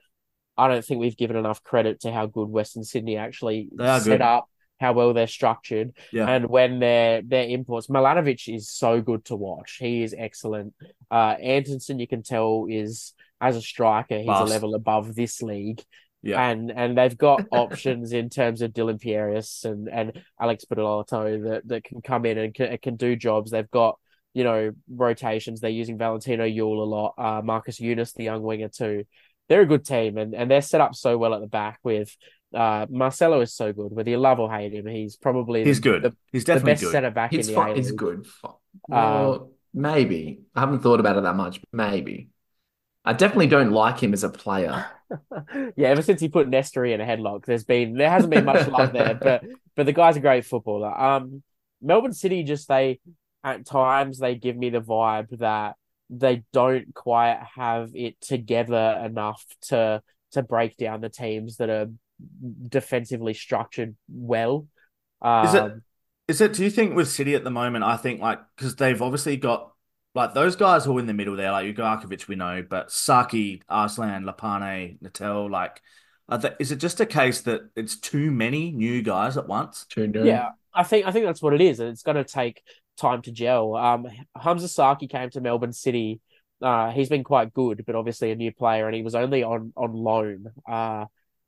I 0.57 0.69
don't 0.69 0.85
think 0.85 1.01
we've 1.01 1.17
given 1.17 1.37
enough 1.37 1.63
credit 1.63 2.01
to 2.01 2.13
how 2.13 2.27
good 2.27 2.49
Western 2.49 2.85
Sydney 2.85 3.17
actually 3.17 3.69
set 3.79 4.05
good. 4.05 4.21
up, 4.23 4.49
how 4.81 4.93
well 4.93 5.13
they're 5.15 5.27
structured, 5.27 5.93
Yeah. 6.13 6.29
and 6.29 6.47
when 6.47 6.79
their 6.79 7.23
their 7.23 7.47
imports. 7.49 7.89
Milanovic 7.89 8.53
is 8.55 8.71
so 8.71 9.01
good 9.01 9.25
to 9.27 9.37
watch. 9.37 9.77
He 9.79 10.03
is 10.03 10.15
excellent. 10.17 10.75
Uh, 11.11 11.35
Antonsson, 11.41 11.99
you 11.99 12.07
can 12.09 12.23
tell, 12.23 12.67
is 12.69 13.13
as 13.41 13.57
a 13.57 13.63
striker, 13.63 14.17
he's 14.19 14.27
Class. 14.27 14.49
a 14.49 14.53
level 14.53 14.75
above 14.75 15.15
this 15.15 15.43
league. 15.43 15.83
Yeah. 16.23 16.41
And 16.49 16.73
and 16.73 16.97
they've 16.99 17.17
got 17.17 17.45
options 17.53 18.13
in 18.13 18.31
terms 18.31 18.61
of 18.63 18.73
Dylan 18.73 19.01
Pierias 19.01 19.65
and, 19.65 19.89
and 19.89 20.21
Alex 20.41 20.65
Badolato 20.65 21.45
that, 21.51 21.69
that 21.69 21.85
can 21.85 22.01
come 22.01 22.25
in 22.27 22.39
and 22.39 22.55
can, 22.55 22.77
can 22.79 22.97
do 22.97 23.15
jobs. 23.15 23.51
They've 23.53 23.71
got, 23.71 23.99
you 24.35 24.43
know, 24.43 24.73
rotations. 24.91 25.61
They're 25.61 25.71
using 25.71 25.99
Valentino 25.99 26.45
Yuel 26.45 26.79
a 26.81 26.85
lot. 26.85 27.15
Uh, 27.17 27.43
Marcus 27.45 27.79
Younis, 27.79 28.13
the 28.15 28.25
young 28.25 28.43
winger, 28.43 28.69
too. 28.69 29.05
They're 29.49 29.63
a 29.63 29.67
good 29.67 29.85
team 29.85 30.19
and, 30.19 30.35
and 30.35 30.51
they're 30.51 30.63
set 30.63 30.81
up 30.81 30.95
so 30.95 31.17
well 31.19 31.35
at 31.35 31.41
the 31.41 31.47
back 31.47 31.79
with 31.83 32.15
uh, 32.55 32.87
Marcelo 32.89 33.41
is 33.41 33.55
so 33.55 33.73
good. 33.73 33.93
Whether 33.93 34.11
you 34.11 34.19
love 34.19 34.41
or 34.41 34.51
hate 34.51 34.73
him, 34.73 34.87
he's 34.87 35.17
probably 35.17 35.65
He's 35.65 35.81
the, 35.81 35.91
good. 35.91 36.03
the, 36.03 36.17
He's 36.33 36.45
the 36.45 36.61
best 36.61 36.83
good. 36.83 36.93
centre 36.93 37.11
back 37.11 37.31
He's 37.33 37.49
in 37.49 37.55
the 37.55 37.61
fine. 37.61 37.77
He's 37.77 37.93
good. 37.93 38.27
Well, 38.89 39.53
maybe. 39.75 40.41
I 40.55 40.61
haven't 40.61 40.81
thought 40.81 41.01
about 41.01 41.17
it 41.17 41.23
that 41.23 41.35
much. 41.35 41.61
Maybe. 41.73 42.29
I 43.05 43.13
definitely 43.13 43.47
don't 43.47 43.71
like 43.71 44.01
him 44.03 44.13
as 44.13 44.25
a 44.25 44.29
player. 44.29 44.87
yeah, 45.77 45.89
ever 45.89 46.03
since 46.03 46.21
he 46.21 46.29
put 46.29 46.51
Nestory 46.51 46.93
in 46.93 47.01
a 47.01 47.05
headlock, 47.05 47.45
there's 47.45 47.65
been 47.65 47.95
there 47.95 48.11
hasn't 48.11 48.33
been 48.33 48.45
much 48.45 48.67
love 48.67 48.93
there, 48.93 49.15
but 49.23 49.45
but 49.77 49.87
the 49.87 49.93
guy's 49.93 50.17
a 50.17 50.21
great 50.21 50.45
footballer. 50.45 50.93
Um, 50.99 51.43
Melbourne 51.81 52.13
City 52.13 52.43
just 52.43 52.67
they 52.67 52.99
at 53.45 53.65
times 53.65 54.19
they 54.19 54.35
give 54.35 54.57
me 54.57 54.71
the 54.71 54.81
vibe 54.81 55.39
that 55.39 55.77
they 56.11 56.45
don't 56.53 56.95
quite 56.95 57.41
have 57.57 57.91
it 57.95 58.21
together 58.21 59.01
enough 59.05 59.45
to 59.63 60.03
to 60.33 60.43
break 60.43 60.77
down 60.77 61.01
the 61.01 61.09
teams 61.09 61.57
that 61.57 61.71
are 61.71 61.87
defensively 62.69 63.35
structured 63.35 63.97
well. 64.09 64.67
Is 65.25 65.55
it- 65.55 65.63
Um, 65.63 65.83
Is 66.29 66.41
it? 66.41 66.53
Do 66.55 66.65
you 66.65 66.71
think 66.71 66.95
with 66.97 67.09
City 67.09 67.35
at 67.35 67.45
the 67.45 67.51
moment? 67.51 67.85
I 67.85 67.97
think 67.97 68.21
like 68.21 68.41
because 68.57 68.75
they've 68.77 69.01
obviously 69.01 69.37
got 69.37 69.73
like 70.15 70.35
those 70.35 70.57
guys 70.57 70.85
who 70.85 70.97
are 70.97 71.01
in 71.01 71.07
the 71.07 71.15
middle 71.15 71.37
there, 71.37 71.53
like 71.53 71.75
Ugarkovic, 71.77 72.27
we 72.27 72.37
know, 72.37 72.65
but 72.69 72.89
Sakhi, 72.89 73.63
Arslan, 73.69 74.25
Lapane, 74.25 74.99
Natel, 75.01 75.51
like, 75.51 75.81
are 76.29 76.39
the, 76.39 76.57
is 76.59 76.73
it 76.73 76.77
just 76.77 77.01
a 77.01 77.07
case 77.07 77.43
that 77.43 77.61
it's 77.77 77.97
too 78.01 78.31
many 78.31 78.73
new 78.73 79.03
guys 79.03 79.37
at 79.37 79.47
once? 79.47 79.85
Yeah, 80.27 80.49
I 80.75 80.83
think 80.85 81.07
I 81.07 81.13
think 81.13 81.27
that's 81.27 81.43
what 81.43 81.55
it 81.55 81.61
is, 81.61 81.79
and 81.81 81.91
it's 81.91 82.03
going 82.03 82.17
to 82.17 82.25
take 82.25 82.63
time 82.97 83.23
to 83.23 83.33
gel. 83.33 83.75
Um, 83.75 84.07
Hamza 84.41 84.67
Sakhi 84.67 85.09
came 85.09 85.31
to 85.31 85.41
Melbourne 85.41 85.73
City. 85.73 86.21
Uh, 86.63 86.91
he's 86.91 87.09
been 87.09 87.25
quite 87.25 87.53
good, 87.53 87.85
but 87.87 87.95
obviously 87.95 88.31
a 88.31 88.37
new 88.37 88.53
player, 88.53 88.87
and 88.87 88.95
he 88.95 89.03
was 89.03 89.15
only 89.15 89.43
on 89.43 89.73
on 89.77 89.93
loan. 89.93 90.47
Uh, 90.69 91.07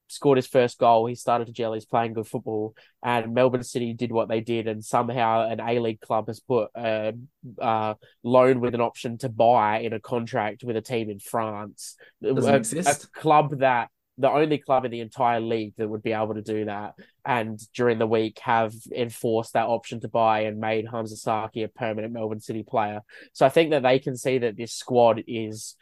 scored 0.08 0.38
his 0.38 0.46
first 0.46 0.78
goal. 0.78 1.06
He 1.06 1.14
started 1.14 1.46
to 1.46 1.52
gel. 1.52 1.72
He's 1.72 1.84
playing 1.84 2.14
good 2.14 2.26
football, 2.26 2.74
and 3.02 3.34
Melbourne 3.34 3.62
City 3.62 3.94
did 3.94 4.12
what 4.12 4.28
they 4.28 4.40
did, 4.40 4.66
and 4.66 4.84
somehow 4.84 5.48
an 5.48 5.60
A 5.60 5.78
League 5.78 6.00
club 6.00 6.26
has 6.26 6.40
put 6.40 6.68
a, 6.76 7.14
a 7.58 7.96
loan 8.22 8.60
with 8.60 8.74
an 8.74 8.80
option 8.80 9.18
to 9.18 9.28
buy 9.28 9.80
in 9.80 9.92
a 9.92 10.00
contract 10.00 10.64
with 10.64 10.76
a 10.76 10.82
team 10.82 11.10
in 11.10 11.18
France. 11.18 11.96
Doesn't 12.22 12.52
a, 12.52 12.56
exist. 12.56 13.04
a 13.04 13.20
club 13.20 13.58
that 13.60 13.90
the 14.18 14.30
only 14.30 14.58
club 14.58 14.84
in 14.84 14.90
the 14.90 15.00
entire 15.00 15.40
league 15.40 15.74
that 15.78 15.88
would 15.88 16.02
be 16.02 16.12
able 16.12 16.34
to 16.34 16.42
do 16.42 16.64
that, 16.64 16.94
and 17.24 17.58
during 17.72 17.98
the 17.98 18.06
week 18.06 18.38
have 18.40 18.74
enforced 18.94 19.52
that 19.52 19.66
option 19.66 20.00
to 20.00 20.08
buy 20.08 20.40
and 20.40 20.58
made 20.58 20.86
Hamza 20.90 21.14
Sakhi 21.14 21.64
a 21.64 21.68
permanent 21.68 22.12
Melbourne 22.12 22.40
City 22.40 22.62
player. 22.62 23.00
So 23.32 23.46
I 23.46 23.48
think 23.48 23.70
that 23.70 23.82
they 23.82 23.98
can 23.98 24.16
see 24.16 24.38
that 24.38 24.56
this 24.56 24.72
squad 24.72 25.22
is 25.26 25.76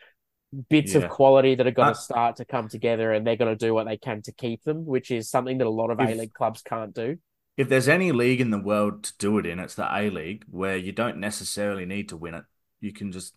bits 0.68 0.95
Yeah. 0.95 1.03
of 1.03 1.11
quality 1.11 1.55
that 1.55 1.66
are 1.66 1.72
going 1.72 1.89
to 1.89 1.95
start 1.95 2.37
to 2.37 2.45
come 2.45 2.68
together 2.68 3.12
and 3.12 3.26
they're 3.26 3.37
going 3.37 3.57
to 3.57 3.66
do 3.66 3.74
what 3.74 3.87
they 3.87 3.97
can 3.97 4.22
to 4.22 4.32
keep 4.32 4.62
them, 4.62 4.87
which 4.87 5.11
is 5.11 5.28
something 5.28 5.59
that 5.59 5.66
a 5.66 5.70
lot 5.70 5.91
of 5.91 5.99
A 6.01 6.14
League 6.14 6.32
clubs 6.32 6.62
can't 6.62 6.95
do. 6.95 7.18
If 7.57 7.68
there's 7.68 7.89
any 7.89 8.12
league 8.12 8.41
in 8.41 8.51
the 8.51 8.59
world 8.59 9.05
to 9.05 9.12
do 9.18 9.39
it 9.39 9.47
in, 9.47 9.59
it's 9.59 9.74
the 9.74 9.89
A 9.91 10.11
League, 10.11 10.45
where 10.51 10.76
you 10.76 10.93
don't 10.93 11.18
necessarily 11.18 11.87
need 11.87 12.11
to 12.11 12.16
win 12.16 12.34
it. 12.34 12.45
You 12.80 12.93
can 12.93 13.12
just 13.12 13.34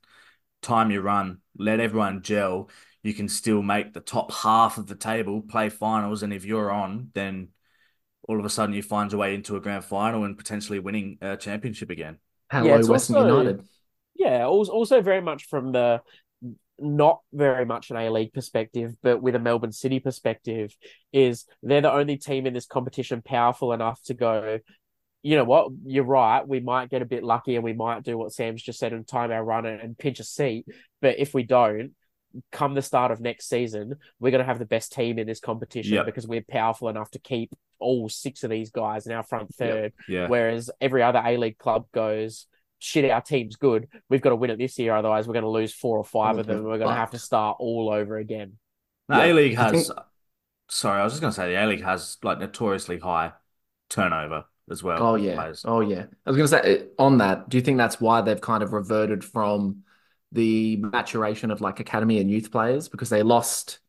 time 0.61 0.91
your 0.91 1.01
run, 1.01 1.39
let 1.57 1.79
everyone 1.79 2.21
gel. 2.21 2.69
You 3.03 3.13
can 3.13 3.29
still 3.29 3.61
make 3.61 3.93
the 3.93 4.01
top 4.01 4.31
half 4.33 4.77
of 4.77 4.87
the 4.87 4.95
table, 4.95 5.41
play 5.41 5.69
finals, 5.69 6.23
and 6.23 6.33
if 6.33 6.45
you're 6.45 6.71
on, 6.71 7.11
then 7.13 7.49
all 8.27 8.39
of 8.39 8.45
a 8.45 8.49
sudden 8.49 8.75
you 8.75 8.83
find 8.83 9.11
your 9.11 9.21
way 9.21 9.33
into 9.33 9.55
a 9.55 9.59
grand 9.59 9.85
final 9.85 10.23
and 10.23 10.37
potentially 10.37 10.79
winning 10.79 11.17
a 11.21 11.37
championship 11.37 11.89
again. 11.89 12.17
Hello, 12.51 12.75
it's 12.75 12.89
Western 12.89 13.15
also- 13.15 13.39
United. 13.39 13.65
Yeah, 14.15 14.45
also, 14.47 14.73
also 14.73 15.01
very 15.01 15.21
much 15.21 15.47
from 15.47 15.71
the 15.71 16.01
not 16.77 17.21
very 17.33 17.65
much 17.65 17.89
an 17.89 17.97
A 17.97 18.09
League 18.09 18.33
perspective, 18.33 18.95
but 19.01 19.21
with 19.21 19.35
a 19.35 19.39
Melbourne 19.39 19.71
City 19.71 19.99
perspective, 19.99 20.75
is 21.11 21.45
they're 21.63 21.81
the 21.81 21.91
only 21.91 22.17
team 22.17 22.45
in 22.45 22.53
this 22.53 22.65
competition 22.65 23.21
powerful 23.21 23.73
enough 23.73 24.01
to 24.03 24.13
go, 24.13 24.59
you 25.21 25.35
know 25.35 25.43
what, 25.43 25.71
you're 25.85 26.03
right, 26.03 26.47
we 26.47 26.59
might 26.59 26.89
get 26.89 27.01
a 27.01 27.05
bit 27.05 27.23
lucky 27.23 27.55
and 27.55 27.63
we 27.63 27.73
might 27.73 28.03
do 28.03 28.17
what 28.17 28.31
Sam's 28.31 28.63
just 28.63 28.79
said 28.79 28.93
and 28.93 29.07
time 29.07 29.31
our 29.31 29.43
run 29.43 29.65
and, 29.65 29.81
and 29.81 29.97
pinch 29.97 30.19
a 30.19 30.23
seat. 30.23 30.65
But 31.01 31.19
if 31.19 31.33
we 31.33 31.43
don't, 31.43 31.91
come 32.51 32.73
the 32.73 32.81
start 32.81 33.11
of 33.11 33.19
next 33.19 33.49
season, 33.49 33.95
we're 34.19 34.31
going 34.31 34.39
to 34.39 34.45
have 34.45 34.59
the 34.59 34.65
best 34.65 34.91
team 34.93 35.17
in 35.19 35.25
this 35.27 35.39
competition 35.39 35.93
Yep. 35.95 36.05
because 36.05 36.27
we're 36.27 36.43
powerful 36.47 36.89
enough 36.89 37.09
to 37.11 37.19
keep 37.19 37.51
all 37.79 38.09
six 38.09 38.43
of 38.43 38.49
these 38.49 38.71
guys 38.71 39.07
in 39.07 39.13
our 39.13 39.23
front 39.23 39.53
third. 39.55 39.93
Yeah. 40.07 40.27
Whereas 40.27 40.69
every 40.81 41.01
other 41.01 41.21
A 41.25 41.37
League 41.37 41.57
club 41.57 41.85
goes, 41.93 42.45
shit, 42.77 43.09
our 43.09 43.21
team's 43.21 43.55
good. 43.55 43.87
We've 44.09 44.21
got 44.21 44.29
to 44.29 44.35
win 44.35 44.51
it 44.51 44.57
this 44.57 44.77
year, 44.79 44.95
otherwise 44.95 45.27
we're 45.27 45.33
going 45.33 45.43
to 45.43 45.49
lose 45.49 45.73
four 45.73 45.97
or 45.97 46.03
five 46.03 46.37
of 46.37 46.45
them. 46.45 46.57
and 46.57 46.65
We're 46.65 46.77
going 46.77 46.89
to 46.89 46.95
have 46.95 47.11
to 47.11 47.19
start 47.19 47.57
all 47.59 47.89
over 47.91 48.17
again. 48.17 48.53
The 49.07 49.15
Yeah, 49.17 49.25
A 49.25 49.33
League 49.33 49.55
has, 49.57 49.87
think- 49.87 49.99
sorry, 50.69 51.01
I 51.01 51.03
was 51.03 51.13
just 51.13 51.21
going 51.21 51.31
to 51.31 51.35
say 51.35 51.49
the 51.51 51.63
A 51.63 51.65
League 51.67 51.83
has 51.83 52.17
like 52.23 52.39
notoriously 52.39 52.99
high 52.99 53.31
turnover 53.89 54.45
as 54.69 54.83
well. 54.83 55.01
Oh 55.01 55.15
yeah. 55.15 55.33
players. 55.33 55.65
Oh 55.67 55.79
yeah. 55.79 56.05
I 56.27 56.29
was 56.29 56.37
gonna 56.37 56.47
say 56.47 56.81
uh, 56.81 57.01
on 57.01 57.17
that, 57.17 57.49
do 57.49 57.57
you 57.57 57.63
think 57.63 57.77
that's 57.79 57.99
why 57.99 58.21
they've 58.21 58.39
kind 58.39 58.61
of 58.61 58.71
reverted 58.71 59.23
from 59.25 59.83
the 60.31 60.77
maturation 60.77 61.51
of 61.51 61.61
like 61.61 61.79
academy 61.79 62.19
and 62.19 62.29
youth 62.29 62.51
players 62.51 62.87
because 62.89 63.09
they 63.09 63.23
lost, 63.23 63.79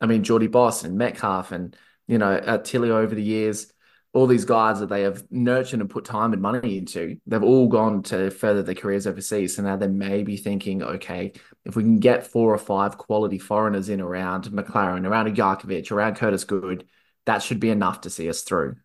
I 0.00 0.06
mean, 0.06 0.24
Jordy 0.24 0.46
Bos 0.46 0.84
and 0.84 0.96
Metcalfe 0.96 1.52
and 1.52 1.76
you 2.06 2.18
know 2.18 2.40
Tilio 2.40 2.90
over 2.90 3.14
the 3.14 3.22
years, 3.22 3.72
all 4.12 4.26
these 4.26 4.44
guys 4.44 4.80
that 4.80 4.88
they 4.88 5.02
have 5.02 5.24
nurtured 5.30 5.80
and 5.80 5.90
put 5.90 6.04
time 6.04 6.32
and 6.32 6.40
money 6.40 6.78
into, 6.78 7.18
they've 7.26 7.42
all 7.42 7.68
gone 7.68 8.02
to 8.04 8.30
further 8.30 8.62
their 8.62 8.74
careers 8.74 9.06
overseas. 9.06 9.56
So 9.56 9.62
now 9.62 9.76
they 9.76 9.88
may 9.88 10.22
be 10.22 10.36
thinking, 10.36 10.82
okay, 10.82 11.32
if 11.64 11.76
we 11.76 11.82
can 11.82 11.98
get 11.98 12.26
four 12.26 12.52
or 12.52 12.58
five 12.58 12.96
quality 12.96 13.38
foreigners 13.38 13.88
in 13.88 14.00
around 14.00 14.46
Maclaren, 14.46 15.06
around 15.06 15.36
Yarkovich, 15.36 15.92
around 15.92 16.16
Curtis 16.16 16.44
Good, 16.44 16.86
that 17.26 17.42
should 17.42 17.60
be 17.60 17.70
enough 17.70 18.02
to 18.02 18.10
see 18.10 18.28
us 18.30 18.42
through. 18.42 18.76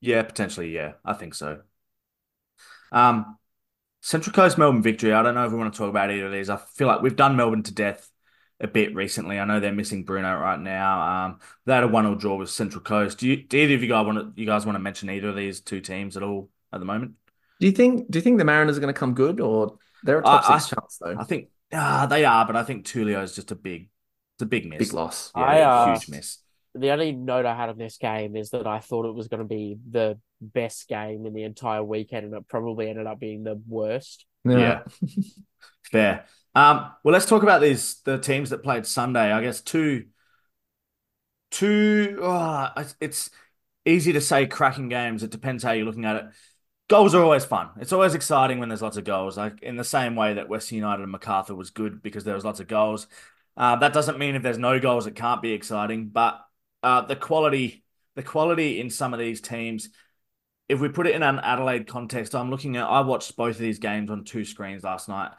Yeah, 0.00 0.22
potentially. 0.22 0.74
Yeah, 0.74 0.94
I 1.04 1.14
think 1.14 1.34
so. 1.34 1.62
Um, 2.90 3.38
Central 4.04 4.34
Coast 4.34 4.58
Melbourne 4.58 4.82
victory. 4.82 5.14
I 5.14 5.22
don't 5.22 5.34
know 5.34 5.46
if 5.46 5.50
we 5.50 5.56
want 5.56 5.72
to 5.72 5.78
talk 5.78 5.88
about 5.88 6.10
either 6.10 6.26
of 6.26 6.32
these. 6.32 6.50
I 6.50 6.58
feel 6.58 6.88
like 6.88 7.00
we've 7.00 7.16
done 7.16 7.36
Melbourne 7.36 7.62
to 7.62 7.72
death 7.72 8.10
a 8.60 8.68
bit 8.68 8.94
recently. 8.94 9.40
I 9.40 9.46
know 9.46 9.60
they're 9.60 9.72
missing 9.72 10.04
Bruno 10.04 10.38
right 10.38 10.60
now. 10.60 11.00
Um, 11.00 11.38
they 11.64 11.72
had 11.72 11.84
a 11.84 11.88
one-all 11.88 12.14
draw 12.14 12.36
with 12.36 12.50
Central 12.50 12.82
Coast. 12.82 13.16
Do 13.16 13.26
you, 13.26 13.36
do 13.36 13.56
either 13.56 13.76
of 13.76 13.82
you 13.82 13.88
guys 13.88 14.04
want 14.04 14.18
to, 14.18 14.38
you 14.38 14.46
guys 14.46 14.66
want 14.66 14.76
to 14.76 14.80
mention 14.80 15.08
either 15.08 15.30
of 15.30 15.36
these 15.36 15.62
two 15.62 15.80
teams 15.80 16.18
at 16.18 16.22
all 16.22 16.50
at 16.70 16.80
the 16.80 16.84
moment? 16.84 17.12
Do 17.60 17.66
you 17.66 17.72
think 17.72 18.10
do 18.10 18.18
you 18.18 18.22
think 18.22 18.36
the 18.36 18.44
Mariners 18.44 18.76
are 18.76 18.82
going 18.82 18.92
to 18.92 18.98
come 18.98 19.14
good 19.14 19.40
or 19.40 19.78
they're 20.02 20.18
a 20.18 20.22
top 20.22 20.50
I- 20.50 20.58
six 20.58 20.68
chance 20.68 20.98
though? 21.00 21.16
I 21.18 21.24
think 21.24 21.48
ah, 21.72 22.04
they 22.04 22.26
are, 22.26 22.44
but 22.44 22.56
I 22.56 22.62
think 22.62 22.84
Tulio 22.84 23.22
is 23.22 23.34
just 23.34 23.52
a 23.52 23.56
big, 23.56 23.88
it's 24.36 24.42
a 24.42 24.46
big 24.46 24.68
miss. 24.68 24.80
Big 24.80 24.92
loss. 24.92 25.32
Yeah, 25.34 25.42
I, 25.44 25.60
uh, 25.62 25.94
huge 25.94 26.10
miss. 26.10 26.40
The 26.74 26.90
only 26.90 27.12
note 27.12 27.46
I 27.46 27.54
had 27.54 27.68
of 27.68 27.78
this 27.78 27.98
game 27.98 28.36
is 28.36 28.50
that 28.50 28.66
I 28.66 28.80
thought 28.80 29.06
it 29.06 29.14
was 29.14 29.28
going 29.28 29.38
to 29.40 29.46
be 29.46 29.76
the 29.90 30.18
best 30.40 30.88
game 30.88 31.24
in 31.26 31.32
the 31.32 31.44
entire 31.44 31.84
weekend, 31.84 32.26
and 32.26 32.34
it 32.34 32.48
probably 32.48 32.90
ended 32.90 33.06
up 33.06 33.20
being 33.20 33.44
the 33.44 33.60
worst. 33.68 34.26
Yeah. 34.44 34.82
Fair. 35.92 36.26
Um, 36.54 36.90
well, 37.02 37.12
let's 37.12 37.26
talk 37.26 37.42
about 37.42 37.60
these 37.60 38.00
the 38.02 38.18
teams 38.18 38.50
that 38.50 38.62
played 38.62 38.86
Sunday. 38.86 39.32
I 39.32 39.40
guess 39.40 39.60
two, 39.60 40.06
two. 41.50 42.18
Oh, 42.22 42.70
it's- 42.76 42.96
it's 43.00 43.30
easy 43.84 44.12
to 44.12 44.20
say 44.20 44.46
cracking 44.46 44.88
games. 44.88 45.22
It 45.22 45.30
depends 45.30 45.62
how 45.62 45.72
you're 45.72 45.86
looking 45.86 46.04
at 46.04 46.16
it. 46.16 46.24
Goals 46.88 47.14
are 47.14 47.22
always 47.22 47.44
fun. 47.44 47.70
It's 47.80 47.92
always 47.92 48.14
exciting 48.14 48.58
when 48.58 48.68
there's 48.68 48.82
lots 48.82 48.96
of 48.96 49.04
goals. 49.04 49.36
Like 49.38 49.62
in 49.62 49.76
the 49.76 49.84
same 49.84 50.16
way 50.16 50.34
that 50.34 50.48
Western 50.48 50.76
United 50.76 51.02
and 51.02 51.12
Macarthur 51.12 51.54
was 51.54 51.70
good 51.70 52.02
because 52.02 52.24
there 52.24 52.34
was 52.34 52.44
lots 52.44 52.60
of 52.60 52.66
goals. 52.68 53.06
Uh, 53.56 53.76
that 53.76 53.92
doesn't 53.92 54.18
mean 54.18 54.34
if 54.34 54.42
there's 54.42 54.58
no 54.58 54.78
goals, 54.80 55.06
it 55.06 55.14
can't 55.14 55.40
be 55.40 55.52
exciting. 55.52 56.08
But 56.08 56.40
uh, 56.84 57.00
the 57.06 57.16
quality, 57.16 57.82
the 58.14 58.22
quality 58.22 58.80
in 58.80 58.90
some 58.90 59.12
of 59.12 59.18
these 59.18 59.40
teams 59.40 59.88
if 60.68 60.80
we 60.80 60.88
put 60.88 61.06
it 61.06 61.14
in 61.14 61.22
an 61.22 61.38
Adelaide 61.40 61.86
context, 61.86 62.34
I'm 62.34 62.50
looking 62.50 62.76
at, 62.76 62.84
I 62.84 63.00
watched 63.00 63.36
both 63.36 63.56
of 63.56 63.60
these 63.60 63.78
games 63.78 64.10
on 64.10 64.24
two 64.24 64.44
screens 64.44 64.84
last 64.84 65.08
night. 65.08 65.32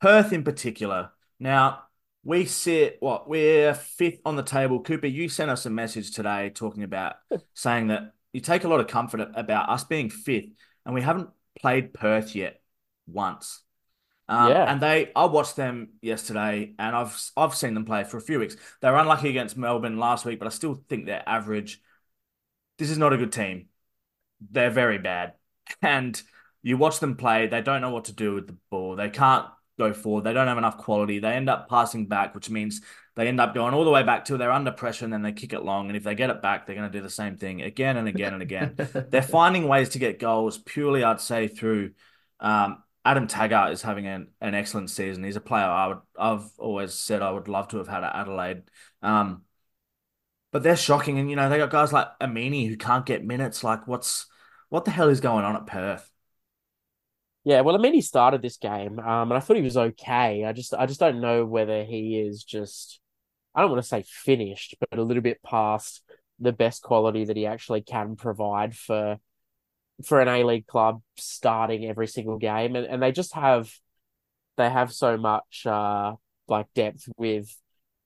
Perth 0.00 0.32
in 0.32 0.44
particular. 0.44 1.10
Now, 1.40 1.84
we 2.22 2.44
sit, 2.44 2.98
what, 3.00 3.28
we're 3.28 3.74
fifth 3.74 4.20
on 4.24 4.36
the 4.36 4.42
table. 4.42 4.82
Cooper, 4.82 5.06
you 5.06 5.28
sent 5.28 5.50
us 5.50 5.64
a 5.64 5.70
message 5.70 6.12
today 6.12 6.50
talking 6.50 6.82
about 6.82 7.14
saying 7.54 7.88
that 7.88 8.12
you 8.32 8.40
take 8.40 8.64
a 8.64 8.68
lot 8.68 8.80
of 8.80 8.86
comfort 8.86 9.28
about 9.34 9.70
us 9.70 9.84
being 9.84 10.10
fifth 10.10 10.50
and 10.84 10.94
we 10.94 11.00
haven't 11.00 11.30
played 11.58 11.94
Perth 11.94 12.34
yet 12.34 12.60
once. 13.06 13.62
Um, 14.28 14.50
Yeah. 14.50 14.70
And 14.72 14.80
they, 14.80 15.12
I 15.14 15.26
watched 15.26 15.56
them 15.56 15.90
yesterday, 16.02 16.74
and 16.78 16.96
I've 16.96 17.30
I've 17.36 17.54
seen 17.54 17.74
them 17.74 17.84
play 17.84 18.04
for 18.04 18.16
a 18.16 18.20
few 18.20 18.38
weeks. 18.38 18.56
They 18.80 18.90
were 18.90 18.96
unlucky 18.96 19.28
against 19.28 19.56
Melbourne 19.56 19.98
last 19.98 20.24
week, 20.24 20.38
but 20.38 20.46
I 20.46 20.50
still 20.50 20.74
think 20.88 21.06
they're 21.06 21.22
average. 21.26 21.80
This 22.78 22.90
is 22.90 22.98
not 22.98 23.12
a 23.12 23.16
good 23.16 23.32
team. 23.32 23.68
They're 24.50 24.70
very 24.70 24.98
bad, 24.98 25.34
and 25.82 26.20
you 26.62 26.76
watch 26.76 26.98
them 26.98 27.16
play. 27.16 27.46
They 27.46 27.62
don't 27.62 27.80
know 27.80 27.90
what 27.90 28.06
to 28.06 28.12
do 28.12 28.34
with 28.34 28.48
the 28.48 28.56
ball. 28.70 28.96
They 28.96 29.10
can't 29.10 29.46
go 29.78 29.92
forward. 29.92 30.24
They 30.24 30.32
don't 30.32 30.48
have 30.48 30.58
enough 30.58 30.78
quality. 30.78 31.18
They 31.18 31.32
end 31.32 31.48
up 31.48 31.68
passing 31.68 32.06
back, 32.06 32.34
which 32.34 32.50
means 32.50 32.80
they 33.14 33.28
end 33.28 33.40
up 33.40 33.54
going 33.54 33.74
all 33.74 33.84
the 33.84 33.90
way 33.90 34.02
back 34.02 34.24
till 34.24 34.38
they're 34.38 34.52
under 34.52 34.72
pressure, 34.72 35.04
and 35.04 35.12
then 35.12 35.22
they 35.22 35.32
kick 35.32 35.52
it 35.52 35.62
long. 35.62 35.88
And 35.88 35.96
if 35.96 36.02
they 36.02 36.14
get 36.14 36.30
it 36.30 36.42
back, 36.42 36.66
they're 36.66 36.76
going 36.76 36.90
to 36.90 36.98
do 36.98 37.02
the 37.02 37.10
same 37.10 37.36
thing 37.36 37.62
again 37.62 37.96
and 37.96 38.08
again 38.08 38.32
and 38.32 38.42
again 38.42 38.74
they're 39.10 39.22
finding 39.22 39.68
ways 39.68 39.90
to 39.90 39.98
get 39.98 40.18
goals 40.18 40.58
purely, 40.58 41.04
I'd 41.04 41.20
say, 41.20 41.48
through 41.48 41.92
um, 42.40 42.82
Adam 43.06 43.28
Taggart 43.28 43.72
is 43.72 43.82
having 43.82 44.06
an, 44.06 44.28
an 44.40 44.54
excellent 44.54 44.90
season. 44.90 45.22
He's 45.22 45.36
a 45.36 45.40
player 45.40 45.64
I 45.64 45.86
would 45.86 45.98
I've 46.18 46.50
always 46.58 46.92
said 46.92 47.22
I 47.22 47.30
would 47.30 47.46
love 47.46 47.68
to 47.68 47.78
have 47.78 47.86
had 47.86 48.02
at 48.02 48.16
Adelaide. 48.16 48.64
Um, 49.00 49.42
but 50.50 50.62
they're 50.62 50.76
shocking, 50.76 51.18
and 51.18 51.30
you 51.30 51.36
know 51.36 51.48
they 51.48 51.58
got 51.58 51.70
guys 51.70 51.92
like 51.92 52.08
Amini 52.20 52.68
who 52.68 52.76
can't 52.76 53.06
get 53.06 53.24
minutes. 53.24 53.62
Like, 53.62 53.86
what's 53.86 54.26
what 54.70 54.84
the 54.84 54.90
hell 54.90 55.08
is 55.08 55.20
going 55.20 55.44
on 55.44 55.54
at 55.54 55.66
Perth? 55.66 56.10
Yeah, 57.44 57.60
well, 57.60 57.76
I 57.76 57.78
mean, 57.78 58.02
started 58.02 58.42
this 58.42 58.56
game, 58.56 58.98
um, 58.98 59.30
and 59.30 59.34
I 59.34 59.38
thought 59.40 59.56
he 59.56 59.62
was 59.62 59.76
okay. 59.76 60.44
I 60.44 60.52
just, 60.52 60.74
I 60.74 60.86
just 60.86 60.98
don't 60.98 61.20
know 61.20 61.44
whether 61.44 61.84
he 61.84 62.18
is 62.18 62.42
just, 62.42 62.98
I 63.54 63.60
don't 63.60 63.70
want 63.70 63.80
to 63.84 63.88
say 63.88 64.02
finished, 64.04 64.74
but 64.80 64.98
a 64.98 65.02
little 65.02 65.22
bit 65.22 65.40
past 65.44 66.02
the 66.40 66.52
best 66.52 66.82
quality 66.82 67.24
that 67.24 67.36
he 67.36 67.46
actually 67.46 67.82
can 67.82 68.16
provide 68.16 68.74
for, 68.74 69.20
for 70.04 70.20
an 70.20 70.28
A 70.28 70.44
League 70.44 70.66
club 70.66 71.00
starting 71.16 71.86
every 71.86 72.06
single 72.06 72.38
game, 72.38 72.76
and 72.76 72.86
and 72.86 73.02
they 73.02 73.12
just 73.12 73.34
have, 73.34 73.72
they 74.56 74.68
have 74.68 74.92
so 74.92 75.16
much, 75.16 75.66
uh, 75.66 76.14
like 76.48 76.66
depth 76.74 77.08
with, 77.16 77.54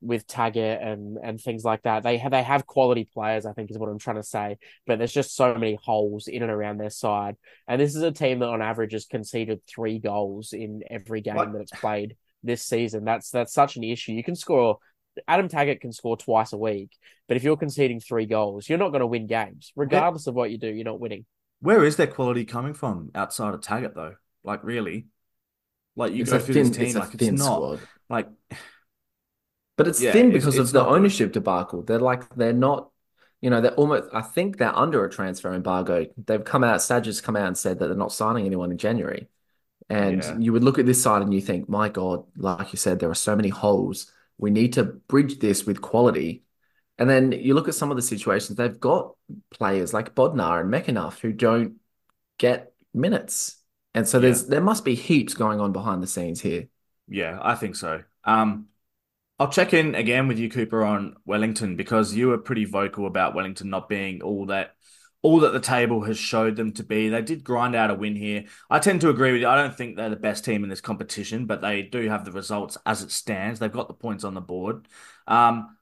with 0.00 0.26
Taggart 0.26 0.80
and 0.80 1.18
and 1.22 1.40
things 1.40 1.64
like 1.64 1.82
that. 1.82 2.02
They 2.02 2.18
have 2.18 2.30
they 2.32 2.42
have 2.42 2.66
quality 2.66 3.08
players, 3.12 3.44
I 3.44 3.52
think, 3.52 3.70
is 3.70 3.78
what 3.78 3.90
I'm 3.90 3.98
trying 3.98 4.16
to 4.16 4.22
say. 4.22 4.56
But 4.86 4.98
there's 4.98 5.12
just 5.12 5.34
so 5.34 5.52
many 5.54 5.78
holes 5.82 6.26
in 6.26 6.42
and 6.42 6.50
around 6.50 6.78
their 6.78 6.90
side. 6.90 7.36
And 7.68 7.80
this 7.80 7.94
is 7.94 8.02
a 8.02 8.12
team 8.12 8.38
that 8.38 8.48
on 8.48 8.62
average 8.62 8.92
has 8.92 9.06
conceded 9.06 9.60
three 9.66 9.98
goals 9.98 10.52
in 10.52 10.82
every 10.88 11.20
game 11.20 11.34
What? 11.36 11.52
that 11.52 11.60
it's 11.60 11.72
played 11.72 12.16
this 12.42 12.62
season. 12.62 13.04
That's 13.04 13.30
that's 13.30 13.52
such 13.52 13.76
an 13.76 13.84
issue. 13.84 14.12
You 14.12 14.24
can 14.24 14.36
score 14.36 14.78
Adam 15.26 15.48
Taggart 15.48 15.80
can 15.80 15.92
score 15.92 16.16
twice 16.16 16.52
a 16.52 16.58
week, 16.58 16.90
but 17.26 17.36
if 17.36 17.42
you're 17.42 17.56
conceding 17.56 18.00
three 18.00 18.26
goals, 18.26 18.68
you're 18.68 18.78
not 18.78 18.90
going 18.90 19.00
to 19.00 19.06
win 19.06 19.26
games. 19.26 19.72
Regardless 19.76 20.26
of 20.28 20.34
what 20.34 20.50
you 20.50 20.56
do, 20.56 20.68
you're 20.68 20.84
not 20.84 21.00
winning. 21.00 21.26
Where 21.60 21.84
is 21.84 21.96
their 21.96 22.06
quality 22.06 22.44
coming 22.44 22.74
from 22.74 23.10
outside 23.14 23.54
of 23.54 23.60
Taggart 23.60 23.94
though? 23.94 24.16
Like 24.44 24.64
really? 24.64 25.06
Like 25.96 26.12
you 26.12 26.22
It's 26.22 26.30
go 26.30 26.38
through 26.38 26.54
thin, 26.54 26.68
this 26.68 26.76
team, 26.76 26.86
it's 26.86 26.94
like 26.96 27.10
thin 27.18 27.34
it's 27.34 27.42
not 27.44 27.54
squad. 27.56 27.80
like 28.08 28.28
But 29.76 29.88
it's 29.88 30.00
Yeah, 30.00 30.12
thin 30.12 30.28
it's- 30.28 30.32
because 30.32 30.58
it's 30.58 30.68
of 30.68 30.72
the 30.72 30.78
not 30.80 30.88
good. 30.88 30.96
ownership 30.96 31.32
debacle. 31.32 31.82
They're 31.82 31.98
like 31.98 32.34
they're 32.34 32.52
not, 32.52 32.90
you 33.40 33.50
know, 33.50 33.60
they're 33.60 33.74
almost. 33.74 34.08
I 34.12 34.20
think 34.22 34.58
they're 34.58 34.76
under 34.76 35.04
a 35.04 35.10
transfer 35.10 35.52
embargo. 35.54 36.06
They've 36.26 36.44
come 36.44 36.64
out. 36.64 36.82
Sadger's 36.82 37.20
come 37.20 37.36
out 37.36 37.46
and 37.46 37.56
said 37.58 37.78
that 37.78 37.86
they're 37.88 37.96
not 37.96 38.12
signing 38.12 38.46
anyone 38.46 38.70
in 38.70 38.78
January. 38.78 39.28
And 39.88 40.22
Yeah. 40.22 40.38
you 40.38 40.52
would 40.52 40.64
look 40.64 40.78
at 40.78 40.86
this 40.86 41.02
side 41.02 41.22
and 41.22 41.34
you 41.34 41.40
think, 41.40 41.68
my 41.68 41.88
God, 41.88 42.24
like 42.36 42.72
you 42.72 42.76
said, 42.78 43.00
there 43.00 43.10
are 43.10 43.14
so 43.14 43.34
many 43.36 43.48
holes. 43.48 44.12
We 44.38 44.50
need 44.50 44.74
to 44.74 44.84
bridge 44.84 45.38
this 45.40 45.66
with 45.66 45.80
quality. 45.80 46.44
And 47.00 47.08
then 47.08 47.32
you 47.32 47.54
look 47.54 47.66
at 47.66 47.74
some 47.74 47.90
of 47.90 47.96
the 47.96 48.02
situations 48.02 48.56
they've 48.56 48.78
got 48.78 49.14
players 49.50 49.94
like 49.94 50.14
Bodnar 50.14 50.60
and 50.60 50.72
McAnuff 50.72 51.18
who 51.18 51.32
don't 51.32 51.76
get 52.38 52.72
minutes. 52.92 53.56
And 53.94 54.06
so 54.06 54.20
there's 54.20 54.46
there 54.46 54.60
must 54.60 54.84
be 54.84 54.94
heaps 54.94 55.34
going 55.34 55.60
on 55.60 55.72
behind 55.72 56.02
the 56.02 56.06
scenes 56.06 56.40
here. 56.40 56.68
Yeah, 57.08 57.38
I 57.42 57.54
think 57.54 57.74
so. 57.74 58.02
Um, 58.24 58.66
I'll 59.38 59.50
check 59.50 59.72
in 59.72 59.94
again 59.94 60.28
with 60.28 60.38
you, 60.38 60.50
Cooper, 60.50 60.84
on 60.84 61.16
Wellington 61.24 61.74
because 61.74 62.14
you 62.14 62.28
were 62.28 62.38
pretty 62.38 62.66
vocal 62.66 63.06
about 63.06 63.34
Wellington 63.34 63.70
not 63.70 63.88
being 63.88 64.22
all 64.22 64.46
that 64.46 64.74
all 65.22 65.40
that 65.40 65.52
the 65.52 65.60
table 65.60 66.02
has 66.02 66.18
showed 66.18 66.56
them 66.56 66.72
to 66.72 66.84
be. 66.84 67.08
They 67.08 67.22
did 67.22 67.44
grind 67.44 67.74
out 67.74 67.90
a 67.90 67.94
win 67.94 68.16
here. 68.16 68.44
I 68.70 68.78
tend 68.78 69.00
to 69.02 69.10
agree 69.10 69.32
with 69.32 69.40
you. 69.40 69.48
I 69.48 69.56
don't 69.56 69.76
think 69.76 69.96
they're 69.96 70.10
the 70.10 70.16
best 70.16 70.44
team 70.44 70.64
in 70.64 70.70
this 70.70 70.80
competition, 70.80 71.46
but 71.46 71.60
they 71.60 71.82
do 71.82 72.08
have 72.08 72.24
the 72.24 72.32
results 72.32 72.78
as 72.86 73.02
it 73.02 73.10
stands. 73.10 73.58
They've 73.58 73.72
got 73.72 73.88
the 73.88 73.94
points 73.94 74.24
on 74.24 74.34
the 74.34 74.40
board. 74.40 74.88
Um, 75.26 75.76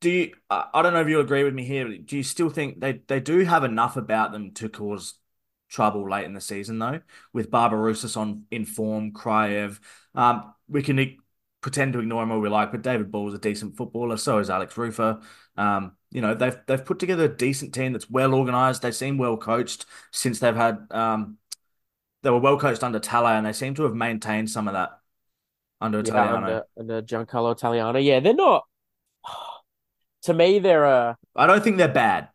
do 0.00 0.10
you? 0.10 0.32
I 0.50 0.82
don't 0.82 0.92
know 0.92 1.00
if 1.00 1.08
you 1.08 1.20
agree 1.20 1.44
with 1.44 1.54
me 1.54 1.64
here. 1.64 1.86
but 1.88 2.06
Do 2.06 2.16
you 2.16 2.22
still 2.22 2.50
think 2.50 2.80
they 2.80 3.00
they 3.08 3.20
do 3.20 3.40
have 3.44 3.64
enough 3.64 3.96
about 3.96 4.32
them 4.32 4.52
to 4.54 4.68
cause 4.68 5.14
trouble 5.68 6.08
late 6.08 6.24
in 6.24 6.34
the 6.34 6.40
season 6.40 6.78
though? 6.78 7.00
With 7.32 7.50
Barbarouses 7.50 8.16
on 8.16 8.44
in 8.50 8.64
form, 8.64 9.12
Kryev, 9.12 9.78
um, 10.14 10.54
we 10.68 10.82
can 10.82 11.16
pretend 11.60 11.92
to 11.94 11.98
ignore 12.00 12.22
him 12.22 12.30
all 12.30 12.40
we 12.40 12.48
like, 12.48 12.70
but 12.72 12.82
David 12.82 13.10
Ball 13.10 13.28
is 13.28 13.34
a 13.34 13.38
decent 13.38 13.76
footballer. 13.76 14.16
So 14.16 14.38
is 14.38 14.50
Alex 14.50 14.74
Rufer. 14.74 15.22
Um, 15.56 15.96
you 16.10 16.20
know 16.20 16.34
they've 16.34 16.56
they've 16.66 16.84
put 16.84 16.98
together 16.98 17.24
a 17.24 17.36
decent 17.36 17.74
team 17.74 17.92
that's 17.92 18.10
well 18.10 18.34
organised. 18.34 18.82
They 18.82 18.92
seem 18.92 19.18
well 19.18 19.36
coached 19.36 19.86
since 20.12 20.38
they've 20.38 20.54
had 20.54 20.86
um, 20.90 21.38
they 22.22 22.30
were 22.30 22.40
well 22.40 22.58
coached 22.58 22.84
under 22.84 23.00
Talay, 23.00 23.36
and 23.38 23.46
they 23.46 23.52
seem 23.52 23.74
to 23.76 23.84
have 23.84 23.94
maintained 23.94 24.50
some 24.50 24.68
of 24.68 24.74
that 24.74 25.00
under 25.80 26.00
Yeah, 26.00 26.32
Italiano. 26.32 26.36
under, 26.36 26.64
under 26.78 27.02
Giancarlo 27.02 27.52
Italiano. 27.52 27.98
Yeah, 27.98 28.20
they're 28.20 28.34
not. 28.34 28.66
To 30.26 30.34
me, 30.34 30.58
they're 30.60 30.84
a 30.84 31.16
I 31.34 31.46
don't 31.46 31.62
think 31.62 31.76
they're 31.76 31.88
bad. 31.88 32.28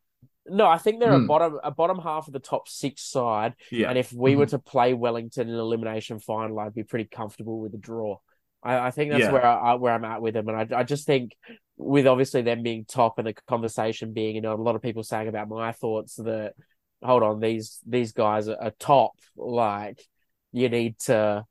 no. 0.47 0.67
I 0.67 0.77
think 0.77 0.99
they're 0.99 1.13
a 1.13 1.19
Hmm. 1.19 1.27
bottom 1.27 1.59
a 1.63 1.71
bottom 1.71 1.99
half 1.99 2.27
of 2.27 2.33
the 2.33 2.39
top 2.39 2.67
six 2.67 3.03
side. 3.03 3.55
Yeah, 3.71 3.89
And 3.89 3.97
if 3.97 4.11
we 4.11 4.35
were 4.35 4.47
to 4.47 4.59
play 4.59 4.93
Wellington 4.93 5.47
in 5.47 5.53
an 5.53 5.59
elimination 5.59 6.19
final, 6.19 6.59
I'd 6.59 6.73
be 6.73 6.83
pretty 6.83 7.05
comfortable 7.05 7.59
with 7.59 7.71
the 7.71 7.77
draw. 7.77 8.17
I, 8.63 8.87
I 8.87 8.91
think 8.91 9.11
that's 9.11 9.21
Yeah. 9.23 9.31
where 9.31 9.45
I 9.45 9.73
where 9.75 9.93
I'm 9.93 10.05
at 10.05 10.21
with 10.21 10.33
them, 10.35 10.47
and 10.49 10.73
I 10.73 10.79
I 10.79 10.83
just 10.83 11.05
think 11.05 11.35
with 11.77 12.05
obviously 12.07 12.41
them 12.43 12.61
being 12.63 12.85
top 12.85 13.17
and 13.17 13.27
the 13.27 13.33
conversation 13.47 14.13
being, 14.13 14.35
you 14.35 14.41
know, 14.41 14.53
a 14.53 14.61
lot 14.67 14.75
of 14.75 14.81
people 14.83 15.03
saying 15.03 15.27
about 15.27 15.49
my 15.49 15.71
thoughts 15.71 16.15
that 16.17 16.53
hold 17.03 17.23
on, 17.23 17.39
these 17.39 17.79
these 17.87 18.11
guys 18.13 18.47
are, 18.47 18.61
are 18.61 18.73
top. 18.79 19.13
Like 19.35 19.99
you 20.51 20.69
need 20.69 20.99
to 20.99 21.45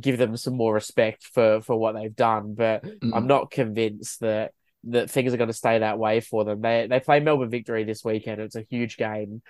give 0.00 0.18
them 0.18 0.36
some 0.36 0.56
more 0.56 0.72
respect 0.74 1.24
for 1.34 1.60
for 1.62 1.76
what 1.76 1.92
they've 1.94 2.14
done, 2.16 2.54
but 2.54 2.82
Mm. 2.84 3.10
I'm 3.14 3.26
not 3.26 3.50
convinced 3.50 4.20
that 4.20 4.52
that 4.84 5.10
things 5.10 5.32
are 5.34 5.36
going 5.36 5.48
to 5.48 5.52
stay 5.54 5.78
that 5.78 5.98
way 5.98 6.20
for 6.20 6.44
them. 6.44 6.60
They 6.60 6.86
they 6.88 7.00
play 7.00 7.20
Melbourne 7.20 7.50
Victory 7.50 7.84
this 7.84 8.04
weekend. 8.04 8.40
It's 8.40 8.56
a 8.56 8.64
huge 8.70 8.96
game 8.96 9.42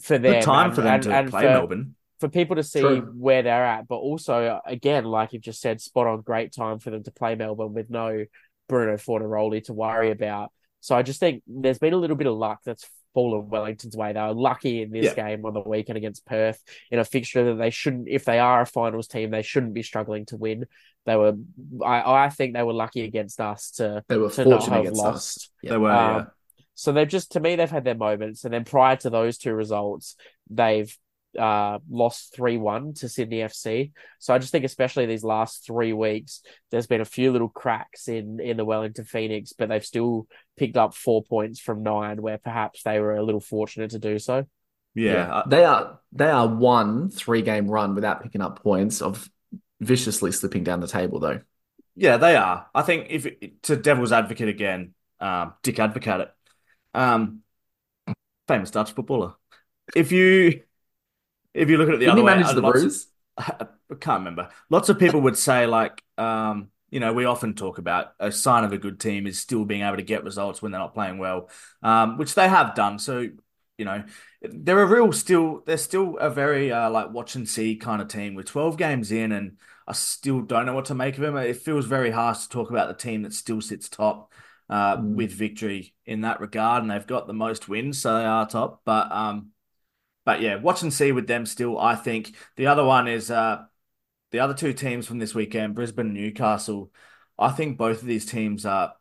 for 0.00 0.18
them. 0.18 0.32
good 0.34 0.42
time 0.42 0.66
and- 0.66 0.74
for 0.74 0.80
them 0.82 0.94
and- 0.94 1.02
to 1.04 1.14
and 1.14 1.30
play 1.30 1.42
for- 1.42 1.48
Melbourne. 1.50 1.94
for 2.20 2.28
people 2.28 2.56
to 2.56 2.62
see 2.62 2.80
True. 2.80 3.00
where 3.16 3.42
they're 3.42 3.64
at, 3.64 3.86
but 3.88 3.96
also 3.96 4.60
again, 4.66 5.04
like 5.04 5.32
you've 5.32 5.42
just 5.42 5.60
said, 5.60 5.80
spot 5.80 6.06
on, 6.06 6.20
great 6.22 6.52
time 6.52 6.78
for 6.78 6.90
them 6.90 7.02
to 7.04 7.10
play 7.12 7.34
Melbourne 7.34 7.72
with 7.74 7.90
no 7.90 8.24
Bruno 8.68 8.96
Fornaroli 8.96 9.64
to 9.64 9.72
worry 9.72 10.10
about. 10.10 10.50
So 10.80 10.96
I 10.96 11.02
just 11.02 11.20
think 11.20 11.42
there's 11.46 11.78
been 11.78 11.92
a 11.92 11.96
little 11.96 12.16
bit 12.16 12.26
of 12.26 12.34
luck 12.36 12.60
that's 12.64 12.88
fallen 13.14 13.48
Wellington's 13.48 13.96
way. 13.96 14.12
They 14.12 14.20
were 14.20 14.32
lucky 14.34 14.82
in 14.82 14.90
this 14.90 15.14
Yeah. 15.16 15.30
game 15.30 15.44
on 15.44 15.54
the 15.54 15.60
weekend 15.60 15.96
against 15.96 16.24
Perth 16.26 16.62
in 16.90 16.98
a 16.98 17.04
fixture 17.04 17.44
that 17.46 17.54
they 17.54 17.70
shouldn't, 17.70 18.08
if 18.08 18.24
they 18.24 18.38
are 18.38 18.62
a 18.62 18.66
finals 18.66 19.08
team, 19.08 19.30
they 19.30 19.42
shouldn't 19.42 19.74
be 19.74 19.82
struggling 19.82 20.26
to 20.26 20.36
win. 20.36 20.66
They 21.04 21.16
were, 21.16 21.34
I, 21.84 22.24
I 22.26 22.28
think 22.30 22.54
they 22.54 22.62
were 22.62 22.72
lucky 22.72 23.02
against 23.04 23.40
us 23.40 23.72
to 23.72 24.04
They 24.08 24.18
were 24.18 24.30
to 24.30 24.44
not 24.44 24.60
fortunate 24.60 24.74
have 24.76 24.80
against 24.82 25.02
lost. 25.02 25.36
us. 25.36 25.50
They 25.62 25.76
were, 25.76 25.90
Um, 25.90 26.16
yeah. 26.16 26.24
So 26.74 26.92
they've 26.92 27.08
just, 27.08 27.32
to 27.32 27.40
me, 27.40 27.56
they've 27.56 27.70
had 27.70 27.84
their 27.84 27.94
moments. 27.94 28.44
And 28.44 28.54
then 28.54 28.64
prior 28.64 28.96
to 28.96 29.10
those 29.10 29.36
two 29.36 29.52
results, 29.52 30.16
they've 30.48 30.96
uh, 31.38 31.78
lost 31.90 32.34
3 32.34 32.56
1 32.58 32.94
to 32.94 33.08
Sydney 33.08 33.38
FC. 33.38 33.92
So 34.18 34.34
I 34.34 34.38
just 34.38 34.52
think, 34.52 34.64
especially 34.64 35.06
these 35.06 35.24
last 35.24 35.64
three 35.66 35.92
weeks, 35.92 36.42
there's 36.70 36.86
been 36.86 37.00
a 37.00 37.06
few 37.06 37.32
little 37.32 37.48
cracks 37.48 38.08
in, 38.08 38.40
in 38.40 38.56
the 38.56 38.64
Wellington 38.64 39.04
Phoenix, 39.04 39.52
but 39.52 39.68
they've 39.68 39.84
still 39.84 40.26
picked 40.56 40.76
up 40.76 40.94
four 40.94 41.22
points 41.22 41.60
from 41.60 41.82
nine, 41.82 42.20
where 42.20 42.38
perhaps 42.38 42.82
they 42.82 43.00
were 43.00 43.16
a 43.16 43.22
little 43.22 43.40
fortunate 43.40 43.90
to 43.90 43.98
do 43.98 44.18
so. 44.18 44.46
Yeah, 44.94 45.32
I- 45.32 45.48
They 45.48 45.64
are 45.64 46.00
they 46.12 46.28
are 46.28 46.46
one 46.46 47.08
three 47.10 47.42
game 47.42 47.66
run 47.70 47.94
without 47.94 48.22
picking 48.22 48.42
up 48.42 48.62
points 48.62 49.00
of 49.00 49.28
viciously 49.80 50.32
slipping 50.32 50.64
down 50.64 50.80
the 50.80 50.86
table 50.86 51.18
though. 51.18 51.40
Yeah, 51.94 52.16
they 52.16 52.36
are. 52.36 52.66
I 52.74 52.82
think 52.82 53.06
if 53.10 53.26
to 53.62 53.76
devil's 53.76 54.12
advocate 54.12 54.48
again, 54.48 54.94
um, 55.20 55.54
Dick 55.62 55.78
Advocate 55.78 56.20
it, 56.22 56.34
um, 56.94 57.40
famous 58.48 58.70
Dutch 58.70 58.92
footballer. 58.92 59.34
If 59.94 60.12
you 60.12 60.62
if 61.54 61.68
you 61.70 61.76
look 61.76 61.88
at 61.88 61.94
it 61.94 61.98
the 62.00 62.06
Didn't 62.06 62.12
other 62.12 62.20
he 62.20 62.24
way, 62.24 62.34
manage 62.34 62.46
uh, 62.50 62.52
the 62.54 62.62
Brews? 62.62 63.06
I 63.38 63.66
can't 64.00 64.20
remember. 64.20 64.50
Lots 64.70 64.88
of 64.88 64.98
people 64.98 65.20
would 65.22 65.38
say 65.38 65.66
like, 65.66 66.02
um, 66.18 66.68
you 66.90 67.00
know, 67.00 67.12
we 67.12 67.24
often 67.24 67.54
talk 67.54 67.78
about 67.78 68.12
a 68.20 68.30
sign 68.30 68.64
of 68.64 68.72
a 68.72 68.78
good 68.78 69.00
team 69.00 69.26
is 69.26 69.38
still 69.40 69.64
being 69.64 69.82
able 69.82 69.96
to 69.96 70.02
get 70.02 70.24
results 70.24 70.60
when 70.60 70.72
they're 70.72 70.80
not 70.80 70.94
playing 70.94 71.18
well, 71.18 71.48
um, 71.82 72.18
which 72.18 72.34
they 72.34 72.48
have 72.48 72.74
done. 72.74 72.98
So, 72.98 73.28
you 73.78 73.84
know, 73.84 74.04
they're 74.42 74.82
a 74.82 74.86
real 74.86 75.12
still, 75.12 75.62
they're 75.66 75.78
still 75.78 76.18
a 76.18 76.28
very 76.30 76.70
uh, 76.70 76.90
like 76.90 77.10
watch 77.10 77.34
and 77.34 77.48
see 77.48 77.76
kind 77.76 78.02
of 78.02 78.08
team. 78.08 78.34
We're 78.34 78.42
12 78.42 78.76
games 78.76 79.10
in 79.10 79.32
and 79.32 79.56
I 79.88 79.92
still 79.92 80.42
don't 80.42 80.66
know 80.66 80.74
what 80.74 80.86
to 80.86 80.94
make 80.94 81.14
of 81.16 81.22
them. 81.22 81.36
It 81.36 81.56
feels 81.56 81.86
very 81.86 82.10
harsh 82.10 82.40
to 82.42 82.48
talk 82.48 82.70
about 82.70 82.88
the 82.88 82.94
team 83.02 83.22
that 83.22 83.32
still 83.32 83.60
sits 83.60 83.88
top 83.88 84.32
uh, 84.68 84.96
Mm. 84.96 85.14
with 85.14 85.32
victory 85.32 85.94
in 86.06 86.22
that 86.22 86.40
regard. 86.40 86.82
And 86.82 86.90
they've 86.90 87.06
got 87.06 87.26
the 87.26 87.32
most 87.34 87.68
wins, 87.68 88.00
so 88.00 88.16
they 88.18 88.24
are 88.24 88.46
top. 88.48 88.82
But, 88.84 89.10
um, 89.12 89.51
but 90.24 90.40
yeah, 90.40 90.56
watch 90.56 90.82
and 90.82 90.92
see 90.92 91.12
with 91.12 91.26
them 91.26 91.46
still. 91.46 91.78
I 91.78 91.94
think 91.94 92.34
the 92.56 92.66
other 92.66 92.84
one 92.84 93.08
is 93.08 93.30
uh, 93.30 93.64
the 94.30 94.40
other 94.40 94.54
two 94.54 94.72
teams 94.72 95.06
from 95.06 95.18
this 95.18 95.34
weekend, 95.34 95.74
Brisbane 95.74 96.06
and 96.06 96.14
Newcastle. 96.14 96.92
I 97.38 97.50
think 97.50 97.78
both 97.78 98.02
of 98.02 98.06
these 98.06 98.26
teams 98.26 98.64
are 98.64 98.94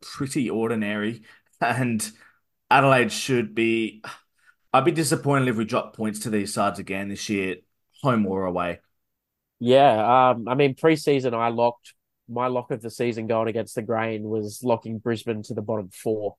pretty 0.00 0.48
ordinary, 0.50 1.22
and 1.60 2.08
Adelaide 2.70 3.12
should 3.12 3.54
be. 3.54 4.02
I'd 4.74 4.86
be 4.86 4.92
disappointed 4.92 5.48
if 5.48 5.56
we 5.56 5.66
drop 5.66 5.94
points 5.94 6.20
to 6.20 6.30
these 6.30 6.54
sides 6.54 6.78
again 6.78 7.10
this 7.10 7.28
year, 7.28 7.56
home 8.02 8.26
or 8.26 8.46
away. 8.46 8.80
Yeah, 9.60 10.30
um, 10.30 10.48
I 10.48 10.54
mean, 10.54 10.74
preseason, 10.74 11.34
I 11.34 11.48
locked 11.48 11.92
my 12.28 12.46
lock 12.46 12.70
of 12.70 12.80
the 12.80 12.90
season 12.90 13.26
going 13.26 13.48
against 13.48 13.74
the 13.74 13.82
grain 13.82 14.22
was 14.22 14.62
locking 14.64 14.98
Brisbane 14.98 15.42
to 15.44 15.54
the 15.54 15.62
bottom 15.62 15.90
four. 15.90 16.36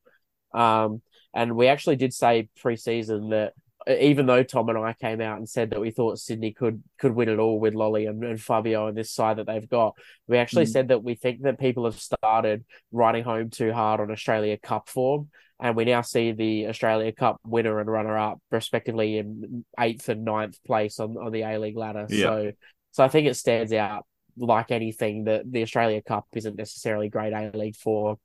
Um, 0.54 1.02
and 1.34 1.56
we 1.56 1.68
actually 1.68 1.96
did 1.96 2.14
say 2.14 2.50
preseason 2.64 3.32
that 3.32 3.54
even 3.88 4.26
though 4.26 4.44
Tom 4.44 4.70
and 4.70 4.78
I 4.78 4.94
came 4.94 5.22
out 5.22 5.38
and 5.38 5.48
said 5.48 5.72
that 5.72 5.82
we 5.82 5.92
thought 5.92 6.20
Sydney 6.20 6.54
could 6.54 6.84
could 7.00 7.14
win 7.14 7.30
it 7.30 7.40
all 7.40 7.60
with 7.60 7.74
Lolley 7.74 8.08
and, 8.10 8.24
and 8.24 8.42
Fabio 8.42 8.88
and 8.88 8.98
this 8.98 9.12
side 9.12 9.38
that 9.38 9.48
they've 9.48 9.68
got, 9.70 9.96
we 10.28 10.38
actually 10.38 10.66
Mm. 10.66 10.72
said 10.72 10.88
that 10.90 11.04
we 11.04 11.16
think 11.16 11.42
that 11.42 11.60
people 11.60 11.86
have 11.86 12.00
started 12.00 12.64
riding 12.92 13.24
home 13.24 13.50
too 13.50 13.74
hard 13.74 14.00
on 14.00 14.12
Australia 14.12 14.58
Cup 14.58 14.90
form. 14.90 15.30
And 15.60 15.76
we 15.78 15.86
now 15.86 16.02
see 16.02 16.34
the 16.34 16.68
Australia 16.68 17.12
Cup 17.14 17.40
winner 17.46 17.80
and 17.80 17.90
runner 17.90 18.18
up, 18.18 18.42
respectively, 18.52 19.18
in 19.18 19.64
eighth 19.80 20.10
and 20.10 20.26
ninth 20.26 20.62
place 20.66 21.00
on, 21.00 21.16
on 21.16 21.32
the 21.32 21.44
A 21.44 21.58
League 21.58 21.78
ladder. 21.78 22.06
Yeah. 22.10 22.26
So 22.26 22.52
so 22.92 23.04
I 23.04 23.08
think 23.08 23.28
it 23.28 23.36
stands 23.36 23.72
out 23.72 24.06
like 24.36 24.72
anything 24.72 25.26
that 25.26 25.50
the 25.50 25.62
Australia 25.62 26.02
Cup 26.02 26.26
isn't 26.34 26.58
necessarily 26.58 27.08
great 27.10 27.34
A 27.34 27.52
League 27.56 27.76
for. 27.76 28.18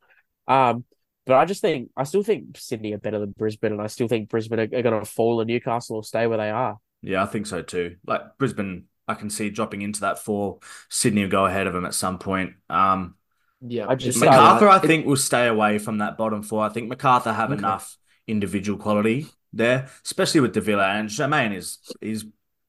Um, 0.48 0.84
but 1.28 1.36
I 1.36 1.44
just 1.44 1.60
think 1.60 1.90
I 1.96 2.02
still 2.04 2.22
think 2.24 2.56
Sydney 2.58 2.92
are 2.94 2.98
better 2.98 3.20
than 3.20 3.30
Brisbane, 3.30 3.72
and 3.72 3.80
I 3.80 3.86
still 3.86 4.08
think 4.08 4.28
Brisbane 4.28 4.58
are, 4.58 4.62
are 4.62 4.82
going 4.82 4.98
to 4.98 5.04
fall, 5.04 5.40
and 5.40 5.48
Newcastle 5.48 5.96
will 5.96 6.02
stay 6.02 6.26
where 6.26 6.38
they 6.38 6.50
are. 6.50 6.78
Yeah, 7.02 7.22
I 7.22 7.26
think 7.26 7.46
so 7.46 7.62
too. 7.62 7.96
Like 8.06 8.22
Brisbane, 8.38 8.86
I 9.06 9.14
can 9.14 9.30
see 9.30 9.50
dropping 9.50 9.82
into 9.82 10.00
that 10.00 10.18
four. 10.18 10.58
Sydney 10.88 11.22
will 11.22 11.30
go 11.30 11.46
ahead 11.46 11.66
of 11.68 11.72
them 11.74 11.84
at 11.84 11.94
some 11.94 12.18
point. 12.18 12.54
Um, 12.68 13.14
Yeah, 13.60 13.86
I 13.88 13.94
just- 13.94 14.08
it's 14.08 14.18
So, 14.20 14.26
MacArthur, 14.26 14.68
I 14.68 14.76
it- 14.78 14.82
think, 14.82 15.06
will 15.06 15.16
stay 15.16 15.46
away 15.48 15.78
from 15.78 15.98
that 15.98 16.16
bottom 16.16 16.42
four. 16.42 16.64
I 16.64 16.68
think 16.70 16.88
MacArthur 16.88 17.32
have 17.32 17.50
Okay. 17.50 17.58
enough 17.58 17.96
individual 18.26 18.78
quality 18.78 19.26
there, 19.52 19.88
especially 20.04 20.40
with 20.40 20.52
Davila 20.52 20.86
and 20.88 21.08
Germain 21.08 21.52
is 21.52 21.78
is 22.00 22.26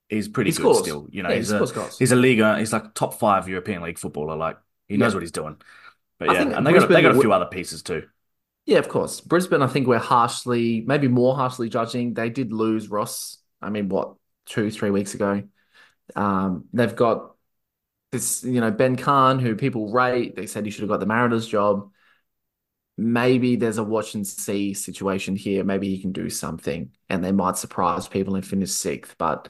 he's 0.10 0.28
pretty 0.28 0.49
he 0.51 0.55
good 0.57 0.62
scores. 0.64 0.80
still. 0.80 1.07
You 1.12 1.24
know, 1.24 1.30
Yeah, 1.30 1.36
he 1.36 1.39
he's 1.41 1.51
a 1.51 1.55
scores 1.57 1.72
goals. 1.72 1.99
he's 1.99 2.12
a 2.12 2.16
league 2.16 2.39
he's 2.60 2.74
like 2.74 2.93
top 2.93 3.14
five 3.16 3.47
European 3.47 3.82
League 3.84 3.99
footballer. 3.99 4.36
Like 4.36 4.57
he 4.88 4.97
knows 4.97 5.12
Yeah. 5.12 5.16
what 5.18 5.22
he's 5.24 5.32
doing. 5.32 5.57
But 6.18 6.34
yeah, 6.34 6.57
and 6.57 6.66
they 6.68 6.74
got 6.74 6.89
they 6.89 7.01
got 7.01 7.16
a 7.16 7.20
few 7.22 7.32
other 7.34 7.45
pieces 7.45 7.84
too. 7.84 8.03
Yeah, 8.66 8.78
of 8.80 8.88
course. 8.88 9.22
Brisbane, 9.22 9.62
I 9.62 9.68
think 9.68 9.88
we're 9.88 9.97
harshly, 9.97 10.84
maybe 10.86 11.07
more 11.07 11.36
harshly 11.36 11.70
judging. 11.70 12.14
They 12.14 12.30
did 12.30 12.51
lose 12.51 12.89
Ross. 12.89 13.38
I 13.62 13.70
mean, 13.70 13.89
what, 13.89 14.16
two, 14.45 14.70
three 14.70 14.91
weeks 14.91 15.16
ago. 15.16 15.43
Um, 16.16 16.66
they've 16.74 16.95
got 16.95 17.36
this, 18.12 18.43
you 18.43 18.62
know, 18.62 18.72
Ben 18.72 18.95
Cahn, 18.95 19.39
who 19.39 19.55
people 19.55 19.91
rate, 19.91 20.36
they 20.36 20.47
said 20.47 20.66
he 20.66 20.72
should 20.72 20.82
have 20.82 20.89
got 20.89 20.99
the 20.99 21.05
Mariners 21.05 21.47
job. 21.47 21.91
Maybe 22.97 23.55
there's 23.55 23.78
a 23.78 23.84
watch 23.84 24.14
and 24.16 24.28
see 24.28 24.74
situation 24.74 25.36
here. 25.36 25.64
Maybe 25.64 25.88
he 25.88 26.01
can 26.01 26.12
do 26.12 26.30
something, 26.30 26.91
and 27.10 27.24
they 27.24 27.32
might 27.32 27.57
surprise 27.57 28.07
people 28.07 28.36
and 28.36 28.45
finish 28.45 28.72
sixth. 28.72 29.16
But 29.18 29.47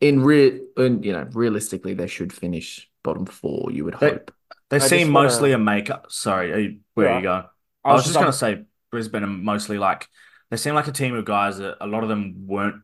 in 0.00 0.22
real, 0.22 0.58
in, 0.76 1.02
you 1.04 1.12
know, 1.12 1.28
realistically, 1.32 1.94
they 1.94 2.08
should 2.08 2.32
finish 2.32 2.90
bottom 3.04 3.24
four. 3.26 3.70
You 3.70 3.84
would 3.84 3.98
They- 4.00 4.10
hope. 4.10 4.32
They 4.70 4.76
I 4.76 4.80
seem 4.80 4.98
just 4.98 5.12
wanna- 5.12 5.28
mostly 5.28 5.52
a 5.52 5.58
makeup. 5.58 6.06
Sorry, 6.10 6.52
are 6.52 6.58
you- 6.58 6.78
where 6.94 7.08
are 7.08 7.16
you 7.18 7.22
going? 7.22 7.44
I 7.88 7.94
was 7.94 8.04
just 8.04 8.14
going 8.14 8.26
to 8.26 8.32
say 8.32 8.64
Brisbane 8.90 9.24
are 9.24 9.26
mostly 9.26 9.78
like 9.78 10.08
they 10.50 10.56
seem 10.56 10.74
like 10.74 10.88
a 10.88 10.92
team 10.92 11.14
of 11.14 11.24
guys 11.24 11.58
that 11.58 11.76
a 11.80 11.86
lot 11.86 12.02
of 12.02 12.08
them 12.08 12.46
weren't 12.46 12.82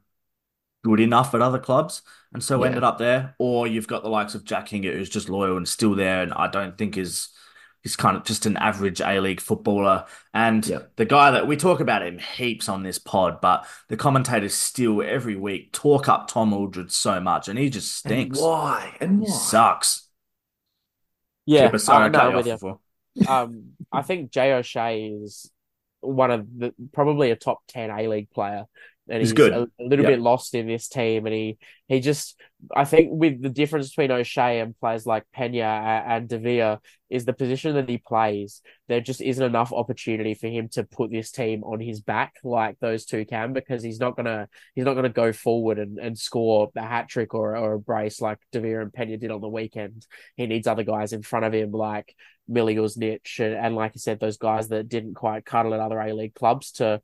good 0.84 1.00
enough 1.00 1.34
at 1.34 1.40
other 1.40 1.58
clubs 1.58 2.02
and 2.34 2.42
so 2.44 2.60
Yeah. 2.60 2.66
ended 2.68 2.84
up 2.84 2.98
there. 2.98 3.34
Or 3.38 3.66
you've 3.66 3.86
got 3.88 4.02
the 4.02 4.10
likes 4.10 4.34
of 4.34 4.44
Jack 4.44 4.68
Hingert 4.68 4.94
who's 4.94 5.08
just 5.08 5.28
loyal 5.30 5.56
and 5.56 5.66
still 5.68 5.94
there, 5.94 6.22
and 6.22 6.32
I 6.34 6.46
don't 6.48 6.76
think 6.76 6.98
is 6.98 7.28
he's 7.82 7.96
kind 7.96 8.16
of 8.16 8.24
just 8.24 8.46
an 8.46 8.56
average 8.56 9.00
A 9.02 9.20
League 9.20 9.40
footballer. 9.42 10.06
And 10.32 10.66
Yeah. 10.66 10.78
the 10.96 11.04
guy 11.04 11.30
that 11.32 11.46
we 11.46 11.56
talk 11.56 11.80
about 11.80 12.02
him 12.02 12.18
heaps 12.18 12.68
on 12.68 12.82
this 12.82 12.98
pod, 12.98 13.40
but 13.42 13.66
the 13.88 13.96
commentators 13.96 14.54
still 14.54 15.02
every 15.02 15.36
week 15.36 15.72
talk 15.72 16.08
up 16.08 16.28
Tom 16.28 16.52
Aldred 16.54 16.90
so 16.92 17.20
much, 17.20 17.48
and 17.48 17.58
he 17.58 17.68
just 17.70 18.04
And 18.06 18.10
stinks. 18.12 18.40
why? 18.40 18.96
And 19.00 19.20
He 19.22 19.30
sucks. 19.30 20.08
Yeah, 21.46 21.66
us- 21.66 21.84
sorry, 21.84 22.04
uh, 22.04 22.06
I 22.06 22.08
no, 22.08 22.78
um, 23.28 23.72
I 23.92 24.02
think 24.02 24.30
Jay 24.30 24.52
O'Shea 24.52 25.06
is 25.06 25.50
one 26.00 26.30
of 26.30 26.46
the 26.58 26.74
probably 26.92 27.30
a 27.30 27.36
top 27.36 27.60
ten 27.68 27.90
A 27.90 28.08
League 28.08 28.30
player, 28.30 28.64
and 29.08 29.18
He's 29.20 29.30
he's, 29.30 29.32
good. 29.34 29.52
a, 29.52 29.62
a 29.80 29.84
little 29.84 30.04
Yeah. 30.04 30.12
bit 30.12 30.20
lost 30.20 30.54
in 30.54 30.66
this 30.66 30.88
team. 30.88 31.26
And 31.26 31.34
he 31.34 31.58
he 31.88 32.00
just 32.00 32.40
I 32.74 32.84
think 32.86 33.08
with 33.12 33.42
the 33.42 33.50
difference 33.50 33.90
between 33.90 34.10
O'Shea 34.10 34.60
and 34.60 34.78
players 34.78 35.04
like 35.04 35.24
Penha 35.36 35.62
and 36.06 36.26
Devere 36.28 36.78
is 37.10 37.26
the 37.26 37.34
position 37.34 37.74
that 37.74 37.88
he 37.88 37.98
plays. 37.98 38.62
There 38.88 39.02
just 39.02 39.20
isn't 39.20 39.44
enough 39.44 39.72
opportunity 39.72 40.32
for 40.32 40.48
him 40.48 40.68
to 40.70 40.84
put 40.84 41.10
this 41.10 41.30
team 41.30 41.62
on 41.64 41.80
his 41.80 42.00
back 42.00 42.34
like 42.42 42.78
those 42.80 43.04
two 43.04 43.26
can 43.26 43.52
because 43.52 43.82
he's 43.82 44.00
not 44.00 44.16
gonna 44.16 44.48
he's 44.74 44.86
not 44.86 44.94
gonna 44.94 45.10
go 45.10 45.32
forward 45.32 45.78
and, 45.78 45.98
and 45.98 46.18
score 46.18 46.70
a 46.74 46.80
hat 46.82 47.08
trick 47.08 47.34
or 47.34 47.56
or 47.56 47.74
a 47.74 47.78
brace 47.78 48.22
like 48.22 48.38
Devere 48.52 48.80
and 48.80 48.92
Penha 48.92 49.20
did 49.20 49.30
on 49.30 49.42
the 49.42 49.48
weekend. 49.48 50.06
He 50.36 50.46
needs 50.46 50.66
other 50.66 50.82
guys 50.84 51.12
in 51.12 51.20
front 51.22 51.44
of 51.44 51.52
him 51.52 51.72
like 51.72 52.14
Milligal's 52.48 52.96
niche 52.96 53.38
and, 53.40 53.54
and 53.54 53.76
like 53.76 53.92
I 53.94 53.98
said, 53.98 54.18
those 54.20 54.38
guys 54.38 54.68
that 54.68 54.88
didn't 54.88 55.14
quite 55.14 55.44
cuddle 55.44 55.74
at 55.74 55.80
other 55.80 56.00
A 56.00 56.12
League 56.14 56.34
clubs 56.34 56.72
to 56.72 57.02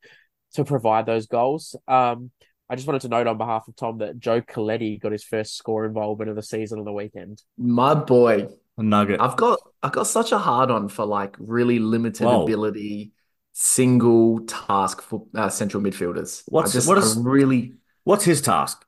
to 0.55 0.65
provide 0.65 1.07
those 1.07 1.27
goals. 1.27 1.77
Um, 1.89 2.31
I 2.69 2.77
just 2.77 2.87
wanted 2.87 3.03
to 3.03 3.09
note 3.09 3.27
on 3.27 3.37
behalf 3.39 3.67
of 3.69 3.75
Tom 3.77 3.99
that 3.99 4.19
Joe 4.19 4.41
Caletti 4.41 5.01
got 5.01 5.13
his 5.13 5.25
first 5.25 5.57
score 5.57 5.85
involvement 5.85 6.31
of 6.31 6.37
the 6.37 6.43
season 6.43 6.79
on 6.79 6.85
the 6.85 6.93
weekend. 6.93 7.43
My 7.59 7.95
boy, 7.95 8.47
A 8.79 8.83
nugget. 8.83 9.21
I've 9.21 9.37
got 9.37 9.59
I've 9.83 9.93
got 9.93 10.07
such 10.07 10.31
a 10.33 10.39
hard 10.39 10.71
on 10.71 10.89
for 10.89 11.05
like 11.05 11.35
really 11.39 11.79
limited 11.81 12.27
Whoa. 12.27 12.45
ability, 12.45 13.13
single 13.53 14.41
task 14.47 15.03
for 15.03 15.27
uh, 15.35 15.49
central 15.49 15.83
midfielders. 15.83 16.43
What's- 16.47 16.71
I 16.71 16.73
just 16.75 16.89
what 16.89 16.99
is- 16.99 17.17
really 17.17 17.75
What's 18.05 18.25
his 18.25 18.41
task? 18.41 18.85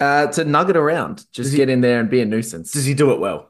uh, 0.00 0.26
to 0.28 0.44
nugget 0.44 0.76
around, 0.76 1.24
just 1.32 1.50
he- 1.50 1.58
get 1.58 1.68
in 1.68 1.82
there 1.82 2.00
and 2.00 2.08
be 2.08 2.20
a 2.22 2.24
nuisance. 2.24 2.72
Does 2.72 2.86
he 2.86 2.94
do 2.94 3.12
it 3.12 3.20
well? 3.20 3.49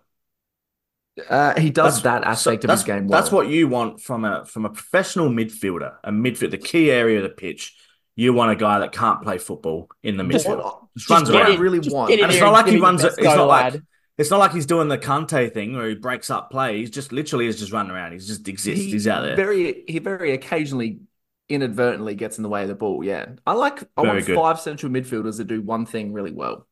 Uh, 1.29 1.59
he 1.61 1.71
does 1.71 2.03
That's- 2.03 2.23
that 2.23 2.29
aspect 2.29 2.63
so 2.63 2.69
of 2.69 2.73
his 2.79 2.85
game 2.85 3.07
well. 3.09 3.21
That's 3.21 3.33
what 3.33 3.49
you 3.49 3.69
want 3.69 4.01
from 4.01 4.25
a 4.25 4.45
from 4.45 4.65
a 4.65 4.71
professional 4.71 5.29
midfielder, 5.29 5.95
a 6.05 6.11
midfield, 6.11 6.51
the 6.53 6.59
key 6.59 6.91
area 6.91 7.19
of 7.19 7.25
the 7.25 7.29
pitch. 7.31 7.77
You 8.17 8.33
want 8.35 8.51
a 8.53 8.57
guy 8.57 8.81
that 8.81 8.93
can't 8.93 9.23
play 9.23 9.39
football 9.39 9.89
in 10.03 10.17
the 10.17 10.25
Just- 10.25 10.47
midfield. 10.47 10.63
Just, 10.97 11.09
just 11.09 11.11
runs 11.11 11.31
around. 11.31 11.53
in- 11.53 11.61
really 11.61 11.81
just 11.81 11.95
want. 11.95 12.09
get 12.11 12.21
And 12.21 12.31
it's 12.33 12.41
not 12.41 12.53
like 12.53 12.67
he 12.67 12.79
runs. 12.79 13.03
best 13.03 13.19
It's 13.19 13.27
not 13.27 13.47
lad. 13.47 13.75
like 13.75 13.83
it's 14.19 14.31
not 14.31 14.39
like 14.39 14.53
he's 14.53 14.67
doing 14.67 14.89
the 14.89 14.99
Kante 14.99 15.55
thing 15.55 15.75
where 15.75 15.89
he 15.89 15.95
breaks 15.95 16.29
up 16.29 16.51
play. 16.51 16.79
He's 16.79 16.91
just 16.91 17.11
literally 17.13 17.47
is 17.47 17.59
just 17.59 17.73
running 17.73 17.93
around. 17.93 18.13
He's 18.13 18.27
just 18.27 18.47
exists. 18.49 18.85
He 18.85 18.91
he's 18.91 19.09
out 19.09 19.23
there. 19.23 19.37
Very 19.37 19.85
he 19.89 19.99
very 19.99 20.33
occasionally 20.33 21.01
inadvertently 21.49 22.15
gets 22.15 22.37
in 22.39 22.43
the 22.43 22.49
way 22.49 22.63
of 22.63 22.69
the 22.69 22.75
ball. 22.75 23.03
Yeah, 23.05 23.27
I 23.47 23.53
like. 23.55 23.83
I 23.97 24.03
Very 24.03 24.15
want 24.17 24.27
good. 24.27 24.37
five 24.37 24.61
central 24.61 24.93
midfielders 24.93 25.39
that 25.39 25.47
do 25.47 25.63
one 25.63 25.87
thing 25.87 26.13
really 26.13 26.33
well. 26.33 26.67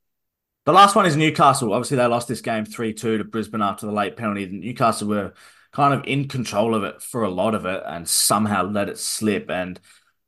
The 0.68 0.74
last 0.74 0.94
one 0.94 1.06
is 1.06 1.16
Newcastle. 1.16 1.72
Obviously, 1.72 1.96
they 1.96 2.04
lost 2.04 2.28
this 2.28 2.42
game 2.42 2.66
3 2.66 2.92
2 2.92 3.16
to 3.16 3.24
Brisbane 3.24 3.62
after 3.62 3.86
the 3.86 3.92
late 3.92 4.18
penalty. 4.18 4.44
Newcastle 4.44 5.08
were 5.08 5.32
kind 5.72 5.94
of 5.94 6.04
in 6.04 6.28
control 6.28 6.74
of 6.74 6.84
it 6.84 7.00
for 7.00 7.22
a 7.22 7.30
lot 7.30 7.54
of 7.54 7.64
it 7.64 7.82
and 7.86 8.06
somehow 8.06 8.64
let 8.64 8.90
it 8.90 8.98
slip. 8.98 9.48
And 9.48 9.80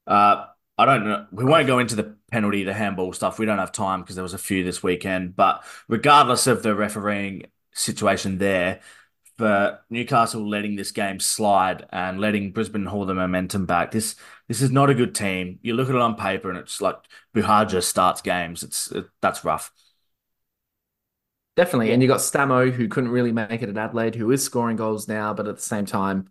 uh, 0.06 0.46
I 0.78 0.86
don't 0.86 1.04
know. 1.04 1.26
We 1.30 1.44
won't 1.44 1.66
go 1.66 1.78
into 1.78 1.94
the 1.94 2.16
penalty, 2.32 2.64
the 2.64 2.72
handball 2.72 3.12
stuff. 3.12 3.38
We 3.38 3.44
don't 3.44 3.58
have 3.58 3.70
time 3.70 4.00
because 4.00 4.16
there 4.16 4.22
was 4.22 4.32
a 4.32 4.38
few 4.38 4.64
this 4.64 4.82
weekend. 4.82 5.36
But 5.36 5.62
regardless 5.88 6.46
of 6.46 6.62
the 6.62 6.74
refereeing 6.74 7.44
situation 7.74 8.38
there, 8.38 8.80
for 9.36 9.80
Newcastle 9.90 10.48
letting 10.48 10.74
this 10.74 10.90
game 10.90 11.20
slide 11.20 11.86
and 11.92 12.18
letting 12.18 12.52
Brisbane 12.52 12.86
haul 12.86 13.04
the 13.04 13.12
momentum 13.12 13.66
back, 13.66 13.90
this 13.90 14.16
this 14.48 14.62
is 14.62 14.70
not 14.70 14.88
a 14.88 14.94
good 14.94 15.14
team. 15.14 15.58
You 15.60 15.74
look 15.74 15.90
at 15.90 15.94
it 15.94 16.00
on 16.00 16.14
paper 16.14 16.48
and 16.48 16.58
it's 16.58 16.80
like 16.80 16.96
Buhaja 17.36 17.82
starts 17.82 18.22
games. 18.22 18.62
It's 18.62 18.90
it, 18.90 19.04
that's 19.20 19.44
rough. 19.44 19.70
Definitely. 21.60 21.88
Yeah. 21.88 21.92
And 21.94 22.02
you 22.02 22.08
got 22.08 22.20
Stamo, 22.20 22.72
who 22.72 22.88
couldn't 22.88 23.10
really 23.10 23.32
make 23.32 23.60
it 23.60 23.68
at 23.68 23.76
Adelaide, 23.76 24.14
who 24.14 24.30
is 24.30 24.42
scoring 24.42 24.76
goals 24.76 25.08
now, 25.08 25.34
but 25.34 25.46
at 25.46 25.56
the 25.56 25.62
same 25.62 25.84
time, 25.84 26.30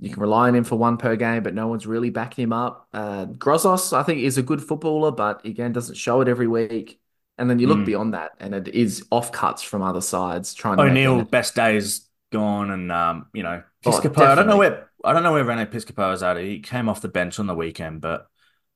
you 0.00 0.10
can 0.10 0.20
rely 0.20 0.48
on 0.48 0.56
him 0.56 0.64
for 0.64 0.74
one 0.74 0.96
per 0.96 1.14
game, 1.14 1.44
but 1.44 1.54
no 1.54 1.68
one's 1.68 1.86
really 1.86 2.10
backing 2.10 2.42
him 2.42 2.52
up. 2.52 2.88
Uh, 2.92 3.26
Grozos, 3.26 3.92
I 3.92 4.02
think, 4.02 4.20
is 4.22 4.36
a 4.36 4.42
good 4.42 4.60
footballer, 4.60 5.12
but 5.12 5.44
again, 5.46 5.72
doesn't 5.72 5.94
show 5.94 6.20
it 6.22 6.26
every 6.26 6.48
week. 6.48 6.98
And 7.38 7.48
then 7.48 7.60
you 7.60 7.68
look 7.68 7.78
Mm. 7.78 7.86
beyond 7.86 8.14
that, 8.14 8.32
and 8.40 8.52
it 8.52 8.66
is 8.66 9.04
off 9.12 9.30
cuts 9.30 9.62
from 9.62 9.82
other 9.82 10.00
sides 10.00 10.54
trying 10.54 10.78
to 10.78 10.84
O'Neill, 10.84 11.22
best 11.22 11.54
days 11.54 12.08
gone, 12.32 12.72
and 12.72 12.90
um, 12.90 13.26
you 13.32 13.44
know, 13.44 13.62
Oh, 13.86 13.96
I 13.96 14.34
don't 14.34 14.48
know 14.48 14.56
where 14.56 14.88
I 15.04 15.12
don't 15.12 15.22
know 15.22 15.32
where 15.32 15.44
Reno 15.44 15.66
Piscopo 15.66 16.12
is 16.12 16.22
at. 16.24 16.36
He 16.36 16.58
came 16.60 16.88
off 16.88 17.00
the 17.00 17.08
bench 17.08 17.38
on 17.38 17.46
the 17.46 17.54
weekend, 17.54 18.00
but 18.00 18.26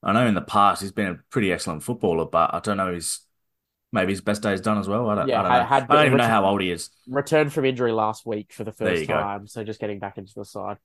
I 0.03 0.12
know 0.12 0.26
in 0.26 0.34
the 0.34 0.42
past 0.42 0.82
he's 0.82 0.92
been 0.92 1.09
a 1.09 1.18
pretty 1.30 1.53
excellent 1.53 1.82
footballer. 1.82 2.26
But 2.26 2.55
I 2.55 2.61
don't 2.61 2.76
know 2.76 2.92
his 2.92 3.20
maybe 3.93 4.12
his 4.12 4.20
best 4.20 4.43
days 4.43 4.61
done 4.61 4.78
as 4.78 4.89
well. 4.89 5.09
I 5.09 5.14
don't, 5.14 5.28
Yeah, 5.28 5.41
I 5.41 5.43
don't 5.43 5.53
know. 5.53 5.59
had- 5.59 5.66
had 5.68 5.91
I 5.91 5.95
don't 5.97 6.07
even 6.07 6.18
know 6.18 6.24
how 6.24 6.45
old 6.45 6.61
he 6.61 6.70
is. 6.70 6.91
Returned 7.09 7.53
from 7.53 7.64
injury 7.64 7.93
last 7.93 8.26
week 8.26 8.53
for 8.53 8.64
the 8.64 8.72
first 8.72 9.01
you 9.03 9.07
go. 9.07 9.14
time, 9.14 9.47
so 9.47 9.64
just 9.64 9.80
getting 9.80 9.99
back 9.99 10.18
into 10.18 10.32
the 10.34 10.45
side. 10.45 10.76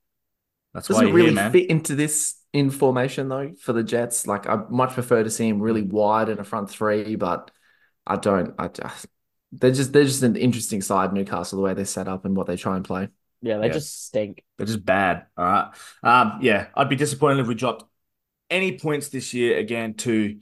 That's 0.72 0.88
why 0.88 0.94
Doesn't 0.94 1.08
you're 1.08 1.16
really 1.16 1.28
here, 1.28 1.34
man. 1.36 1.52
fit 1.52 1.70
into 1.70 1.94
this 1.94 2.34
in 2.52 2.70
formation 2.70 3.28
though 3.28 3.52
for 3.60 3.72
the 3.72 3.84
Jets. 3.84 4.26
Like 4.26 4.48
I 4.48 4.56
much 4.70 4.94
prefer 4.94 5.22
to 5.22 5.30
see 5.30 5.48
him 5.48 5.60
really 5.60 5.82
wide 5.82 6.28
in 6.28 6.38
a 6.40 6.44
front 6.44 6.68
three, 6.70 7.14
but 7.16 7.50
I 8.06 8.16
don't. 8.16 8.54
I 8.58 8.68
just 8.68 9.06
they're 9.52 9.70
just 9.70 9.92
they're 9.92 10.02
just 10.04 10.22
an 10.24 10.34
interesting 10.36 10.82
side, 10.82 11.12
Newcastle, 11.12 11.58
the 11.58 11.62
way 11.62 11.74
they're 11.74 11.84
set 11.84 12.08
up 12.08 12.24
and 12.24 12.36
what 12.36 12.48
they 12.48 12.56
try 12.56 12.74
and 12.74 12.84
play. 12.84 13.08
Yeah, 13.40 13.58
they 13.58 13.68
Yeah. 13.68 13.72
just 13.74 14.06
stink. 14.06 14.42
They're 14.56 14.66
just 14.66 14.84
bad. 14.84 15.26
All 15.36 15.44
right. 15.44 15.70
Um, 16.02 16.38
yeah, 16.42 16.66
I'd 16.74 16.88
be 16.88 16.96
disappointed 16.96 17.40
if 17.40 17.46
we 17.46 17.54
dropped 17.54 17.84
any 18.50 18.76
points 18.78 19.10
this 19.10 19.32
year 19.32 19.58
again 19.58 19.94
to 19.94 20.40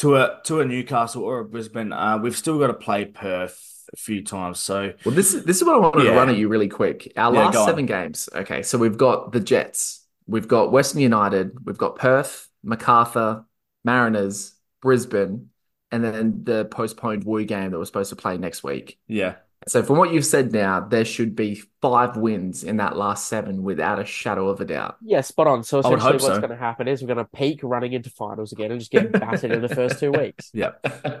to 0.00 0.16
a 0.16 0.38
to 0.44 0.60
a 0.60 0.64
Newcastle 0.64 1.22
or 1.22 1.38
a 1.40 1.44
Brisbane. 1.44 1.92
Uh, 1.92 2.18
we've 2.18 2.36
still 2.36 2.58
got 2.58 2.66
to 2.68 2.74
play 2.74 3.06
Perth 3.06 3.66
a 3.92 3.96
few 3.96 4.22
times, 4.22 4.60
so 4.60 4.92
Well, 5.04 5.14
this 5.14 5.34
is 5.34 5.44
this 5.44 5.56
is 5.56 5.64
what 5.64 5.74
I 5.76 5.78
wanted 5.78 6.04
Yeah. 6.04 6.10
to 6.10 6.16
run 6.16 6.28
at 6.28 6.36
you 6.36 6.48
really 6.48 6.68
quick. 6.68 7.12
Our 7.16 7.32
Yeah, 7.34 7.40
last 7.46 7.54
go 7.54 7.60
on. 7.62 7.66
seven 7.68 7.86
games. 7.86 8.28
Okay, 8.34 8.62
so 8.62 8.78
we've 8.78 8.96
got 8.98 9.32
the 9.32 9.40
Jets, 9.40 10.06
we've 10.26 10.46
got 10.48 10.70
Western 10.72 11.00
United, 11.00 11.66
we've 11.66 11.78
got 11.78 11.96
Perth, 11.96 12.48
Macarthur, 12.62 13.44
Mariners, 13.84 14.54
Brisbane, 14.82 15.48
and 15.90 16.04
then 16.04 16.44
the 16.44 16.66
postponed 16.66 17.24
Woo 17.24 17.44
game 17.44 17.72
that 17.72 17.78
we're 17.78 17.84
supposed 17.84 18.10
to 18.10 18.16
play 18.16 18.38
next 18.38 18.62
week. 18.62 18.98
yeah. 19.08 19.36
So 19.68 19.82
from 19.82 19.98
what 19.98 20.12
you've 20.12 20.24
said 20.24 20.52
now, 20.52 20.80
there 20.80 21.04
should 21.04 21.36
be 21.36 21.62
five 21.82 22.16
wins 22.16 22.64
in 22.64 22.78
that 22.78 22.96
last 22.96 23.28
seven 23.28 23.62
without 23.62 23.98
a 23.98 24.04
shadow 24.04 24.48
of 24.48 24.60
a 24.60 24.64
doubt. 24.64 24.96
Yeah, 25.02 25.20
spot 25.20 25.46
on. 25.46 25.64
So 25.64 25.80
essentially, 25.80 26.12
what's 26.12 26.24
so. 26.24 26.38
going 26.38 26.50
to 26.50 26.56
happen 26.56 26.88
is 26.88 27.02
we're 27.02 27.14
going 27.14 27.18
to 27.18 27.30
peak 27.36 27.60
running 27.62 27.92
into 27.92 28.08
finals 28.10 28.52
again 28.52 28.70
and 28.70 28.80
just 28.80 28.90
get 28.90 29.12
battered 29.12 29.52
in 29.52 29.60
the 29.60 29.68
first 29.68 29.98
two 29.98 30.12
weeks. 30.12 30.50
Yeah, 30.60 30.70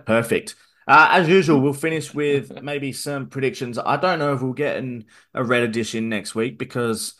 perfect. 0.06 0.54
Uh, 0.86 1.08
as 1.12 1.28
usual, 1.28 1.60
we'll 1.60 1.72
finish 1.72 2.12
with 2.12 2.62
maybe 2.62 2.92
some 2.92 3.28
predictions. 3.28 3.78
I 3.78 3.96
don't 3.96 4.18
know 4.18 4.34
if 4.34 4.42
we'll 4.42 4.52
get 4.52 4.82
a 5.34 5.44
red 5.44 5.62
edition 5.62 6.08
next 6.08 6.34
week 6.34 6.58
because 6.58 7.14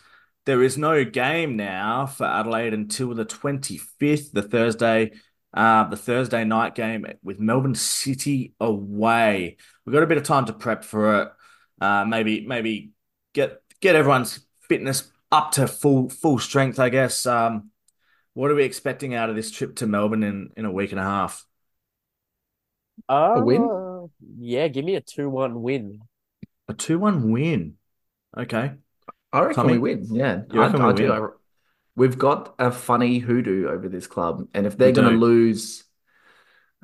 there 0.47 0.63
is 0.63 0.77
no 0.77 1.05
game 1.05 1.57
now 1.57 2.07
for 2.07 2.25
Adelaide 2.25 2.75
until 2.75 3.15
the 3.15 3.25
25th, 3.25 4.33
the 4.33 4.43
Thursday, 4.43 5.13
uh, 5.55 5.85
the 5.85 5.97
Thursday 5.97 6.45
night 6.45 6.75
game 6.75 7.07
with 7.23 7.39
Melbourne 7.41 7.75
City 7.75 8.55
away. 8.59 9.59
We've 9.91 9.97
got 9.97 10.05
a 10.05 10.07
bit 10.07 10.19
of 10.19 10.23
time 10.23 10.45
to 10.45 10.53
prep 10.53 10.85
for 10.85 11.23
it. 11.23 11.29
Uh, 11.81 12.05
maybe, 12.05 12.47
maybe 12.47 12.93
get 13.35 13.61
get 13.81 13.97
everyone's 13.97 14.39
fitness 14.69 15.11
up 15.33 15.51
to 15.53 15.67
full 15.67 16.09
full 16.09 16.39
strength. 16.39 16.79
I 16.79 16.91
guess. 16.91 17.27
Um, 17.27 17.71
what 18.35 18.53
are 18.53 18.55
we 18.55 18.63
expecting 18.63 19.15
out 19.17 19.31
of 19.31 19.35
this 19.35 19.51
trip 19.51 19.75
to 19.77 19.89
Melbourne 19.89 20.23
in 20.23 20.51
in 20.57 20.65
a 20.65 20.71
week 20.71 20.93
and 20.93 21.01
a 21.01 21.03
half? 21.03 21.45
Uh, 23.09 23.41
win? 23.45 24.09
Yeah, 24.39 24.69
give 24.69 24.85
me 24.85 24.95
a 24.95 25.01
2 25.01 25.29
1 25.29 25.61
win. 25.61 26.03
A 26.69 26.75
2 26.75 26.97
1 27.01 27.33
win. 27.33 27.75
Okay. 28.39 28.75
I 29.33 29.41
reckon 29.41 29.55
Tommy? 29.55 29.73
we 29.73 29.97
win. 29.97 30.07
Yeah, 30.15 30.43
You 30.53 30.63
I, 30.63 30.67
reckon 30.67 30.83
I 30.83 30.87
we 30.89 30.95
do. 30.95 31.03
win? 31.11 31.23
I- 31.23 31.27
we've 31.97 32.17
got 32.17 32.55
a 32.61 32.71
funny 32.71 33.19
hoodoo 33.19 33.67
over 33.69 33.89
this 33.89 34.07
club, 34.07 34.47
and 34.55 34.69
if 34.69 34.79
they're 34.79 34.93
going 34.93 35.11
to 35.11 35.19
lose, 35.19 35.83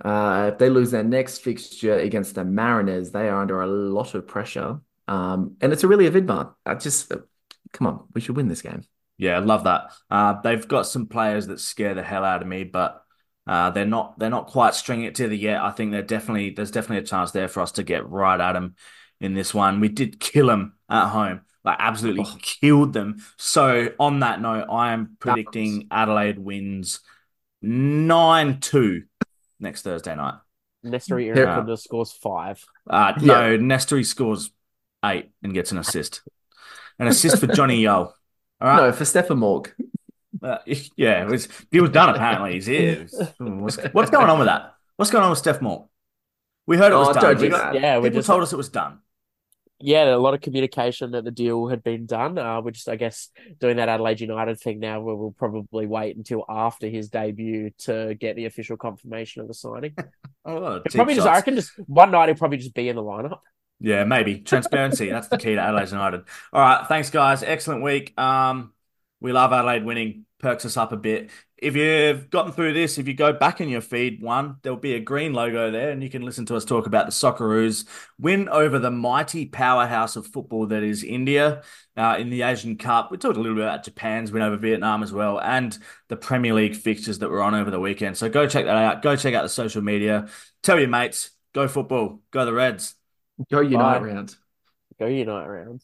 uh, 0.05 0.51
if 0.53 0.59
they 0.59 0.69
lose 0.71 0.91
their 0.91 1.05
next 1.05 1.39
fixture 1.39 1.95
against 1.95 2.35
the 2.35 2.45
Mariners, 2.45 3.11
they 3.11 3.29
are 3.29 3.41
under 3.41 3.63
a 3.63 3.67
lot 3.67 4.15
of 4.15 4.27
pressure. 4.27 4.81
Um, 5.09 5.57
and 5.61 5.73
it's 5.73 5.85
a 5.85 5.89
really 5.89 6.07
avid 6.07 6.29
one. 6.29 6.51
I 6.65 6.75
just, 6.75 7.11
uh, 7.13 7.19
come 7.73 7.87
on, 7.87 8.05
we 8.15 8.21
should 8.21 8.37
win 8.37 8.49
this 8.49 8.63
game. 8.63 8.83
Yeah, 9.19 9.39
love 9.39 9.65
that. 9.65 9.93
Uh, 10.11 10.41
they've 10.43 10.67
got 10.67 10.87
some 10.87 11.07
players 11.07 11.47
that 11.47 11.61
scare 11.61 11.95
the 11.95 12.03
hell 12.03 12.25
out 12.25 12.43
of 12.43 12.49
me, 12.49 12.65
but 12.65 13.03
uh, 13.47 13.71
they're 13.71 13.87
not 13.87 14.19
they're 14.19 14.29
not 14.29 14.49
quite 14.49 14.75
stringing 14.75 15.07
it 15.07 15.15
together 15.15 15.35
yet. 15.35 15.63
I 15.63 15.71
think 15.71 15.93
they're 15.93 16.03
definitely 16.03 16.51
there's 16.51 16.73
definitely 16.73 17.05
a 17.05 17.07
chance 17.07 17.31
there 17.31 17.49
for 17.49 17.61
us 17.61 17.73
to 17.73 17.83
get 17.83 18.09
right 18.11 18.39
at 18.41 18.53
them 18.53 18.75
in 19.21 19.33
this 19.35 19.55
one. 19.55 19.81
We 19.81 19.89
did 19.89 20.21
kill 20.21 20.49
them 20.49 20.75
at 20.91 21.09
home, 21.09 21.43
like 21.65 21.77
absolutely 21.79 22.25
Oh. 22.27 22.37
killed 22.43 22.93
them. 22.93 23.25
So 23.39 23.89
on 23.99 24.21
that 24.21 24.41
note, 24.43 24.67
I 24.69 24.93
am 24.93 25.17
predicting 25.21 25.87
Adelaide 25.91 26.39
wins 26.39 27.01
nine 27.63 28.61
two 28.61 29.05
next 29.61 29.83
Thursday 29.83 30.15
night. 30.15 30.35
Nestory 30.85 31.27
Yeah. 31.27 31.35
Irankunda 31.45 31.79
scores 31.79 32.13
five. 32.13 32.65
Uh, 32.89 33.13
no, 33.23 33.59
Nestory 33.59 34.05
scores 34.07 34.51
eight 35.05 35.31
and 35.43 35.53
gets 35.55 35.73
an 35.73 35.79
assist. 35.79 36.23
An 36.99 37.09
assist 37.09 37.39
for 37.39 37.47
Jonny 37.49 37.81
Yull. 37.83 38.13
All 38.61 38.69
right. 38.69 38.77
No, 38.77 38.93
for 38.93 39.05
Stefan 39.05 39.39
Mauk. 39.39 39.75
Uh, 40.43 40.59
yeah, 40.97 41.23
it 41.23 41.29
was 41.31 41.49
he 41.71 41.81
was 41.81 41.91
done 41.91 42.11
apparently. 42.11 42.53
He's 42.55 42.67
here. 42.67 43.07
What's, 43.39 43.77
what's 43.93 44.11
going 44.11 44.29
on 44.29 44.39
with 44.39 44.47
that? 44.47 44.75
What's 44.97 45.11
going 45.11 45.25
on 45.25 45.31
with 45.31 45.39
Steph 45.39 45.61
Moore? 45.61 45.89
We 46.67 46.77
heard 46.77 46.93
it 46.93 46.97
was 46.97 47.09
Oh, 47.09 47.13
done. 47.15 47.23
don't 47.23 47.41
We 47.41 47.49
got- 47.49 47.75
Yeah, 47.75 47.99
we 47.99 48.09
people 48.09 48.19
just 48.19 48.27
told 48.27 48.43
us 48.43 48.53
it 48.53 48.57
was 48.57 48.69
done. 48.69 48.99
Yeah, 49.79 50.15
a 50.15 50.17
lot 50.17 50.35
of 50.35 50.41
communication 50.41 51.11
that 51.13 51.25
the 51.25 51.31
deal 51.31 51.69
had 51.69 51.83
been 51.83 52.07
done. 52.07 52.39
Uh, 52.39 52.61
we're 52.61 52.71
just, 52.71 52.89
I 52.89 52.97
guess, 52.97 53.31
doing 53.61 53.77
that 53.77 53.89
Adelaide 53.89 54.21
United 54.21 54.59
thing 54.61 54.81
now, 54.81 55.01
where 55.01 55.15
we'll 55.15 55.33
probably 55.33 55.87
wait 55.87 56.17
until 56.17 56.45
after 56.49 56.89
his 56.89 57.09
debut 57.11 57.71
to 57.81 58.15
get 58.15 58.37
the 58.37 58.47
official 58.47 58.77
confirmation 58.77 59.43
of 59.43 59.49
the 59.49 59.55
signing. 59.55 59.95
Oh, 60.49 60.81
probably 60.95 61.17
just, 61.17 61.27
I 61.27 61.31
shots. 61.31 61.39
reckon, 61.39 61.57
just 61.57 61.73
one 61.89 62.13
night 62.13 62.29
he'll 62.29 62.37
probably 62.37 62.59
just 62.59 62.73
be 62.73 62.89
in 62.89 62.95
the 62.95 63.03
lineup. 63.03 63.41
Yeah, 63.81 64.05
maybe 64.05 64.39
transparency. 64.39 65.11
That's 65.11 65.27
the 65.27 65.39
key 65.39 65.57
to 65.57 65.61
Adelaide 65.61 65.91
United. 65.91 66.23
All 66.53 66.61
right, 66.61 66.87
thanks 66.87 67.11
guys. 67.11 67.43
Excellent 67.43 67.83
week. 67.83 68.17
Um, 68.17 68.73
we 69.21 69.33
love 69.33 69.53
Adelaide 69.53 69.85
winning. 69.85 70.26
Perks 70.39 70.67
us 70.67 70.77
up 70.77 70.93
a 70.93 70.97
bit. 70.97 71.31
If 71.57 71.75
you've 71.75 72.29
gotten 72.29 72.53
through 72.53 72.75
this, 72.75 72.99
if 72.99 73.09
you 73.09 73.15
go 73.15 73.33
back 73.33 73.63
in 73.63 73.71
your 73.71 73.81
feed, 73.81 74.23
one 74.23 74.57
there'll 74.63 74.79
be 74.79 74.95
a 74.95 75.01
green 75.01 75.33
logo 75.33 75.71
there, 75.71 75.91
and 75.91 76.03
you 76.03 76.11
can 76.11 76.21
listen 76.21 76.45
to 76.47 76.57
us 76.57 76.67
talk 76.67 76.87
about 76.87 77.07
the 77.07 77.13
Socceroos 77.13 77.87
win 78.19 78.47
over 78.51 78.79
the 78.79 78.91
mighty 78.91 79.47
powerhouse 79.47 80.17
of 80.17 80.27
football 80.27 80.67
that 80.67 80.83
is 80.83 81.03
India 81.03 81.63
uh, 81.97 82.17
in 82.19 82.29
the 82.29 82.43
Asian 82.43 82.77
Cup. 82.77 83.11
We 83.11 83.17
talked 83.17 83.39
a 83.39 83.41
little 83.41 83.57
bit 83.57 83.65
about 83.65 83.85
Japan's 83.85 84.31
win 84.31 84.43
over 84.43 84.59
Vietnam 84.59 85.03
as 85.03 85.13
well, 85.13 85.41
and 85.41 85.77
the 86.09 86.17
Premier 86.17 86.53
League 86.53 86.77
fixtures 86.77 87.21
that 87.21 87.31
were 87.31 87.43
on 87.43 87.55
over 87.55 87.71
the 87.71 87.81
weekend. 87.81 88.19
So 88.19 88.29
go 88.29 88.47
check 88.47 88.67
that 88.67 88.77
out. 88.77 89.01
Go 89.01 89.17
check 89.17 89.33
out 89.33 89.43
the 89.43 89.49
social 89.49 89.81
media. 89.81 90.29
Tell 90.63 90.79
your 90.79 90.89
mates. 90.89 91.31
Go 91.55 91.67
football. 91.69 92.21
Go 92.31 92.45
the 92.45 92.53
Reds. 92.53 92.95
Go 93.51 93.61
Unite 93.61 94.01
Bye. 94.03 94.07
round. 94.07 94.37
Go 94.99 95.07
Unite 95.07 95.47
round. 95.47 95.83